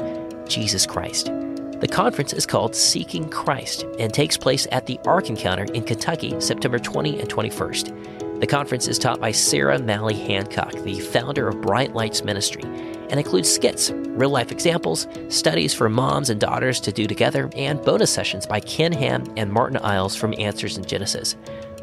Jesus 0.48 0.86
Christ. 0.86 1.32
The 1.80 1.90
conference 1.92 2.34
is 2.34 2.46
called 2.46 2.76
Seeking 2.76 3.28
Christ 3.30 3.84
and 3.98 4.14
takes 4.14 4.38
place 4.38 4.68
at 4.72 4.86
the 4.86 5.00
Ark 5.06 5.30
Encounter 5.30 5.64
in 5.74 5.82
Kentucky, 5.82 6.40
September 6.40 6.78
20 6.78 7.20
and 7.20 7.28
21st. 7.28 8.21
The 8.42 8.48
conference 8.48 8.88
is 8.88 8.98
taught 8.98 9.20
by 9.22 9.34
Sarah 9.34 9.78
Mally 9.78 10.16
Hancock, 10.16 10.72
the 10.72 11.00
founder 11.00 11.48
of 11.48 11.62
Bright 11.62 11.94
Lights 11.94 12.24
Ministry, 12.24 12.64
and 12.64 13.20
includes 13.20 13.48
skits, 13.48 13.92
real 13.92 14.32
life 14.32 14.52
examples, 14.52 15.08
studies 15.30 15.76
for 15.76 15.90
moms 15.90 16.32
and 16.32 16.42
daughters 16.42 16.80
to 16.80 16.92
do 16.92 17.06
together, 17.06 17.52
and 17.56 17.80
bonus 17.84 18.12
sessions 18.12 18.48
by 18.48 18.60
Ken 18.60 18.94
Ham 18.94 19.32
and 19.38 19.54
Martyn 19.54 19.78
Iles 19.84 20.16
from 20.16 20.34
Answers 20.40 20.76
in 20.76 20.86
Genesis. 20.86 21.36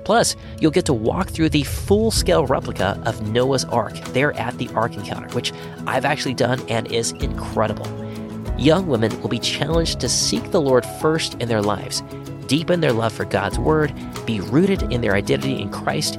Plus, 0.04 0.34
you'll 0.60 0.72
get 0.72 0.84
to 0.86 0.92
walk 0.92 1.28
through 1.28 1.50
the 1.50 1.62
full 1.62 2.10
scale 2.10 2.44
replica 2.44 3.00
of 3.06 3.28
Noah's 3.28 3.64
Ark 3.66 3.94
there 4.06 4.32
at 4.32 4.58
the 4.58 4.68
Ark 4.70 4.94
Encounter, 4.94 5.32
which 5.36 5.52
I've 5.86 6.04
actually 6.04 6.34
done 6.34 6.60
and 6.68 6.90
is 6.90 7.12
incredible. 7.12 7.86
Young 8.58 8.88
women 8.88 9.16
will 9.20 9.28
be 9.28 9.38
challenged 9.38 10.00
to 10.00 10.08
seek 10.08 10.50
the 10.50 10.60
Lord 10.60 10.84
first 11.00 11.34
in 11.34 11.48
their 11.48 11.62
lives, 11.62 12.02
deepen 12.48 12.80
their 12.80 12.92
love 12.92 13.12
for 13.12 13.26
God's 13.26 13.60
Word, 13.60 13.94
be 14.26 14.40
rooted 14.40 14.92
in 14.92 15.02
their 15.02 15.14
identity 15.14 15.60
in 15.60 15.70
Christ, 15.70 16.18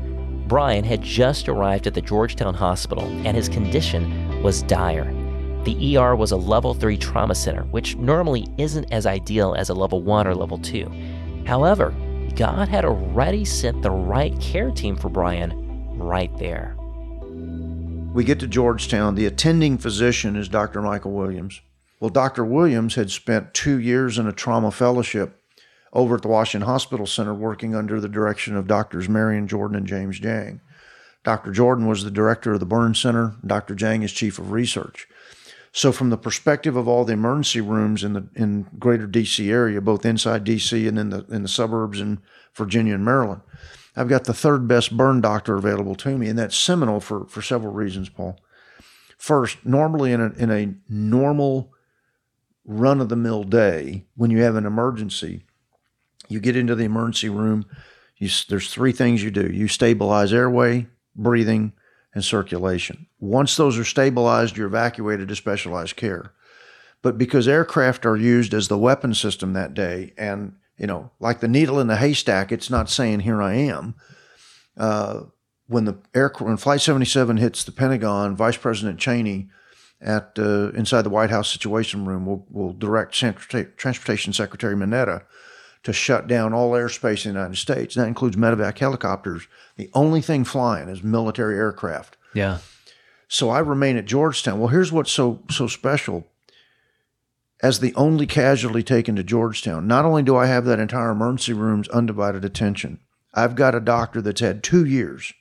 Brian 0.51 0.83
had 0.83 1.01
just 1.01 1.47
arrived 1.47 1.87
at 1.87 1.93
the 1.93 2.01
Georgetown 2.01 2.53
Hospital 2.53 3.05
and 3.25 3.37
his 3.37 3.47
condition 3.47 4.43
was 4.43 4.63
dire. 4.63 5.05
The 5.63 5.95
ER 5.95 6.13
was 6.13 6.33
a 6.33 6.35
level 6.35 6.73
3 6.73 6.97
trauma 6.97 7.35
center, 7.35 7.63
which 7.71 7.95
normally 7.95 8.45
isn't 8.57 8.91
as 8.91 9.05
ideal 9.05 9.55
as 9.57 9.69
a 9.69 9.73
level 9.73 10.01
1 10.01 10.27
or 10.27 10.35
level 10.35 10.57
2. 10.57 11.43
However, 11.47 11.95
God 12.35 12.67
had 12.67 12.83
already 12.83 13.45
sent 13.45 13.81
the 13.81 13.91
right 13.91 14.37
care 14.41 14.71
team 14.71 14.97
for 14.97 15.07
Brian 15.07 15.53
right 15.97 16.37
there. 16.37 16.75
We 18.13 18.25
get 18.25 18.41
to 18.41 18.47
Georgetown. 18.47 19.15
The 19.15 19.27
attending 19.27 19.77
physician 19.77 20.35
is 20.35 20.49
Dr. 20.49 20.81
Michael 20.81 21.13
Williams. 21.13 21.61
Well, 22.01 22.09
Dr. 22.09 22.43
Williams 22.43 22.95
had 22.95 23.09
spent 23.09 23.53
two 23.53 23.79
years 23.79 24.19
in 24.19 24.27
a 24.27 24.33
trauma 24.33 24.71
fellowship 24.71 25.40
over 25.93 26.15
at 26.15 26.21
the 26.21 26.27
Washington 26.27 26.67
Hospital 26.67 27.05
Center 27.05 27.33
working 27.33 27.75
under 27.75 27.99
the 27.99 28.09
direction 28.09 28.55
of 28.55 28.67
Doctors 28.67 29.09
Marion 29.09 29.47
Jordan 29.47 29.77
and 29.77 29.87
James 29.87 30.19
Jeng. 30.19 30.59
Dr. 31.23 31.51
Jordan 31.51 31.87
was 31.87 32.03
the 32.03 32.11
director 32.11 32.53
of 32.53 32.59
the 32.59 32.65
Burn 32.65 32.95
Center, 32.95 33.35
Dr. 33.45 33.75
Jeng 33.75 34.03
is 34.03 34.11
chief 34.11 34.39
of 34.39 34.51
research. 34.51 35.07
So, 35.73 35.91
from 35.91 36.09
the 36.09 36.17
perspective 36.17 36.75
of 36.75 36.87
all 36.87 37.05
the 37.05 37.13
emergency 37.13 37.61
rooms 37.61 38.03
in 38.03 38.13
the 38.13 38.27
in 38.35 38.67
greater 38.77 39.07
DC 39.07 39.49
area, 39.49 39.79
both 39.79 40.05
inside 40.05 40.45
DC 40.45 40.87
and 40.87 40.99
in 40.99 41.09
the 41.11 41.25
in 41.29 41.43
the 41.43 41.47
suburbs 41.47 42.01
in 42.01 42.19
Virginia 42.53 42.95
and 42.95 43.05
Maryland, 43.05 43.41
I've 43.95 44.09
got 44.09 44.25
the 44.25 44.33
third 44.33 44.67
best 44.67 44.97
burn 44.97 45.21
doctor 45.21 45.55
available 45.55 45.95
to 45.95 46.17
me, 46.17 46.27
and 46.27 46.37
that's 46.37 46.57
seminal 46.57 46.99
for 46.99 47.25
for 47.27 47.41
several 47.41 47.71
reasons, 47.71 48.09
Paul. 48.09 48.37
First, 49.17 49.65
normally 49.65 50.11
in 50.11 50.19
a 50.19 50.33
in 50.37 50.51
a 50.51 50.73
normal 50.89 51.71
run 52.65 52.99
of 52.99 53.07
the 53.07 53.15
mill 53.15 53.43
day, 53.43 54.05
when 54.15 54.29
you 54.29 54.41
have 54.41 54.55
an 54.55 54.65
emergency, 54.65 55.45
you 56.31 56.39
get 56.39 56.55
into 56.55 56.75
the 56.75 56.85
emergency 56.85 57.29
room. 57.29 57.65
You, 58.17 58.29
there's 58.49 58.73
three 58.73 58.91
things 58.91 59.23
you 59.23 59.31
do: 59.31 59.47
you 59.47 59.67
stabilize 59.67 60.33
airway, 60.33 60.87
breathing, 61.15 61.73
and 62.13 62.23
circulation. 62.23 63.07
Once 63.19 63.55
those 63.55 63.77
are 63.77 63.85
stabilized, 63.85 64.57
you're 64.57 64.67
evacuated 64.67 65.27
to 65.29 65.35
specialized 65.35 65.95
care. 65.95 66.33
But 67.01 67.17
because 67.17 67.47
aircraft 67.47 68.05
are 68.05 68.17
used 68.17 68.53
as 68.53 68.67
the 68.67 68.77
weapon 68.77 69.13
system 69.13 69.53
that 69.53 69.73
day, 69.73 70.13
and 70.17 70.55
you 70.77 70.87
know, 70.87 71.11
like 71.19 71.39
the 71.39 71.47
needle 71.47 71.79
in 71.79 71.87
the 71.87 71.97
haystack, 71.97 72.51
it's 72.51 72.69
not 72.69 72.89
saying 72.89 73.21
"Here 73.21 73.41
I 73.41 73.53
am." 73.53 73.95
Uh, 74.77 75.23
when 75.67 75.85
the 75.85 75.97
air 76.13 76.31
when 76.39 76.57
Flight 76.57 76.81
77 76.81 77.37
hits 77.37 77.63
the 77.63 77.71
Pentagon, 77.71 78.35
Vice 78.35 78.57
President 78.57 78.99
Cheney 78.99 79.49
at 80.01 80.37
uh, 80.37 80.71
inside 80.71 81.03
the 81.03 81.09
White 81.09 81.29
House 81.29 81.51
Situation 81.51 82.05
Room 82.05 82.25
will 82.25 82.45
will 82.49 82.73
direct 82.73 83.13
Transportation 83.13 84.33
Secretary 84.33 84.75
Mineta 84.75 85.23
to 85.83 85.93
shut 85.93 86.27
down 86.27 86.53
all 86.53 86.71
airspace 86.71 87.25
in 87.25 87.33
the 87.33 87.39
United 87.39 87.57
States. 87.57 87.95
That 87.95 88.07
includes 88.07 88.35
medevac 88.35 88.77
helicopters. 88.77 89.47
The 89.77 89.89
only 89.93 90.21
thing 90.21 90.43
flying 90.43 90.89
is 90.89 91.03
military 91.03 91.55
aircraft. 91.55 92.17
Yeah. 92.33 92.59
So 93.27 93.49
I 93.49 93.59
remain 93.59 93.97
at 93.97 94.05
Georgetown. 94.05 94.59
Well, 94.59 94.67
here's 94.67 94.91
what's 94.91 95.11
so 95.11 95.41
so 95.49 95.67
special. 95.67 96.27
As 97.63 97.79
the 97.79 97.93
only 97.95 98.25
casualty 98.25 98.81
taken 98.81 99.15
to 99.15 99.23
Georgetown, 99.23 99.87
not 99.87 100.03
only 100.03 100.23
do 100.23 100.35
I 100.35 100.47
have 100.47 100.65
that 100.65 100.79
entire 100.79 101.11
emergency 101.11 101.53
room's 101.53 101.87
undivided 101.89 102.43
attention, 102.43 102.99
I've 103.33 103.55
got 103.55 103.75
a 103.75 103.79
doctor 103.79 104.19
that's 104.21 104.41
had 104.41 104.63
two 104.63 104.83
years 104.83 105.31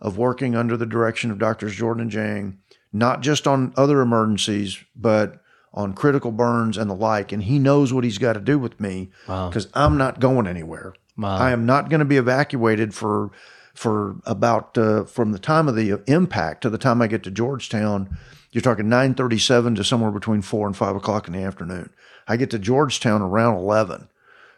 of 0.00 0.16
working 0.16 0.54
under 0.54 0.76
the 0.76 0.86
direction 0.86 1.30
of 1.30 1.38
doctors 1.38 1.74
Jordan 1.74 2.02
and 2.02 2.12
Jeng, 2.12 2.56
not 2.92 3.22
just 3.22 3.46
on 3.46 3.74
other 3.76 4.00
emergencies, 4.00 4.78
but 4.94 5.42
on 5.72 5.92
critical 5.92 6.32
burns 6.32 6.76
and 6.76 6.90
the 6.90 6.94
like. 6.94 7.32
And 7.32 7.42
he 7.42 7.58
knows 7.58 7.92
what 7.92 8.04
he's 8.04 8.18
got 8.18 8.34
to 8.34 8.40
do 8.40 8.58
with 8.58 8.80
me 8.80 9.10
because 9.26 9.66
wow. 9.66 9.86
I'm 9.86 9.96
not 9.98 10.20
going 10.20 10.46
anywhere. 10.46 10.94
Wow. 11.16 11.36
I 11.36 11.50
am 11.50 11.66
not 11.66 11.90
going 11.90 12.00
to 12.00 12.06
be 12.06 12.16
evacuated 12.16 12.94
for 12.94 13.30
for 13.74 14.16
about 14.24 14.76
uh, 14.76 15.04
from 15.04 15.30
the 15.30 15.38
time 15.38 15.68
of 15.68 15.76
the 15.76 16.02
impact 16.08 16.62
to 16.62 16.70
the 16.70 16.78
time 16.78 17.00
I 17.00 17.06
get 17.06 17.22
to 17.24 17.30
Georgetown. 17.30 18.18
You're 18.50 18.62
talking 18.62 18.86
9:37 18.86 19.76
to 19.76 19.84
somewhere 19.84 20.10
between 20.10 20.42
four 20.42 20.66
and 20.66 20.76
five 20.76 20.96
o'clock 20.96 21.28
in 21.28 21.34
the 21.34 21.42
afternoon. 21.42 21.90
I 22.26 22.36
get 22.36 22.50
to 22.50 22.58
Georgetown 22.58 23.22
around 23.22 23.56
11, 23.56 24.08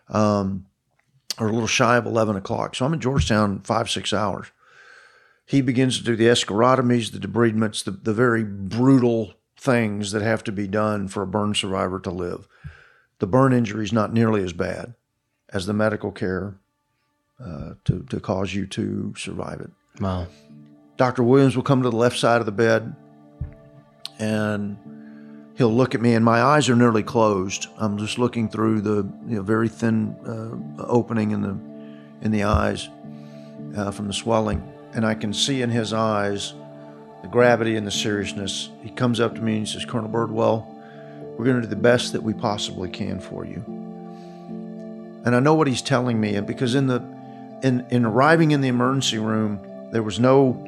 um, 0.09 0.67
or 1.39 1.49
a 1.49 1.53
little 1.53 1.67
shy 1.67 1.97
of 1.97 2.07
11 2.07 2.37
o'clock. 2.37 2.75
So 2.75 2.85
I'm 2.85 2.95
in 2.95 3.01
Georgetown 3.01 3.61
five 3.61 3.91
six 3.91 4.13
hours. 4.13 4.49
He 5.45 5.61
begins 5.61 5.99
to 5.99 6.05
do 6.05 6.15
the 6.15 6.27
escharotomies, 6.27 7.11
the 7.11 7.19
debridements, 7.19 7.83
the, 7.83 7.91
the 7.91 8.15
very 8.15 8.45
brutal 8.45 9.35
things 9.61 10.13
that 10.13 10.23
have 10.23 10.43
to 10.45 10.53
be 10.53 10.67
done 10.67 11.07
for 11.07 11.23
a 11.23 11.27
burn 11.27 11.55
survivor 11.55 12.01
to 12.01 12.11
live. 12.11 12.49
The 13.19 13.27
burn 13.27 13.53
injury 13.53 13.85
is 13.85 13.93
not 13.93 14.13
nearly 14.13 14.43
as 14.43 14.55
bad 14.55 14.95
as 15.51 15.67
the 15.67 15.75
medical 15.75 16.11
care 16.11 16.57
uh, 17.39 17.75
to, 17.85 18.07
to 18.09 18.21
cause 18.21 18.55
you 18.55 18.67
to 18.69 19.15
survive 19.19 19.61
it. 19.61 19.71
Wow. 20.01 20.29
Dr. 20.97 21.23
Williams 21.23 21.57
will 21.57 21.63
come 21.63 21.83
to 21.83 21.91
the 21.91 21.97
left 21.97 22.19
side 22.19 22.41
of 22.41 22.47
the 22.47 22.53
bed 22.53 22.97
and 24.19 24.79
he'll 25.57 25.73
look 25.73 25.95
at 25.95 26.01
me, 26.01 26.15
and 26.15 26.25
my 26.25 26.41
eyes 26.41 26.69
are 26.71 26.77
nearly 26.77 27.03
closed. 27.03 27.67
I'm 27.77 27.99
just 27.99 28.19
looking 28.19 28.49
through 28.49 28.81
the 28.81 29.07
you 29.27 29.37
know, 29.37 29.43
very 29.43 29.69
thin 29.69 30.15
uh, 30.27 30.85
opening 30.85 31.33
in 31.33 31.43
the 31.43 31.59
in 32.23 32.31
the 32.31 32.45
eyes 32.45 32.89
uh, 33.77 33.91
from 33.91 34.07
the 34.07 34.13
swelling, 34.13 34.63
and 34.93 35.05
I 35.07 35.15
can 35.15 35.33
see 35.33 35.63
in 35.63 35.71
his 35.71 35.93
eyes 35.93 36.55
the 37.23 37.29
gravity 37.29 37.77
and 37.77 37.87
the 37.87 37.91
seriousness. 37.91 38.71
He 38.83 38.91
comes 38.91 39.21
up 39.21 39.35
to 39.35 39.41
me 39.41 39.57
and 39.59 39.67
he 39.67 39.73
says, 39.73 39.85
"Colonel 39.85 40.09
Birdwell, 40.09 40.67
we're 41.37 41.45
going 41.45 41.57
to 41.57 41.63
do 41.63 41.69
the 41.69 41.77
best 41.77 42.13
that 42.13 42.23
we 42.23 42.33
possibly 42.33 42.89
can 42.89 43.21
for 43.21 43.45
you." 43.45 43.63
And 45.25 45.37
I 45.37 45.41
know 45.41 45.55
what 45.55 45.67
he's 45.67 45.83
telling 45.83 46.21
me, 46.21 46.41
because 46.41 46.75
in 46.75 46.87
the 46.87 47.03
in 47.63 47.87
in 47.91 48.05
arriving 48.05 48.53
in 48.53 48.61
the 48.61 48.69
emergency 48.69 49.19
room, 49.19 49.61
there 49.93 50.03
was 50.03 50.19
no, 50.19 50.67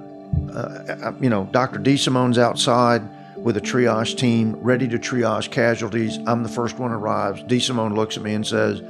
uh, 0.55 1.12
you 1.20 1.30
know, 1.30 1.48
Dr. 1.53 1.78
DeSimone's 1.78 2.38
outside 2.38 3.03
with 3.36 3.57
a 3.57 3.61
triage 3.61 4.16
team 4.16 4.55
ready 4.61 4.86
to 4.88 4.98
triage 4.98 5.50
casualties. 5.50 6.18
I'm 6.26 6.42
the 6.42 6.48
first 6.48 6.78
one 6.78 6.92
arrives. 6.92 7.42
DeSimone 7.44 7.96
looks 7.96 8.16
at 8.16 8.22
me 8.22 8.34
and 8.34 8.46
says, 8.46 8.82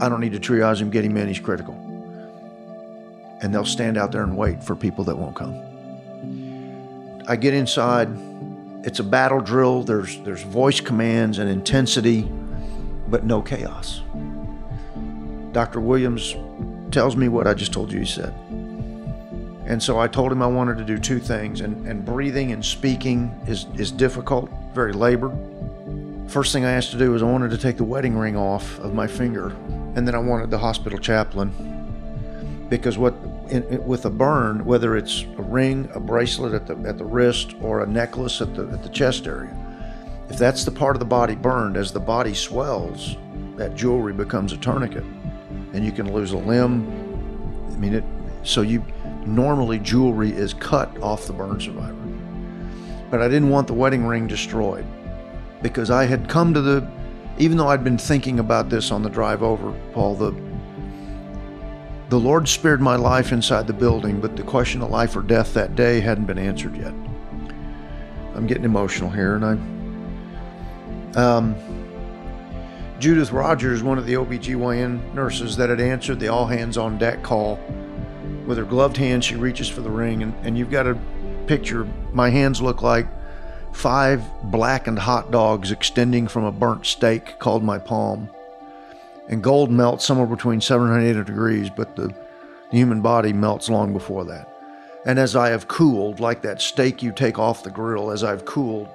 "I 0.00 0.08
don't 0.08 0.20
need 0.20 0.32
to 0.32 0.40
triage 0.40 0.80
him. 0.80 0.90
Get 0.90 1.04
him 1.04 1.16
in. 1.16 1.28
He's 1.28 1.38
critical." 1.38 1.74
And 3.42 3.52
they'll 3.52 3.64
stand 3.64 3.98
out 3.98 4.12
there 4.12 4.22
and 4.22 4.36
wait 4.36 4.62
for 4.62 4.74
people 4.74 5.04
that 5.04 5.18
won't 5.18 5.34
come. 5.34 5.71
I 7.28 7.36
get 7.36 7.54
inside. 7.54 8.08
It's 8.84 8.98
a 8.98 9.04
battle 9.04 9.40
drill. 9.40 9.82
There's 9.82 10.18
there's 10.20 10.42
voice 10.42 10.80
commands 10.80 11.38
and 11.38 11.48
intensity, 11.48 12.22
but 13.08 13.24
no 13.24 13.42
chaos. 13.42 14.02
Dr. 15.52 15.80
Williams 15.80 16.34
tells 16.90 17.16
me 17.16 17.28
what 17.28 17.46
I 17.46 17.54
just 17.54 17.72
told 17.72 17.92
you 17.92 18.00
he 18.00 18.06
said. 18.06 18.34
And 19.66 19.82
so 19.82 19.98
I 19.98 20.08
told 20.08 20.32
him 20.32 20.42
I 20.42 20.46
wanted 20.46 20.78
to 20.78 20.84
do 20.84 20.98
two 20.98 21.20
things, 21.20 21.60
and, 21.60 21.86
and 21.86 22.04
breathing 22.04 22.52
and 22.52 22.64
speaking 22.64 23.30
is, 23.46 23.66
is 23.76 23.92
difficult, 23.92 24.50
very 24.74 24.92
labored. 24.92 25.32
First 26.28 26.52
thing 26.52 26.64
I 26.64 26.72
asked 26.72 26.90
to 26.92 26.98
do 26.98 27.12
was 27.12 27.22
I 27.22 27.26
wanted 27.26 27.50
to 27.52 27.58
take 27.58 27.76
the 27.76 27.84
wedding 27.84 28.16
ring 28.16 28.36
off 28.36 28.78
of 28.80 28.94
my 28.94 29.06
finger, 29.06 29.48
and 29.94 30.06
then 30.06 30.14
I 30.14 30.18
wanted 30.18 30.50
the 30.50 30.58
hospital 30.58 30.98
chaplain. 30.98 31.71
Because 32.72 32.96
what 32.96 33.12
in, 33.50 33.64
in, 33.64 33.86
with 33.86 34.06
a 34.06 34.10
burn, 34.10 34.64
whether 34.64 34.96
it's 34.96 35.24
a 35.36 35.42
ring, 35.42 35.90
a 35.92 36.00
bracelet 36.00 36.54
at 36.54 36.66
the 36.66 36.74
at 36.88 36.96
the 36.96 37.04
wrist, 37.04 37.54
or 37.60 37.82
a 37.82 37.86
necklace 37.86 38.40
at 38.40 38.54
the 38.54 38.62
at 38.68 38.82
the 38.82 38.88
chest 38.88 39.26
area, 39.26 39.54
if 40.30 40.38
that's 40.38 40.64
the 40.64 40.70
part 40.70 40.96
of 40.96 41.00
the 41.00 41.04
body 41.04 41.34
burned, 41.34 41.76
as 41.76 41.92
the 41.92 42.00
body 42.00 42.32
swells, 42.32 43.16
that 43.56 43.74
jewelry 43.74 44.14
becomes 44.14 44.54
a 44.54 44.56
tourniquet 44.56 45.04
and 45.74 45.84
you 45.84 45.92
can 45.92 46.14
lose 46.14 46.32
a 46.32 46.38
limb. 46.38 46.88
I 47.70 47.76
mean, 47.76 47.92
it. 47.92 48.04
So 48.42 48.62
you 48.62 48.82
normally 49.26 49.78
jewelry 49.78 50.30
is 50.32 50.54
cut 50.54 50.90
off 51.02 51.26
the 51.26 51.34
burn 51.34 51.60
survivor. 51.60 51.94
But 53.10 53.20
I 53.20 53.28
didn't 53.28 53.50
want 53.50 53.66
the 53.66 53.74
wedding 53.74 54.06
ring 54.06 54.26
destroyed 54.26 54.86
because 55.60 55.90
I 55.90 56.06
had 56.06 56.26
come 56.26 56.54
to 56.54 56.62
the, 56.62 56.90
even 57.36 57.58
though 57.58 57.68
I'd 57.68 57.84
been 57.84 57.98
thinking 57.98 58.38
about 58.38 58.70
this 58.70 58.90
on 58.90 59.02
the 59.02 59.10
drive 59.10 59.42
over, 59.42 59.78
Paul, 59.92 60.14
the, 60.14 60.32
the 62.12 62.20
Lord 62.20 62.46
spared 62.46 62.82
my 62.82 62.94
life 62.94 63.32
inside 63.32 63.66
the 63.66 63.72
building, 63.72 64.20
but 64.20 64.36
the 64.36 64.42
question 64.42 64.82
of 64.82 64.90
life 64.90 65.16
or 65.16 65.22
death 65.22 65.54
that 65.54 65.74
day 65.74 65.98
hadn't 65.98 66.26
been 66.26 66.36
answered 66.36 66.76
yet. 66.76 66.92
I'm 68.34 68.46
getting 68.46 68.64
emotional 68.64 69.08
here, 69.08 69.34
and 69.34 69.44
I. 71.16 71.18
Um, 71.18 71.56
Judith 72.98 73.32
Rogers, 73.32 73.82
one 73.82 73.96
of 73.96 74.04
the 74.04 74.12
OBGYN 74.12 75.14
nurses 75.14 75.56
that 75.56 75.70
had 75.70 75.80
answered 75.80 76.20
the 76.20 76.28
all 76.28 76.46
hands 76.46 76.76
on 76.76 76.98
deck 76.98 77.22
call, 77.22 77.58
with 78.46 78.58
her 78.58 78.66
gloved 78.66 78.98
hand, 78.98 79.24
she 79.24 79.36
reaches 79.36 79.70
for 79.70 79.80
the 79.80 79.88
ring, 79.88 80.22
and, 80.22 80.34
and 80.44 80.58
you've 80.58 80.70
got 80.70 80.86
a 80.86 80.98
picture. 81.46 81.88
My 82.12 82.28
hands 82.28 82.60
look 82.60 82.82
like 82.82 83.06
five 83.72 84.22
blackened 84.50 84.98
hot 84.98 85.30
dogs 85.30 85.70
extending 85.70 86.28
from 86.28 86.44
a 86.44 86.52
burnt 86.52 86.84
steak 86.84 87.38
called 87.38 87.64
my 87.64 87.78
palm. 87.78 88.28
And 89.28 89.42
gold 89.42 89.70
melts 89.70 90.04
somewhere 90.04 90.26
between 90.26 90.60
700 90.60 90.98
and 90.98 91.06
800 91.06 91.26
degrees, 91.26 91.70
but 91.70 91.96
the, 91.96 92.08
the 92.08 92.76
human 92.76 93.00
body 93.00 93.32
melts 93.32 93.68
long 93.70 93.92
before 93.92 94.24
that. 94.26 94.48
And 95.04 95.18
as 95.18 95.34
I 95.34 95.50
have 95.50 95.68
cooled, 95.68 96.20
like 96.20 96.42
that 96.42 96.60
steak 96.60 97.02
you 97.02 97.12
take 97.12 97.38
off 97.38 97.62
the 97.62 97.70
grill, 97.70 98.10
as 98.10 98.22
I've 98.22 98.44
cooled, 98.44 98.88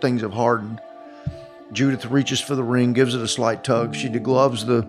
things 0.00 0.22
have 0.22 0.32
hardened. 0.32 0.80
Judith 1.72 2.06
reaches 2.06 2.40
for 2.40 2.54
the 2.54 2.62
ring, 2.62 2.92
gives 2.92 3.14
it 3.14 3.20
a 3.20 3.28
slight 3.28 3.64
tug. 3.64 3.94
She 3.94 4.08
degloves 4.08 4.66
the 4.66 4.86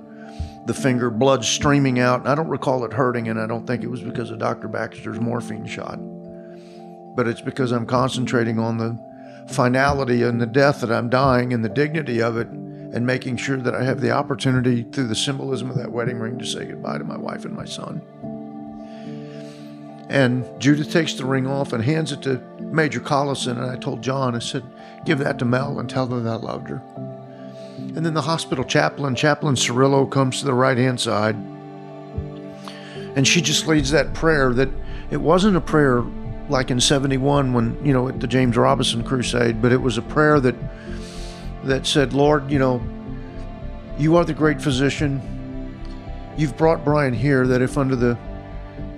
the 0.68 0.74
finger, 0.74 1.10
blood 1.10 1.46
streaming 1.46 1.98
out. 1.98 2.28
I 2.28 2.36
don't 2.36 2.50
recall 2.50 2.84
it 2.84 2.92
hurting, 2.92 3.30
and 3.30 3.40
I 3.40 3.48
don't 3.48 3.66
think 3.66 3.84
it 3.84 3.88
was 3.88 4.02
because 4.02 4.32
of 4.32 4.40
Dr. 4.40 4.68
Baxter's 4.68 5.20
morphine 5.20 5.66
shot. 5.66 5.98
But 7.16 7.26
it's 7.26 7.40
because 7.40 7.72
I'm 7.72 7.86
concentrating 7.86 8.60
on 8.60 8.78
the 8.78 9.00
finality 9.48 10.24
and 10.24 10.42
the 10.42 10.46
death 10.46 10.82
that 10.82 10.92
I'm 10.92 11.10
dying 11.10 11.54
and 11.54 11.64
the 11.64 11.70
dignity 11.70 12.22
of 12.22 12.36
it, 12.36 12.50
and 12.98 13.06
making 13.06 13.38
sure 13.38 13.58
that 13.58 13.76
I 13.76 13.84
have 13.84 14.02
the 14.02 14.10
opportunity 14.10 14.82
through 14.82 15.06
the 15.06 15.16
symbolism 15.16 15.70
of 15.70 15.78
that 15.78 15.92
wedding 15.92 16.18
ring 16.18 16.40
to 16.40 16.46
say 16.46 16.66
goodbye 16.66 16.98
to 16.98 17.04
my 17.04 17.16
wife 17.16 17.46
and 17.46 17.56
my 17.56 17.64
son. 17.64 18.02
And 20.10 20.44
Judith 20.60 20.92
takes 20.92 21.14
the 21.14 21.24
ring 21.24 21.46
off 21.46 21.74
and 21.74 21.84
hands 21.84 22.12
it 22.12 22.24
to 22.24 22.42
Major 22.60 23.00
Collison. 23.00 23.52
And 23.52 23.70
I 23.70 23.76
told 23.76 24.02
John, 24.02 24.34
I 24.34 24.40
said, 24.40 24.64
give 25.06 25.20
that 25.20 25.38
to 25.38 25.46
Mel 25.46 25.80
and 25.80 25.88
tell 25.88 26.08
her 26.08 26.20
that 26.20 26.28
I 26.28 26.36
loved 26.38 26.70
her. 26.70 26.82
And 27.78 28.04
then 28.04 28.16
the 28.16 28.22
hospital 28.24 28.64
chaplain, 28.64 29.14
Chaplain 29.14 29.54
Cirillo, 29.54 30.10
comes 30.10 30.40
to 30.40 30.46
the 30.46 30.56
right 30.56 30.78
hand 30.80 31.00
side. 31.00 31.36
And 33.16 33.28
she 33.28 33.42
just 33.42 33.68
leads 33.68 33.92
that 33.92 34.16
prayer 34.16 34.54
that 34.54 34.70
it 35.12 35.18
wasn't 35.18 35.56
a 35.56 35.62
prayer 35.62 36.04
like 36.50 36.72
in 36.72 36.82
71 36.82 37.54
when, 37.54 37.86
you 37.86 37.94
know, 37.94 38.08
at 38.08 38.20
the 38.20 38.28
James 38.28 38.58
Robison 38.58 39.04
crusade, 39.04 39.62
but 39.62 39.72
it 39.72 39.84
was 39.84 40.00
a 40.00 40.02
prayer 40.02 40.40
that 40.40 40.56
that 41.68 41.86
said, 41.86 42.14
Lord, 42.14 42.50
you 42.50 42.60
know, 42.60 42.82
you 43.98 44.16
are 44.16 44.26
the 44.26 44.34
great 44.34 44.62
physician. 44.62 45.22
You've 46.38 46.58
brought 46.58 46.84
Brian 46.84 47.14
here 47.14 47.48
that 47.48 47.62
if 47.62 47.78
under 47.78 47.96
the 47.96 48.18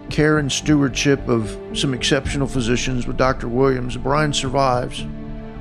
care 0.09 0.39
and 0.39 0.51
stewardship 0.51 1.28
of 1.28 1.57
some 1.74 1.93
exceptional 1.93 2.47
physicians 2.47 3.07
with 3.07 3.17
Dr. 3.17 3.47
Williams, 3.47 3.95
Brian 3.95 4.34
survives. 4.34 5.05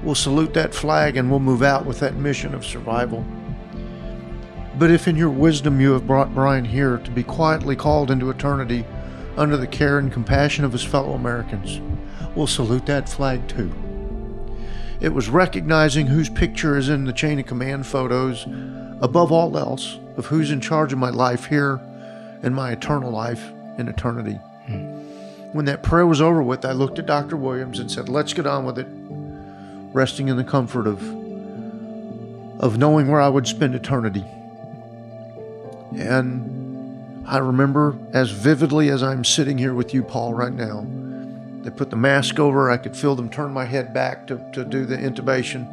We'll 0.02 0.14
salute 0.14 0.54
that 0.54 0.74
flag 0.74 1.16
and 1.16 1.30
we'll 1.30 1.40
move 1.40 1.62
out 1.62 1.84
with 1.84 2.00
that 2.00 2.14
mission 2.14 2.54
of 2.54 2.64
survival. 2.64 3.24
But 4.78 4.90
if 4.90 5.08
in 5.08 5.16
your 5.16 5.30
wisdom 5.30 5.80
you 5.80 5.92
have 5.92 6.06
brought 6.06 6.34
Brian 6.34 6.64
here 6.64 6.98
to 6.98 7.10
be 7.10 7.22
quietly 7.22 7.76
called 7.76 8.10
into 8.10 8.30
eternity 8.30 8.84
under 9.36 9.56
the 9.56 9.66
care 9.66 9.98
and 9.98 10.12
compassion 10.12 10.64
of 10.64 10.72
his 10.72 10.84
fellow 10.84 11.14
Americans, 11.14 11.80
we'll 12.34 12.46
salute 12.46 12.86
that 12.86 13.08
flag 13.08 13.46
too. 13.48 13.72
It 15.00 15.14
was 15.14 15.28
recognizing 15.28 16.08
whose 16.08 16.28
picture 16.28 16.76
is 16.76 16.88
in 16.88 17.04
the 17.04 17.12
chain 17.12 17.38
of 17.38 17.46
command 17.46 17.86
photos, 17.86 18.44
above 19.00 19.30
all 19.30 19.56
else, 19.56 19.98
of 20.16 20.26
who's 20.26 20.50
in 20.50 20.60
charge 20.60 20.92
of 20.92 20.98
my 20.98 21.10
life 21.10 21.44
here 21.44 21.80
and 22.42 22.54
my 22.54 22.72
eternal 22.72 23.12
life 23.12 23.42
in 23.78 23.86
eternity. 23.86 24.34
Hmm. 24.66 24.98
When 25.52 25.66
that 25.66 25.84
prayer 25.84 26.06
was 26.06 26.20
over 26.20 26.42
with, 26.42 26.64
I 26.64 26.72
looked 26.72 26.98
at 26.98 27.06
Dr. 27.06 27.36
Williams 27.36 27.78
and 27.78 27.90
said, 27.90 28.08
Let's 28.08 28.32
get 28.32 28.46
on 28.46 28.64
with 28.64 28.78
it, 28.78 28.88
resting 29.94 30.28
in 30.28 30.36
the 30.36 30.44
comfort 30.44 30.88
of, 30.88 31.00
of 32.60 32.76
knowing 32.76 33.06
where 33.06 33.20
I 33.20 33.28
would 33.28 33.46
spend 33.46 33.76
eternity. 33.76 34.24
And 35.96 37.24
I 37.26 37.38
remember 37.38 37.96
as 38.12 38.30
vividly 38.30 38.90
as 38.90 39.02
I'm 39.02 39.24
sitting 39.24 39.58
here 39.58 39.74
with 39.74 39.94
you, 39.94 40.02
Paul, 40.02 40.34
right 40.34 40.52
now. 40.52 40.84
They 41.68 41.76
put 41.76 41.90
the 41.90 41.96
mask 41.96 42.38
over, 42.38 42.70
I 42.70 42.78
could 42.78 42.96
feel 42.96 43.14
them 43.14 43.28
turn 43.28 43.52
my 43.52 43.66
head 43.66 43.92
back 43.92 44.26
to, 44.28 44.42
to 44.54 44.64
do 44.64 44.86
the 44.86 44.96
intubation. 44.96 45.68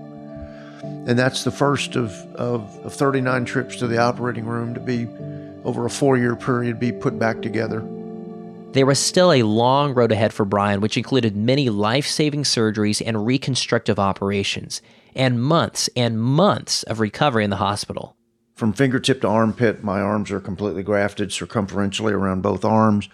And 1.07 1.17
that's 1.17 1.45
the 1.45 1.51
first 1.51 1.95
of, 1.95 2.11
of, 2.35 2.77
of 2.85 2.93
39 2.93 3.45
trips 3.45 3.77
to 3.77 3.87
the 3.87 3.97
operating 3.99 4.45
room 4.45 4.73
to 4.73 4.81
be 4.81 5.07
over 5.63 5.85
a 5.85 5.89
four 5.89 6.17
year 6.17 6.35
period 6.35 6.81
be 6.81 6.91
put 6.91 7.17
back 7.17 7.41
together. 7.41 7.79
There 8.73 8.85
was 8.85 8.99
still 8.99 9.31
a 9.31 9.43
long 9.43 9.93
road 9.93 10.11
ahead 10.11 10.33
for 10.33 10.43
Brian, 10.43 10.81
which 10.81 10.97
included 10.97 11.37
many 11.37 11.69
life 11.69 12.07
saving 12.07 12.43
surgeries 12.43 13.01
and 13.05 13.25
reconstructive 13.25 13.97
operations, 13.97 14.81
and 15.15 15.41
months 15.41 15.89
and 15.95 16.21
months 16.21 16.83
of 16.83 16.99
recovery 16.99 17.45
in 17.45 17.51
the 17.51 17.55
hospital. 17.55 18.17
From 18.55 18.73
fingertip 18.73 19.21
to 19.21 19.29
armpit, 19.29 19.81
my 19.81 20.01
arms 20.01 20.29
are 20.31 20.41
completely 20.41 20.83
grafted 20.83 21.29
circumferentially 21.29 22.11
around 22.11 22.41
both 22.41 22.65
arms. 22.65 23.07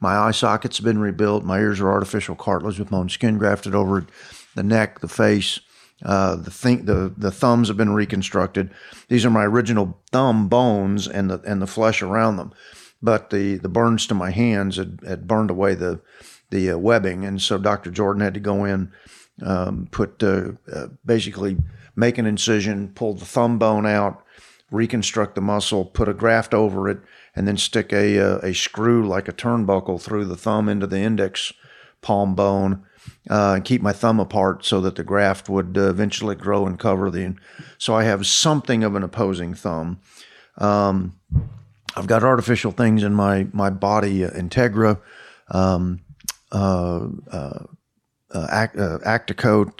My 0.00 0.16
eye 0.16 0.30
sockets 0.30 0.78
have 0.78 0.84
been 0.84 0.98
rebuilt. 0.98 1.44
My 1.44 1.58
ears 1.58 1.80
are 1.80 1.90
artificial 1.90 2.34
cartilage 2.34 2.78
with 2.78 2.90
my 2.90 2.98
own 2.98 3.08
skin 3.08 3.38
grafted 3.38 3.74
over. 3.74 4.06
The 4.54 4.62
neck, 4.62 5.00
the 5.00 5.08
face, 5.08 5.60
uh, 6.04 6.36
the, 6.36 6.50
th- 6.50 6.86
the 6.86 7.12
the 7.16 7.30
thumbs 7.30 7.68
have 7.68 7.76
been 7.76 7.92
reconstructed. 7.92 8.70
These 9.08 9.24
are 9.24 9.30
my 9.30 9.44
original 9.44 10.00
thumb 10.10 10.48
bones 10.48 11.06
and 11.06 11.30
the 11.30 11.40
and 11.40 11.60
the 11.60 11.66
flesh 11.66 12.02
around 12.02 12.36
them, 12.36 12.52
but 13.02 13.30
the 13.30 13.58
the 13.58 13.68
burns 13.68 14.06
to 14.06 14.14
my 14.14 14.30
hands 14.30 14.76
had, 14.76 15.00
had 15.06 15.28
burned 15.28 15.50
away 15.50 15.74
the 15.74 16.00
the 16.48 16.70
uh, 16.70 16.78
webbing, 16.78 17.24
and 17.24 17.40
so 17.40 17.58
Dr. 17.58 17.90
Jordan 17.90 18.22
had 18.22 18.34
to 18.34 18.40
go 18.40 18.64
in, 18.64 18.90
um, 19.42 19.88
put 19.90 20.22
uh, 20.22 20.52
uh, 20.72 20.88
basically 21.04 21.58
make 21.94 22.18
an 22.18 22.26
incision, 22.26 22.88
pull 22.94 23.14
the 23.14 23.26
thumb 23.26 23.58
bone 23.58 23.86
out, 23.86 24.24
reconstruct 24.70 25.34
the 25.34 25.40
muscle, 25.40 25.84
put 25.84 26.08
a 26.08 26.14
graft 26.14 26.54
over 26.54 26.88
it, 26.88 27.00
and 27.34 27.46
then 27.46 27.56
stick 27.56 27.92
a 27.92 28.16
a, 28.16 28.36
uh, 28.36 28.38
a 28.38 28.54
screw 28.54 29.06
like 29.06 29.28
a 29.28 29.32
turnbuckle 29.32 30.00
through 30.00 30.24
the 30.24 30.36
thumb 30.36 30.68
into 30.68 30.86
the 30.86 30.98
index 30.98 31.52
palm 32.00 32.34
bone 32.34 32.84
uh, 33.28 33.54
and 33.54 33.64
keep 33.64 33.82
my 33.82 33.92
thumb 33.92 34.18
apart 34.20 34.64
so 34.64 34.80
that 34.80 34.96
the 34.96 35.04
graft 35.04 35.48
would 35.48 35.76
uh, 35.76 35.88
eventually 35.88 36.34
grow 36.34 36.66
and 36.66 36.78
cover 36.78 37.10
the. 37.10 37.34
So 37.78 37.94
I 37.94 38.04
have 38.04 38.26
something 38.26 38.82
of 38.82 38.94
an 38.94 39.02
opposing 39.02 39.54
thumb. 39.54 40.00
Um, 40.58 41.18
I've 41.96 42.06
got 42.06 42.22
artificial 42.22 42.72
things 42.72 43.02
in 43.02 43.14
my 43.14 43.48
my 43.52 43.70
body, 43.70 44.24
uh, 44.24 44.30
Integra, 44.30 45.00
um, 45.48 46.00
uh, 46.52 47.08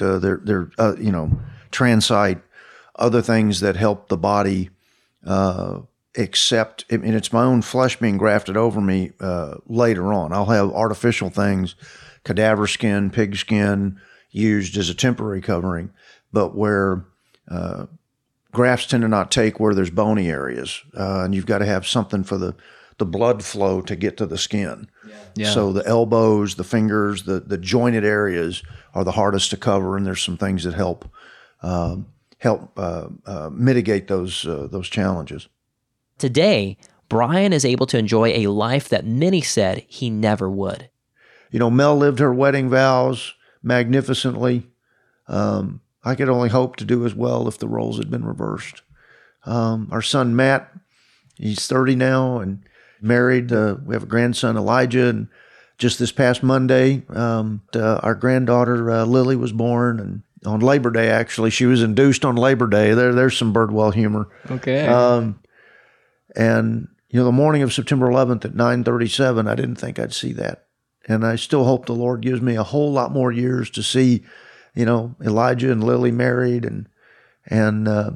uh, 0.02 0.18
they're 0.18 0.40
they're 0.42 0.70
you 0.98 1.12
know 1.12 1.40
Transcyte, 1.70 2.42
other 2.96 3.22
things 3.22 3.60
that 3.60 3.76
help 3.76 4.08
the 4.08 4.18
body 4.18 4.70
accept. 6.16 6.84
I 6.90 6.96
mean, 6.98 7.14
it's 7.14 7.32
my 7.32 7.44
own 7.44 7.62
flesh 7.62 7.96
being 7.96 8.18
grafted 8.18 8.56
over 8.56 8.80
me 8.80 9.12
later 9.66 10.12
on. 10.12 10.32
I'll 10.32 10.46
have 10.46 10.70
artificial 10.72 11.30
things 11.30 11.74
cadaver 12.24 12.66
skin, 12.66 13.10
pig 13.10 13.36
skin 13.36 14.00
used 14.30 14.76
as 14.76 14.88
a 14.88 14.94
temporary 14.94 15.40
covering, 15.40 15.90
but 16.32 16.54
where 16.54 17.04
uh, 17.50 17.86
grafts 18.52 18.86
tend 18.86 19.02
to 19.02 19.08
not 19.08 19.30
take 19.30 19.58
where 19.58 19.74
there's 19.74 19.90
bony 19.90 20.28
areas, 20.28 20.82
uh, 20.96 21.22
and 21.24 21.34
you've 21.34 21.46
got 21.46 21.58
to 21.58 21.66
have 21.66 21.86
something 21.86 22.24
for 22.24 22.38
the 22.38 22.54
the 22.98 23.06
blood 23.06 23.42
flow 23.42 23.80
to 23.80 23.96
get 23.96 24.18
to 24.18 24.26
the 24.26 24.36
skin. 24.36 24.86
Yeah. 25.08 25.14
Yeah. 25.34 25.50
So 25.50 25.72
the 25.72 25.86
elbows, 25.86 26.56
the 26.56 26.64
fingers, 26.64 27.24
the 27.24 27.40
the 27.40 27.58
jointed 27.58 28.04
areas 28.04 28.62
are 28.94 29.04
the 29.04 29.12
hardest 29.12 29.50
to 29.50 29.56
cover, 29.56 29.96
and 29.96 30.06
there's 30.06 30.22
some 30.22 30.36
things 30.36 30.64
that 30.64 30.74
help 30.74 31.08
um, 31.62 32.06
help 32.38 32.78
uh, 32.78 33.08
uh 33.26 33.50
mitigate 33.52 34.08
those 34.08 34.46
uh, 34.46 34.68
those 34.70 34.88
challenges. 34.88 35.48
Today, 36.20 36.76
Brian 37.08 37.54
is 37.54 37.64
able 37.64 37.86
to 37.86 37.96
enjoy 37.96 38.28
a 38.28 38.48
life 38.48 38.90
that 38.90 39.06
many 39.06 39.40
said 39.40 39.86
he 39.88 40.10
never 40.10 40.50
would. 40.50 40.90
You 41.50 41.58
know, 41.58 41.70
Mel 41.70 41.96
lived 41.96 42.18
her 42.18 42.32
wedding 42.32 42.68
vows 42.68 43.32
magnificently. 43.62 44.66
Um, 45.28 45.80
I 46.04 46.14
could 46.14 46.28
only 46.28 46.50
hope 46.50 46.76
to 46.76 46.84
do 46.84 47.06
as 47.06 47.14
well 47.14 47.48
if 47.48 47.56
the 47.56 47.66
roles 47.66 47.96
had 47.96 48.10
been 48.10 48.26
reversed. 48.26 48.82
Um, 49.46 49.88
our 49.90 50.02
son 50.02 50.36
Matt, 50.36 50.70
he's 51.38 51.66
30 51.66 51.96
now 51.96 52.38
and 52.38 52.64
married. 53.00 53.50
Uh, 53.50 53.76
we 53.82 53.94
have 53.94 54.02
a 54.02 54.06
grandson 54.06 54.58
Elijah, 54.58 55.08
and 55.08 55.28
just 55.78 55.98
this 55.98 56.12
past 56.12 56.42
Monday, 56.42 57.02
um, 57.08 57.62
uh, 57.74 57.98
our 58.02 58.14
granddaughter 58.14 58.90
uh, 58.90 59.04
Lily 59.06 59.36
was 59.36 59.52
born, 59.52 59.98
and 59.98 60.22
on 60.44 60.60
Labor 60.60 60.90
Day 60.90 61.08
actually, 61.08 61.48
she 61.48 61.64
was 61.64 61.82
induced 61.82 62.26
on 62.26 62.36
Labor 62.36 62.66
Day. 62.66 62.92
There, 62.92 63.14
there's 63.14 63.38
some 63.38 63.54
Birdwell 63.54 63.94
humor. 63.94 64.28
Okay. 64.50 64.86
Um, 64.86 65.40
and 66.36 66.88
you 67.08 67.18
know, 67.18 67.24
the 67.24 67.32
morning 67.32 67.62
of 67.62 67.72
September 67.72 68.06
11th 68.08 68.44
at 68.44 68.54
9:37, 68.54 69.48
I 69.48 69.54
didn't 69.56 69.76
think 69.76 69.98
I'd 69.98 70.12
see 70.12 70.32
that. 70.34 70.66
And 71.08 71.26
I 71.26 71.34
still 71.36 71.64
hope 71.64 71.86
the 71.86 71.92
Lord 71.92 72.20
gives 72.20 72.40
me 72.40 72.54
a 72.56 72.62
whole 72.62 72.92
lot 72.92 73.10
more 73.10 73.32
years 73.32 73.68
to 73.70 73.82
see, 73.82 74.22
you 74.74 74.84
know, 74.84 75.16
Elijah 75.24 75.72
and 75.72 75.82
Lily 75.82 76.12
married 76.12 76.64
and, 76.64 76.88
and, 77.46 77.88
uh, 77.88 78.10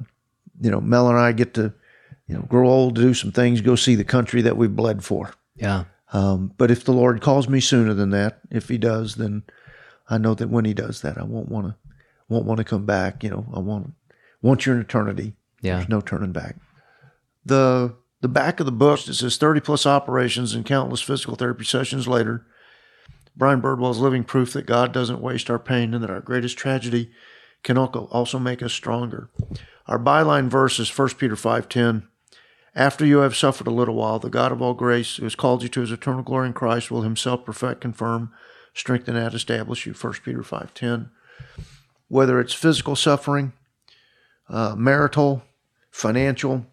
you 0.60 0.70
know, 0.70 0.80
Mel 0.80 1.08
and 1.08 1.18
I 1.18 1.32
get 1.32 1.54
to, 1.54 1.72
you 2.28 2.36
know, 2.36 2.42
grow 2.42 2.68
old 2.68 2.94
do 2.94 3.14
some 3.14 3.32
things, 3.32 3.62
go 3.62 3.74
see 3.74 3.96
the 3.96 4.04
country 4.04 4.42
that 4.42 4.56
we've 4.56 4.76
bled 4.76 5.02
for. 5.02 5.32
Yeah. 5.56 5.84
Um, 6.12 6.52
but 6.56 6.70
if 6.70 6.84
the 6.84 6.92
Lord 6.92 7.20
calls 7.20 7.48
me 7.48 7.58
sooner 7.58 7.94
than 7.94 8.10
that, 8.10 8.38
if 8.50 8.68
He 8.68 8.78
does, 8.78 9.16
then 9.16 9.42
I 10.08 10.18
know 10.18 10.34
that 10.34 10.50
when 10.50 10.64
He 10.66 10.74
does 10.74 11.00
that, 11.00 11.18
I 11.18 11.24
won't 11.24 11.48
want 11.48 11.66
to, 11.68 11.74
won't 12.28 12.44
want 12.46 12.58
to 12.58 12.64
come 12.64 12.86
back. 12.86 13.24
You 13.24 13.30
know, 13.30 13.46
I 13.52 13.58
want, 13.58 13.94
once 14.40 14.64
you're 14.66 14.76
in 14.76 14.82
eternity, 14.82 15.34
Yeah. 15.62 15.76
there's 15.78 15.88
no 15.88 16.00
turning 16.00 16.32
back. 16.32 16.56
The 17.44 17.94
the 18.24 18.28
back 18.28 18.58
of 18.58 18.64
the 18.64 18.72
book 18.72 19.04
that 19.04 19.12
says 19.12 19.36
30 19.36 19.60
plus 19.60 19.84
operations 19.84 20.54
and 20.54 20.64
countless 20.64 21.02
physical 21.02 21.36
therapy 21.36 21.62
sessions 21.62 22.08
later. 22.08 22.46
Brian 23.36 23.60
Birdwell 23.60 23.90
is 23.90 23.98
living 23.98 24.24
proof 24.24 24.54
that 24.54 24.64
God 24.64 24.94
doesn't 24.94 25.20
waste 25.20 25.50
our 25.50 25.58
pain 25.58 25.92
and 25.92 26.02
that 26.02 26.08
our 26.08 26.22
greatest 26.22 26.56
tragedy 26.56 27.10
can 27.62 27.76
also 27.76 28.38
make 28.38 28.62
us 28.62 28.72
stronger. 28.72 29.28
Our 29.86 29.98
byline 29.98 30.48
verse 30.48 30.78
is 30.78 30.88
1 30.88 31.18
Peter 31.18 31.36
5:10. 31.36 32.08
After 32.74 33.04
you 33.04 33.18
have 33.18 33.36
suffered 33.36 33.66
a 33.66 33.70
little 33.70 33.96
while, 33.96 34.18
the 34.18 34.30
God 34.30 34.52
of 34.52 34.62
all 34.62 34.72
grace, 34.72 35.16
who 35.16 35.24
has 35.24 35.34
called 35.34 35.62
you 35.62 35.68
to 35.68 35.82
his 35.82 35.92
eternal 35.92 36.22
glory 36.22 36.46
in 36.46 36.54
Christ, 36.54 36.90
will 36.90 37.02
himself 37.02 37.44
perfect, 37.44 37.82
confirm, 37.82 38.32
strengthen, 38.72 39.16
and 39.16 39.34
establish 39.34 39.84
you. 39.84 39.92
1 39.92 40.24
Peter 40.24 40.42
5:10. 40.42 41.10
Whether 42.08 42.40
it's 42.40 42.54
physical 42.54 42.96
suffering, 42.96 43.52
uh, 44.48 44.74
marital, 44.78 45.42
financial, 45.90 46.64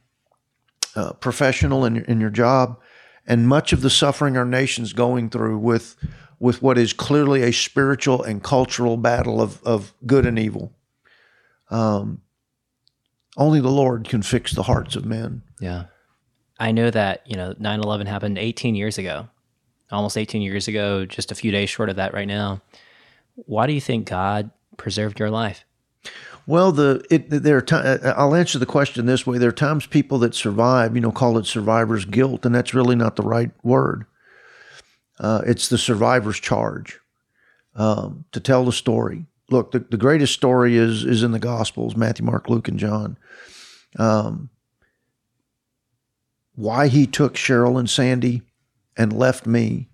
uh, 0.95 1.13
professional 1.13 1.85
in 1.85 1.97
in 2.05 2.19
your 2.19 2.29
job, 2.29 2.79
and 3.25 3.47
much 3.47 3.73
of 3.73 3.81
the 3.81 3.89
suffering 3.89 4.37
our 4.37 4.45
nation's 4.45 4.93
going 4.93 5.29
through 5.29 5.57
with 5.57 5.95
with 6.41 6.61
what 6.61 6.77
is 6.77 6.91
clearly 6.91 7.43
a 7.43 7.53
spiritual 7.53 8.23
and 8.23 8.41
cultural 8.43 8.97
battle 8.97 9.39
of, 9.39 9.61
of 9.63 9.93
good 10.07 10.25
and 10.25 10.39
evil. 10.39 10.73
Um, 11.69 12.23
only 13.37 13.61
the 13.61 13.69
Lord 13.69 14.09
can 14.09 14.23
fix 14.23 14.51
the 14.51 14.63
hearts 14.63 14.95
of 14.95 15.05
men. 15.05 15.43
Yeah. 15.59 15.85
I 16.59 16.71
know 16.71 16.89
that, 16.89 17.21
you 17.25 17.35
know, 17.35 17.53
9 17.59 17.79
11 17.79 18.07
happened 18.07 18.39
18 18.39 18.73
years 18.73 18.97
ago, 18.97 19.29
almost 19.91 20.17
18 20.17 20.41
years 20.41 20.67
ago, 20.67 21.05
just 21.05 21.31
a 21.31 21.35
few 21.35 21.51
days 21.51 21.69
short 21.69 21.89
of 21.89 21.97
that 21.97 22.13
right 22.13 22.27
now. 22.27 22.61
Why 23.35 23.67
do 23.67 23.73
you 23.73 23.81
think 23.81 24.09
God 24.09 24.49
preserved 24.77 25.19
your 25.19 25.29
life? 25.29 25.63
Well, 26.47 26.71
the 26.71 27.05
it 27.09 27.29
there 27.29 27.57
are 27.57 27.61
ti- 27.61 27.75
uh, 27.75 28.13
I'll 28.15 28.35
answer 28.35 28.59
the 28.59 28.65
question 28.65 29.05
this 29.05 29.25
way: 29.25 29.37
there 29.37 29.49
are 29.49 29.53
times 29.53 29.85
people 29.85 30.17
that 30.19 30.35
survive, 30.35 30.95
you 30.95 31.01
know, 31.01 31.11
call 31.11 31.37
it 31.37 31.45
survivor's 31.45 32.05
guilt, 32.05 32.45
and 32.45 32.53
that's 32.53 32.73
really 32.73 32.95
not 32.95 33.15
the 33.15 33.23
right 33.23 33.51
word. 33.63 34.05
Uh, 35.19 35.41
it's 35.45 35.69
the 35.69 35.77
survivor's 35.77 36.39
charge 36.39 36.99
um, 37.75 38.25
to 38.31 38.39
tell 38.39 38.65
the 38.65 38.71
story. 38.71 39.25
Look, 39.49 39.71
the, 39.71 39.79
the 39.79 39.97
greatest 39.97 40.33
story 40.33 40.77
is 40.77 41.03
is 41.03 41.23
in 41.23 41.31
the 41.31 41.39
Gospels: 41.39 41.95
Matthew, 41.95 42.25
Mark, 42.25 42.49
Luke, 42.49 42.67
and 42.67 42.79
John. 42.79 43.17
Um, 43.99 44.49
why 46.55 46.87
he 46.87 47.05
took 47.05 47.35
Cheryl 47.35 47.79
and 47.79 47.89
Sandy 47.89 48.41
and 48.97 49.13
left 49.13 49.45
me 49.45 49.89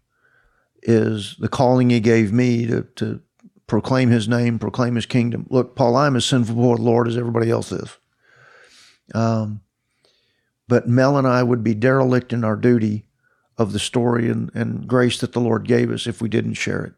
is 0.83 1.35
the 1.39 1.49
calling 1.49 1.89
he 1.89 1.99
gave 1.99 2.31
me 2.31 2.65
to 2.67 2.83
to 2.95 3.21
proclaim 3.67 4.09
his 4.09 4.27
name, 4.27 4.57
proclaim 4.59 4.95
his 4.95 5.05
kingdom. 5.05 5.45
Look, 5.49 5.75
Paul, 5.75 5.95
I'm 5.95 6.15
as 6.15 6.25
sinful 6.25 6.55
before 6.55 6.77
the 6.77 6.83
Lord 6.83 7.07
as 7.07 7.17
everybody 7.17 7.49
else 7.49 7.71
is. 7.71 7.97
Um, 9.13 9.61
but 10.67 10.87
Mel 10.87 11.17
and 11.17 11.27
I 11.27 11.43
would 11.43 11.63
be 11.63 11.73
derelict 11.73 12.33
in 12.33 12.43
our 12.43 12.55
duty 12.55 13.05
of 13.57 13.73
the 13.73 13.79
story 13.79 14.29
and, 14.29 14.51
and 14.53 14.87
grace 14.87 15.19
that 15.19 15.33
the 15.33 15.39
Lord 15.39 15.67
gave 15.67 15.91
us 15.91 16.07
if 16.07 16.21
we 16.21 16.29
didn't 16.29 16.55
share 16.55 16.83
it. 16.83 16.93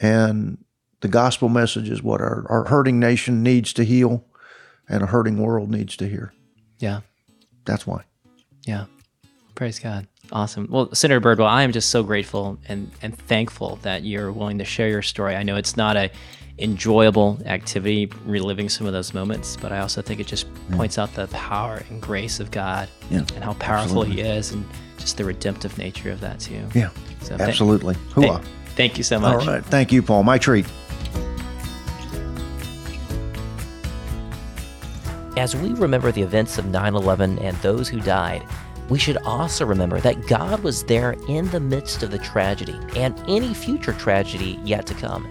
And 0.00 0.64
the 1.00 1.08
gospel 1.08 1.48
message 1.48 1.88
is 1.88 2.02
what 2.02 2.20
our, 2.20 2.46
our 2.48 2.64
hurting 2.64 2.98
nation 2.98 3.42
needs 3.42 3.72
to 3.74 3.84
heal 3.84 4.24
and 4.88 5.02
a 5.02 5.06
hurting 5.06 5.38
world 5.38 5.70
needs 5.70 5.96
to 5.96 6.08
hear. 6.08 6.32
Yeah. 6.78 7.00
That's 7.64 7.86
why. 7.86 8.04
Yeah. 8.66 8.86
Praise 9.54 9.78
God. 9.78 10.06
Awesome. 10.32 10.66
Well, 10.70 10.92
Senator 10.94 11.20
Birdwell, 11.20 11.46
I 11.46 11.62
am 11.62 11.72
just 11.72 11.90
so 11.90 12.02
grateful 12.02 12.58
and, 12.68 12.90
and 13.02 13.16
thankful 13.16 13.76
that 13.82 14.02
you're 14.04 14.32
willing 14.32 14.58
to 14.58 14.64
share 14.64 14.88
your 14.88 15.02
story. 15.02 15.36
I 15.36 15.42
know 15.42 15.56
it's 15.56 15.76
not 15.76 15.96
a 15.96 16.10
enjoyable 16.58 17.38
activity 17.46 18.10
reliving 18.24 18.68
some 18.68 18.86
of 18.86 18.92
those 18.92 19.12
moments, 19.12 19.56
but 19.56 19.70
I 19.72 19.80
also 19.80 20.00
think 20.02 20.20
it 20.20 20.26
just 20.26 20.46
points 20.72 20.98
out 20.98 21.12
the 21.14 21.26
power 21.28 21.82
and 21.90 22.00
grace 22.00 22.40
of 22.40 22.50
God 22.50 22.88
Yeah, 23.10 23.18
and 23.18 23.44
how 23.44 23.54
powerful 23.54 24.02
He 24.02 24.20
is 24.20 24.52
and 24.52 24.64
just 24.98 25.16
the 25.16 25.24
redemptive 25.24 25.76
nature 25.78 26.10
of 26.10 26.20
that 26.20 26.40
too. 26.40 26.64
Yeah, 26.74 26.90
So 27.22 27.36
absolutely. 27.38 27.94
Thank, 27.94 28.26
Hooah. 28.32 28.44
thank 28.76 28.96
you 28.98 29.04
so 29.04 29.18
much. 29.20 29.46
right. 29.46 29.64
Thank 29.64 29.92
you, 29.92 30.02
Paul. 30.02 30.22
My 30.22 30.38
treat. 30.38 30.66
As 35.36 35.56
we 35.56 35.72
remember 35.74 36.12
the 36.12 36.22
events 36.22 36.58
of 36.58 36.66
9 36.66 36.94
11 36.94 37.38
and 37.40 37.56
those 37.58 37.88
who 37.88 38.00
died, 38.00 38.46
we 38.88 38.98
should 38.98 39.16
also 39.18 39.64
remember 39.64 40.00
that 40.00 40.26
God 40.26 40.62
was 40.62 40.84
there 40.84 41.16
in 41.28 41.48
the 41.48 41.60
midst 41.60 42.02
of 42.02 42.10
the 42.10 42.18
tragedy 42.18 42.78
and 42.96 43.18
any 43.28 43.54
future 43.54 43.92
tragedy 43.92 44.58
yet 44.62 44.86
to 44.86 44.94
come. 44.94 45.26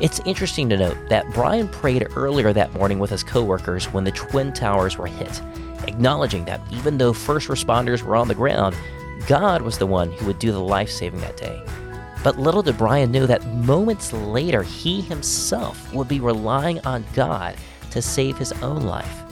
It's 0.00 0.20
interesting 0.26 0.68
to 0.70 0.76
note 0.76 0.98
that 1.08 1.30
Brian 1.32 1.68
prayed 1.68 2.08
earlier 2.16 2.52
that 2.52 2.74
morning 2.74 2.98
with 2.98 3.10
his 3.10 3.22
coworkers 3.22 3.86
when 3.86 4.04
the 4.04 4.10
Twin 4.10 4.52
Towers 4.52 4.98
were 4.98 5.06
hit, 5.06 5.40
acknowledging 5.86 6.44
that 6.46 6.60
even 6.72 6.98
though 6.98 7.12
first 7.12 7.48
responders 7.48 8.02
were 8.02 8.16
on 8.16 8.28
the 8.28 8.34
ground, 8.34 8.76
God 9.26 9.62
was 9.62 9.78
the 9.78 9.86
one 9.86 10.10
who 10.12 10.26
would 10.26 10.38
do 10.38 10.52
the 10.52 10.60
life 10.60 10.90
saving 10.90 11.20
that 11.20 11.36
day. 11.36 11.62
But 12.22 12.38
little 12.38 12.62
did 12.62 12.76
Brian 12.76 13.12
know 13.12 13.26
that 13.26 13.46
moments 13.46 14.12
later, 14.12 14.62
he 14.62 15.00
himself 15.00 15.92
would 15.94 16.08
be 16.08 16.20
relying 16.20 16.80
on 16.80 17.04
God 17.14 17.56
to 17.92 18.02
save 18.02 18.36
his 18.36 18.52
own 18.54 18.82
life. 18.82 19.23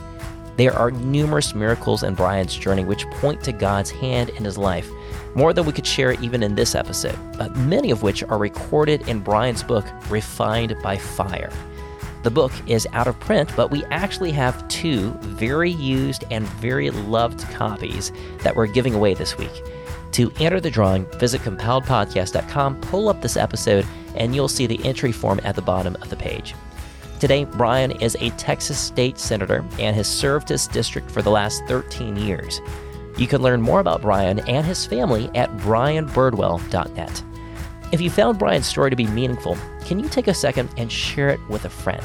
There 0.57 0.75
are 0.75 0.91
numerous 0.91 1.55
miracles 1.55 2.03
in 2.03 2.15
Brian's 2.15 2.55
journey 2.55 2.85
which 2.85 3.07
point 3.07 3.43
to 3.45 3.53
God's 3.53 3.91
hand 3.91 4.29
in 4.31 4.45
his 4.45 4.59
life, 4.59 4.91
more 5.35 5.53
than 5.53 5.65
we 5.65 5.73
could 5.73 5.87
share 5.87 6.13
even 6.21 6.43
in 6.43 6.55
this 6.55 6.75
episode, 6.75 7.19
but 7.39 7.57
many 7.57 7.91
of 7.91 8.03
which 8.03 8.23
are 8.25 8.39
recorded 8.39 9.09
in 9.09 9.21
Brian's 9.21 9.63
book, 9.63 9.87
Refined 10.11 10.77
by 10.83 10.99
Fire. 10.99 11.51
The 12.23 12.31
book 12.31 12.53
is 12.67 12.87
out 12.93 13.09
of 13.09 13.19
print, 13.19 13.51
but 13.57 13.71
we 13.71 13.85
actually 13.87 14.31
have 14.33 14.69
two 14.69 15.11
very 15.21 15.71
used 15.71 16.25
and 16.31 16.47
very 16.47 16.91
loved 16.91 17.41
copies 17.51 18.13
that 18.39 18.55
we're 18.55 18.67
giving 18.67 18.95
away 18.95 19.15
this 19.15 19.37
week. 19.39 19.63
To 20.13 20.31
enter 20.39 20.61
the 20.61 20.71
drawing, 20.71 21.07
visit 21.19 21.41
compelledpodcast.com, 21.41 22.81
pull 22.83 23.09
up 23.09 23.23
this 23.23 23.37
episode, 23.37 23.87
and 24.15 24.35
you'll 24.35 24.49
see 24.49 24.67
the 24.67 24.85
entry 24.85 25.11
form 25.11 25.41
at 25.43 25.57
the 25.57 25.63
bottom 25.63 25.97
of 25.97 26.11
the 26.11 26.17
page. 26.17 26.55
Today, 27.23 27.45
Brian 27.45 27.93
is 27.93 28.17
a 28.19 28.31
Texas 28.31 28.77
state 28.81 29.17
senator 29.17 29.65
and 29.79 29.95
has 29.95 30.09
served 30.09 30.49
his 30.49 30.67
district 30.67 31.09
for 31.09 31.23
the 31.23 31.31
last 31.31 31.63
13 31.69 32.17
years. 32.17 32.61
You 33.17 33.29
can 33.29 33.43
learn 33.43 33.63
more 33.63 33.79
about 33.79 34.03
Brian 34.03 34.41
and 34.49 34.67
his 34.67 34.85
family 34.85 35.31
at 35.37 35.49
brianbirdwell.net. 35.59 37.23
If 37.93 38.01
you 38.01 38.11
found 38.11 38.41
Brian's 38.41 38.67
story 38.67 38.91
to 38.91 38.97
be 38.97 39.07
meaningful, 39.07 39.57
can 39.85 40.01
you 40.01 40.09
take 40.09 40.27
a 40.27 40.35
second 40.35 40.69
and 40.77 40.91
share 40.91 41.29
it 41.29 41.39
with 41.49 41.65
a 41.65 41.69
friend? 41.69 42.05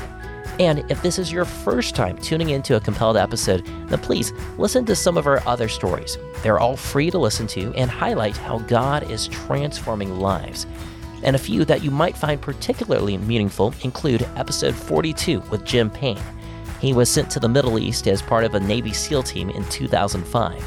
And 0.60 0.86
if 0.88 1.02
this 1.02 1.18
is 1.18 1.32
your 1.32 1.46
first 1.46 1.96
time 1.96 2.20
tuning 2.20 2.50
into 2.50 2.76
a 2.76 2.80
compelled 2.80 3.18
episode, 3.18 3.66
then 3.88 3.98
please 3.98 4.34
listen 4.60 4.86
to 4.86 4.96
some 4.96 5.18
of 5.18 5.26
our 5.26 5.42
other 5.48 5.68
stories. 5.68 6.20
They're 6.44 6.60
all 6.60 6.78
free 6.78 7.10
to 7.10 7.18
listen 7.18 7.48
to 7.48 7.74
and 7.74 7.90
highlight 7.90 8.38
how 8.38 8.60
God 8.60 9.10
is 9.10 9.28
transforming 9.30 10.20
lives. 10.20 10.68
And 11.24 11.36
a 11.36 11.40
few 11.40 11.66
that 11.66 11.84
you 11.84 11.92
might 11.92 12.18
find 12.18 12.42
particularly 12.42 13.18
meaningful 13.18 13.74
include 13.84 14.28
episode 14.36 14.76
42 14.76 15.40
with 15.52 15.66
Jim 15.66 15.90
Payne. 15.90 16.22
He 16.80 16.94
was 16.94 17.10
sent 17.10 17.30
to 17.32 17.40
the 17.40 17.50
Middle 17.50 17.80
East 17.80 18.08
as 18.08 18.22
part 18.22 18.44
of 18.44 18.54
a 18.54 18.60
Navy 18.60 18.94
SEAL 18.94 19.24
team 19.24 19.50
in 19.50 19.68
2005. 19.70 20.64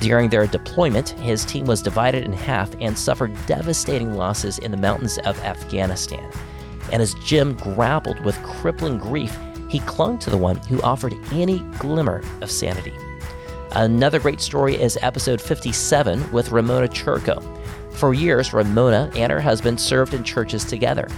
During 0.00 0.28
their 0.28 0.48
deployment, 0.48 1.10
his 1.10 1.44
team 1.44 1.66
was 1.66 1.80
divided 1.80 2.24
in 2.24 2.32
half 2.32 2.74
and 2.80 2.98
suffered 2.98 3.34
devastating 3.46 4.14
losses 4.14 4.58
in 4.58 4.72
the 4.72 4.76
mountains 4.76 5.18
of 5.18 5.38
Afghanistan. 5.44 6.28
And 6.90 7.00
as 7.00 7.14
Jim 7.24 7.54
grappled 7.54 8.18
with 8.24 8.42
crippling 8.42 8.98
grief, 8.98 9.38
he 9.68 9.78
clung 9.80 10.18
to 10.18 10.30
the 10.30 10.36
one 10.36 10.56
who 10.56 10.82
offered 10.82 11.14
any 11.30 11.60
glimmer 11.78 12.22
of 12.40 12.50
sanity. 12.50 12.92
Another 13.72 14.18
great 14.18 14.40
story 14.40 14.74
is 14.74 14.98
episode 15.00 15.40
57 15.40 16.32
with 16.32 16.50
Ramona 16.50 16.88
Chirko. 16.88 17.40
For 17.94 18.14
years, 18.14 18.52
Ramona 18.52 19.10
and 19.14 19.30
her 19.30 19.40
husband 19.40 19.80
served 19.80 20.14
in 20.14 20.24
churches 20.24 20.64
together, 20.64 21.08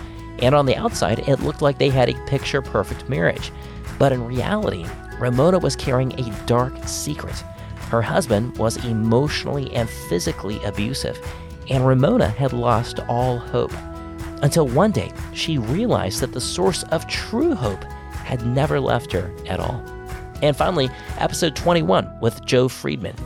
and 0.40 0.54
on 0.54 0.66
the 0.66 0.76
outside, 0.76 1.20
it 1.20 1.40
looked 1.40 1.62
like 1.62 1.78
they 1.78 1.88
had 1.88 2.08
a 2.08 2.26
picture 2.26 2.60
perfect 2.60 3.08
marriage. 3.08 3.52
But 3.98 4.12
in 4.12 4.26
reality, 4.26 4.84
Ramona 5.18 5.58
was 5.58 5.76
carrying 5.76 6.18
a 6.18 6.46
dark 6.46 6.74
secret. 6.86 7.36
Her 7.88 8.02
husband 8.02 8.58
was 8.58 8.84
emotionally 8.84 9.72
and 9.72 9.88
physically 9.88 10.62
abusive, 10.64 11.18
and 11.70 11.86
Ramona 11.86 12.28
had 12.28 12.52
lost 12.52 13.00
all 13.08 13.38
hope. 13.38 13.72
Until 14.42 14.66
one 14.66 14.90
day, 14.90 15.12
she 15.32 15.56
realized 15.56 16.20
that 16.20 16.32
the 16.32 16.40
source 16.40 16.82
of 16.84 17.06
true 17.06 17.54
hope 17.54 17.82
had 18.24 18.44
never 18.46 18.80
left 18.80 19.12
her 19.12 19.32
at 19.46 19.60
all. 19.60 19.82
And 20.42 20.56
finally, 20.56 20.90
episode 21.18 21.56
21 21.56 22.20
with 22.20 22.44
Joe 22.44 22.68
Friedman, 22.68 23.16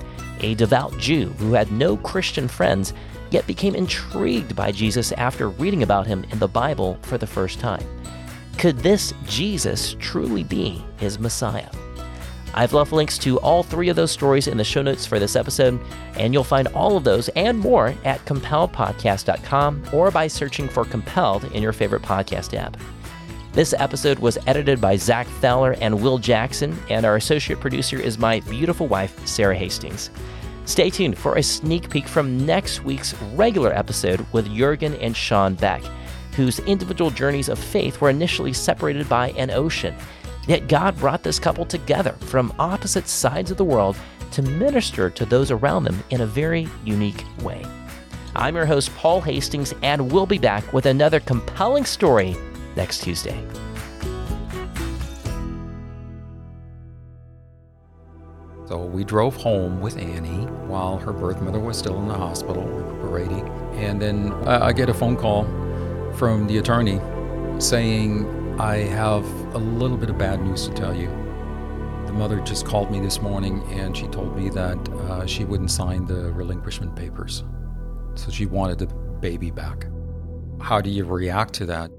a 0.41 0.55
devout 0.55 0.97
Jew 0.99 1.31
who 1.39 1.55
had 1.55 1.73
no 1.73 1.97
Christian 1.97 2.47
friends 2.47 2.93
yet 3.31 3.47
became 3.47 3.75
intrigued 3.75 4.57
by 4.57 4.73
Jesus 4.73 5.13
after 5.13 5.49
reading 5.49 5.83
about 5.83 6.07
him 6.07 6.25
in 6.31 6.39
the 6.39 6.49
Bible 6.49 6.99
for 7.03 7.19
the 7.19 7.27
first 7.27 7.61
time. 7.61 7.85
Could 8.59 8.79
this 8.79 9.15
Jesus 9.25 9.95
truly 10.01 10.45
be 10.45 10.85
his 10.97 11.19
Messiah? 11.19 11.71
I've 12.55 12.73
left 12.73 12.93
links 12.93 13.19
to 13.19 13.39
all 13.39 13.63
three 13.63 13.89
of 13.89 13.97
those 13.97 14.11
stories 14.11 14.49
in 14.49 14.57
the 14.57 14.65
show 14.65 14.83
notes 14.83 15.07
for 15.07 15.19
this 15.19 15.37
episode, 15.37 15.79
and 16.15 16.33
you'll 16.33 16.45
find 16.45 16.67
all 16.69 16.97
of 16.97 17.05
those 17.05 17.29
and 17.31 17.59
more 17.59 17.95
at 18.05 18.25
compelledpodcast.com 18.25 19.91
or 19.93 20.11
by 20.11 20.27
searching 20.27 20.69
for 20.69 20.85
Compelled 20.85 21.45
in 21.53 21.63
your 21.63 21.73
favorite 21.73 22.03
podcast 22.03 22.57
app. 22.59 22.77
This 23.53 23.75
episode 23.75 24.19
was 24.19 24.39
edited 24.47 24.81
by 24.81 24.97
Zach 24.97 25.27
Thaler 25.41 25.77
and 25.81 26.03
Will 26.03 26.19
Jackson, 26.19 26.77
and 26.91 27.05
our 27.05 27.17
associate 27.17 27.61
producer 27.61 28.01
is 28.01 28.19
my 28.19 28.41
beautiful 28.41 28.89
wife, 28.89 29.27
Sarah 29.27 29.57
Hastings. 29.57 30.11
Stay 30.69 30.91
tuned 30.91 31.17
for 31.17 31.37
a 31.37 31.43
sneak 31.43 31.89
peek 31.89 32.07
from 32.07 32.45
next 32.45 32.85
week's 32.85 33.15
regular 33.35 33.73
episode 33.73 34.25
with 34.33 34.55
Jurgen 34.55 34.93
and 34.97 35.17
Sean 35.17 35.55
Beck, 35.55 35.83
whose 36.37 36.59
individual 36.61 37.11
journeys 37.11 37.49
of 37.49 37.59
faith 37.59 38.03
were 38.03 38.11
initially 38.11 38.53
separated 38.53 39.09
by 39.09 39.31
an 39.31 39.51
ocean. 39.51 39.95
Yet 40.47 40.69
God 40.69 40.95
brought 40.99 41.23
this 41.23 41.39
couple 41.39 41.65
together 41.65 42.13
from 42.21 42.53
opposite 42.59 43.09
sides 43.09 43.51
of 43.51 43.57
the 43.57 43.65
world 43.65 43.97
to 44.33 44.43
minister 44.43 45.09
to 45.09 45.25
those 45.25 45.51
around 45.51 45.85
them 45.85 46.05
in 46.11 46.21
a 46.21 46.27
very 46.27 46.69
unique 46.85 47.25
way. 47.41 47.65
I'm 48.37 48.55
your 48.55 48.67
host, 48.67 48.95
Paul 48.95 49.23
Hastings, 49.23 49.73
and 49.83 50.13
we'll 50.13 50.27
be 50.27 50.37
back 50.37 50.71
with 50.75 50.85
another 50.85 51.19
compelling 51.19 51.87
story 51.87 52.37
next 52.77 53.03
Tuesday. 53.03 53.43
So 58.69 58.85
we 58.85 59.03
drove 59.03 59.35
home 59.35 59.81
with 59.81 59.97
Annie 59.97 60.45
while 60.67 60.99
her 60.99 61.15
birth 61.15 61.41
mother 61.41 61.59
was 61.59 61.79
still 61.79 61.99
in 62.01 62.07
the 62.07 62.13
hospital 62.13 62.65
recuperating. 62.65 63.49
And 63.77 63.99
then 63.99 64.31
I 64.47 64.75
get 64.75 64.91
a 64.91 64.95
phone 64.95 65.17
call 65.17 65.45
from 66.13 66.47
the 66.47 66.59
attorney 66.59 67.01
saying, 67.59 68.29
I 68.61 68.77
have 68.77 69.25
a 69.55 69.59
little 69.59 69.97
bit 69.97 70.11
of 70.11 70.19
bad 70.19 70.43
news 70.43 70.69
to 70.69 70.75
tell 70.75 70.95
you. 70.95 71.07
The 72.05 72.13
mother 72.13 72.41
just 72.41 72.67
called 72.67 72.91
me 72.91 73.01
this 73.01 73.23
morning 73.23 73.63
and 73.71 73.97
she 73.97 74.07
told 74.09 74.37
me 74.37 74.51
that 74.51 74.77
uh, 74.91 75.25
she 75.25 75.47
wouldn't 75.47 75.71
sign 75.71 76.05
the 76.05 76.31
relinquishment 76.31 76.95
papers. 76.95 77.45
So 78.17 78.31
she 78.31 78.45
wanted 78.45 78.81
the 78.81 78.87
baby 78.87 79.51
back. 79.51 79.87
How 80.61 80.83
do 80.83 80.91
you 80.91 81.07
react 81.07 81.55
to 81.55 81.67
that? 81.67 81.91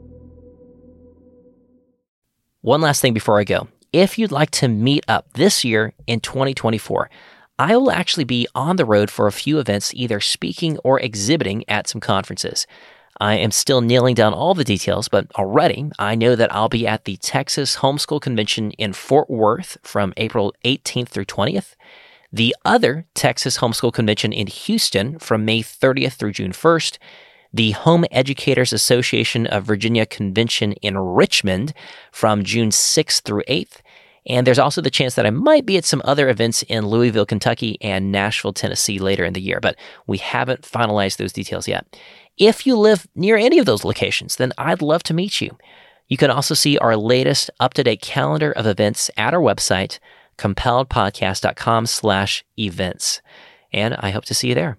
One 2.61 2.81
last 2.81 3.01
thing 3.01 3.15
before 3.15 3.39
I 3.39 3.43
go. 3.43 3.67
If 3.91 4.19
you'd 4.19 4.31
like 4.31 4.51
to 4.51 4.67
meet 4.67 5.03
up 5.07 5.33
this 5.33 5.65
year 5.65 5.93
in 6.05 6.19
2024, 6.19 7.09
I 7.57 7.75
will 7.75 7.91
actually 7.91 8.23
be 8.23 8.47
on 8.53 8.75
the 8.75 8.85
road 8.85 9.09
for 9.09 9.25
a 9.25 9.31
few 9.31 9.57
events, 9.57 9.93
either 9.95 10.19
speaking 10.19 10.77
or 10.79 10.99
exhibiting 10.99 11.63
at 11.67 11.87
some 11.87 11.99
conferences. 11.99 12.67
I 13.19 13.35
am 13.35 13.49
still 13.51 13.81
nailing 13.81 14.13
down 14.13 14.33
all 14.33 14.53
the 14.53 14.63
details, 14.63 15.07
but 15.09 15.27
already 15.35 15.89
I 15.97 16.13
know 16.13 16.35
that 16.35 16.53
I'll 16.53 16.69
be 16.69 16.87
at 16.87 17.05
the 17.05 17.17
Texas 17.17 17.77
Homeschool 17.77 18.21
Convention 18.21 18.71
in 18.71 18.93
Fort 18.93 19.29
Worth 19.29 19.77
from 19.81 20.13
April 20.17 20.53
18th 20.63 21.09
through 21.09 21.25
20th, 21.25 21.75
the 22.31 22.55
other 22.63 23.07
Texas 23.15 23.57
Homeschool 23.57 23.91
Convention 23.91 24.31
in 24.31 24.45
Houston 24.45 25.17
from 25.17 25.45
May 25.45 25.63
30th 25.63 26.13
through 26.13 26.33
June 26.33 26.51
1st, 26.51 26.99
the 27.53 27.71
Home 27.71 28.05
Educators 28.11 28.73
Association 28.73 29.47
of 29.47 29.63
Virginia 29.63 30.05
Convention 30.05 30.73
in 30.73 30.97
Richmond 30.97 31.73
from 32.11 32.43
June 32.43 32.69
6th 32.69 33.21
through 33.21 33.43
8th. 33.47 33.81
And 34.27 34.45
there's 34.45 34.59
also 34.59 34.81
the 34.81 34.91
chance 34.91 35.15
that 35.15 35.25
I 35.25 35.31
might 35.31 35.65
be 35.65 35.77
at 35.77 35.85
some 35.85 36.01
other 36.05 36.29
events 36.29 36.61
in 36.63 36.87
Louisville, 36.87 37.25
Kentucky 37.25 37.77
and 37.81 38.11
Nashville, 38.11 38.53
Tennessee 38.53 38.99
later 38.99 39.25
in 39.25 39.33
the 39.33 39.41
year, 39.41 39.59
but 39.59 39.75
we 40.05 40.17
haven't 40.17 40.61
finalized 40.61 41.17
those 41.17 41.33
details 41.33 41.67
yet. 41.67 41.99
If 42.37 42.67
you 42.67 42.77
live 42.77 43.07
near 43.15 43.37
any 43.37 43.59
of 43.59 43.65
those 43.65 43.83
locations, 43.83 44.35
then 44.35 44.53
I'd 44.57 44.81
love 44.81 45.03
to 45.03 45.13
meet 45.13 45.41
you. 45.41 45.57
You 46.07 46.17
can 46.17 46.31
also 46.31 46.53
see 46.53 46.77
our 46.77 46.95
latest 46.95 47.49
up-to-date 47.59 48.01
calendar 48.01 48.51
of 48.51 48.65
events 48.65 49.09
at 49.17 49.33
our 49.33 49.41
website, 49.41 49.99
compelledpodcast.com 50.37 51.85
slash 51.85 52.45
events. 52.57 53.21
And 53.71 53.95
I 53.95 54.11
hope 54.11 54.25
to 54.25 54.33
see 54.33 54.49
you 54.49 54.55
there. 54.55 54.77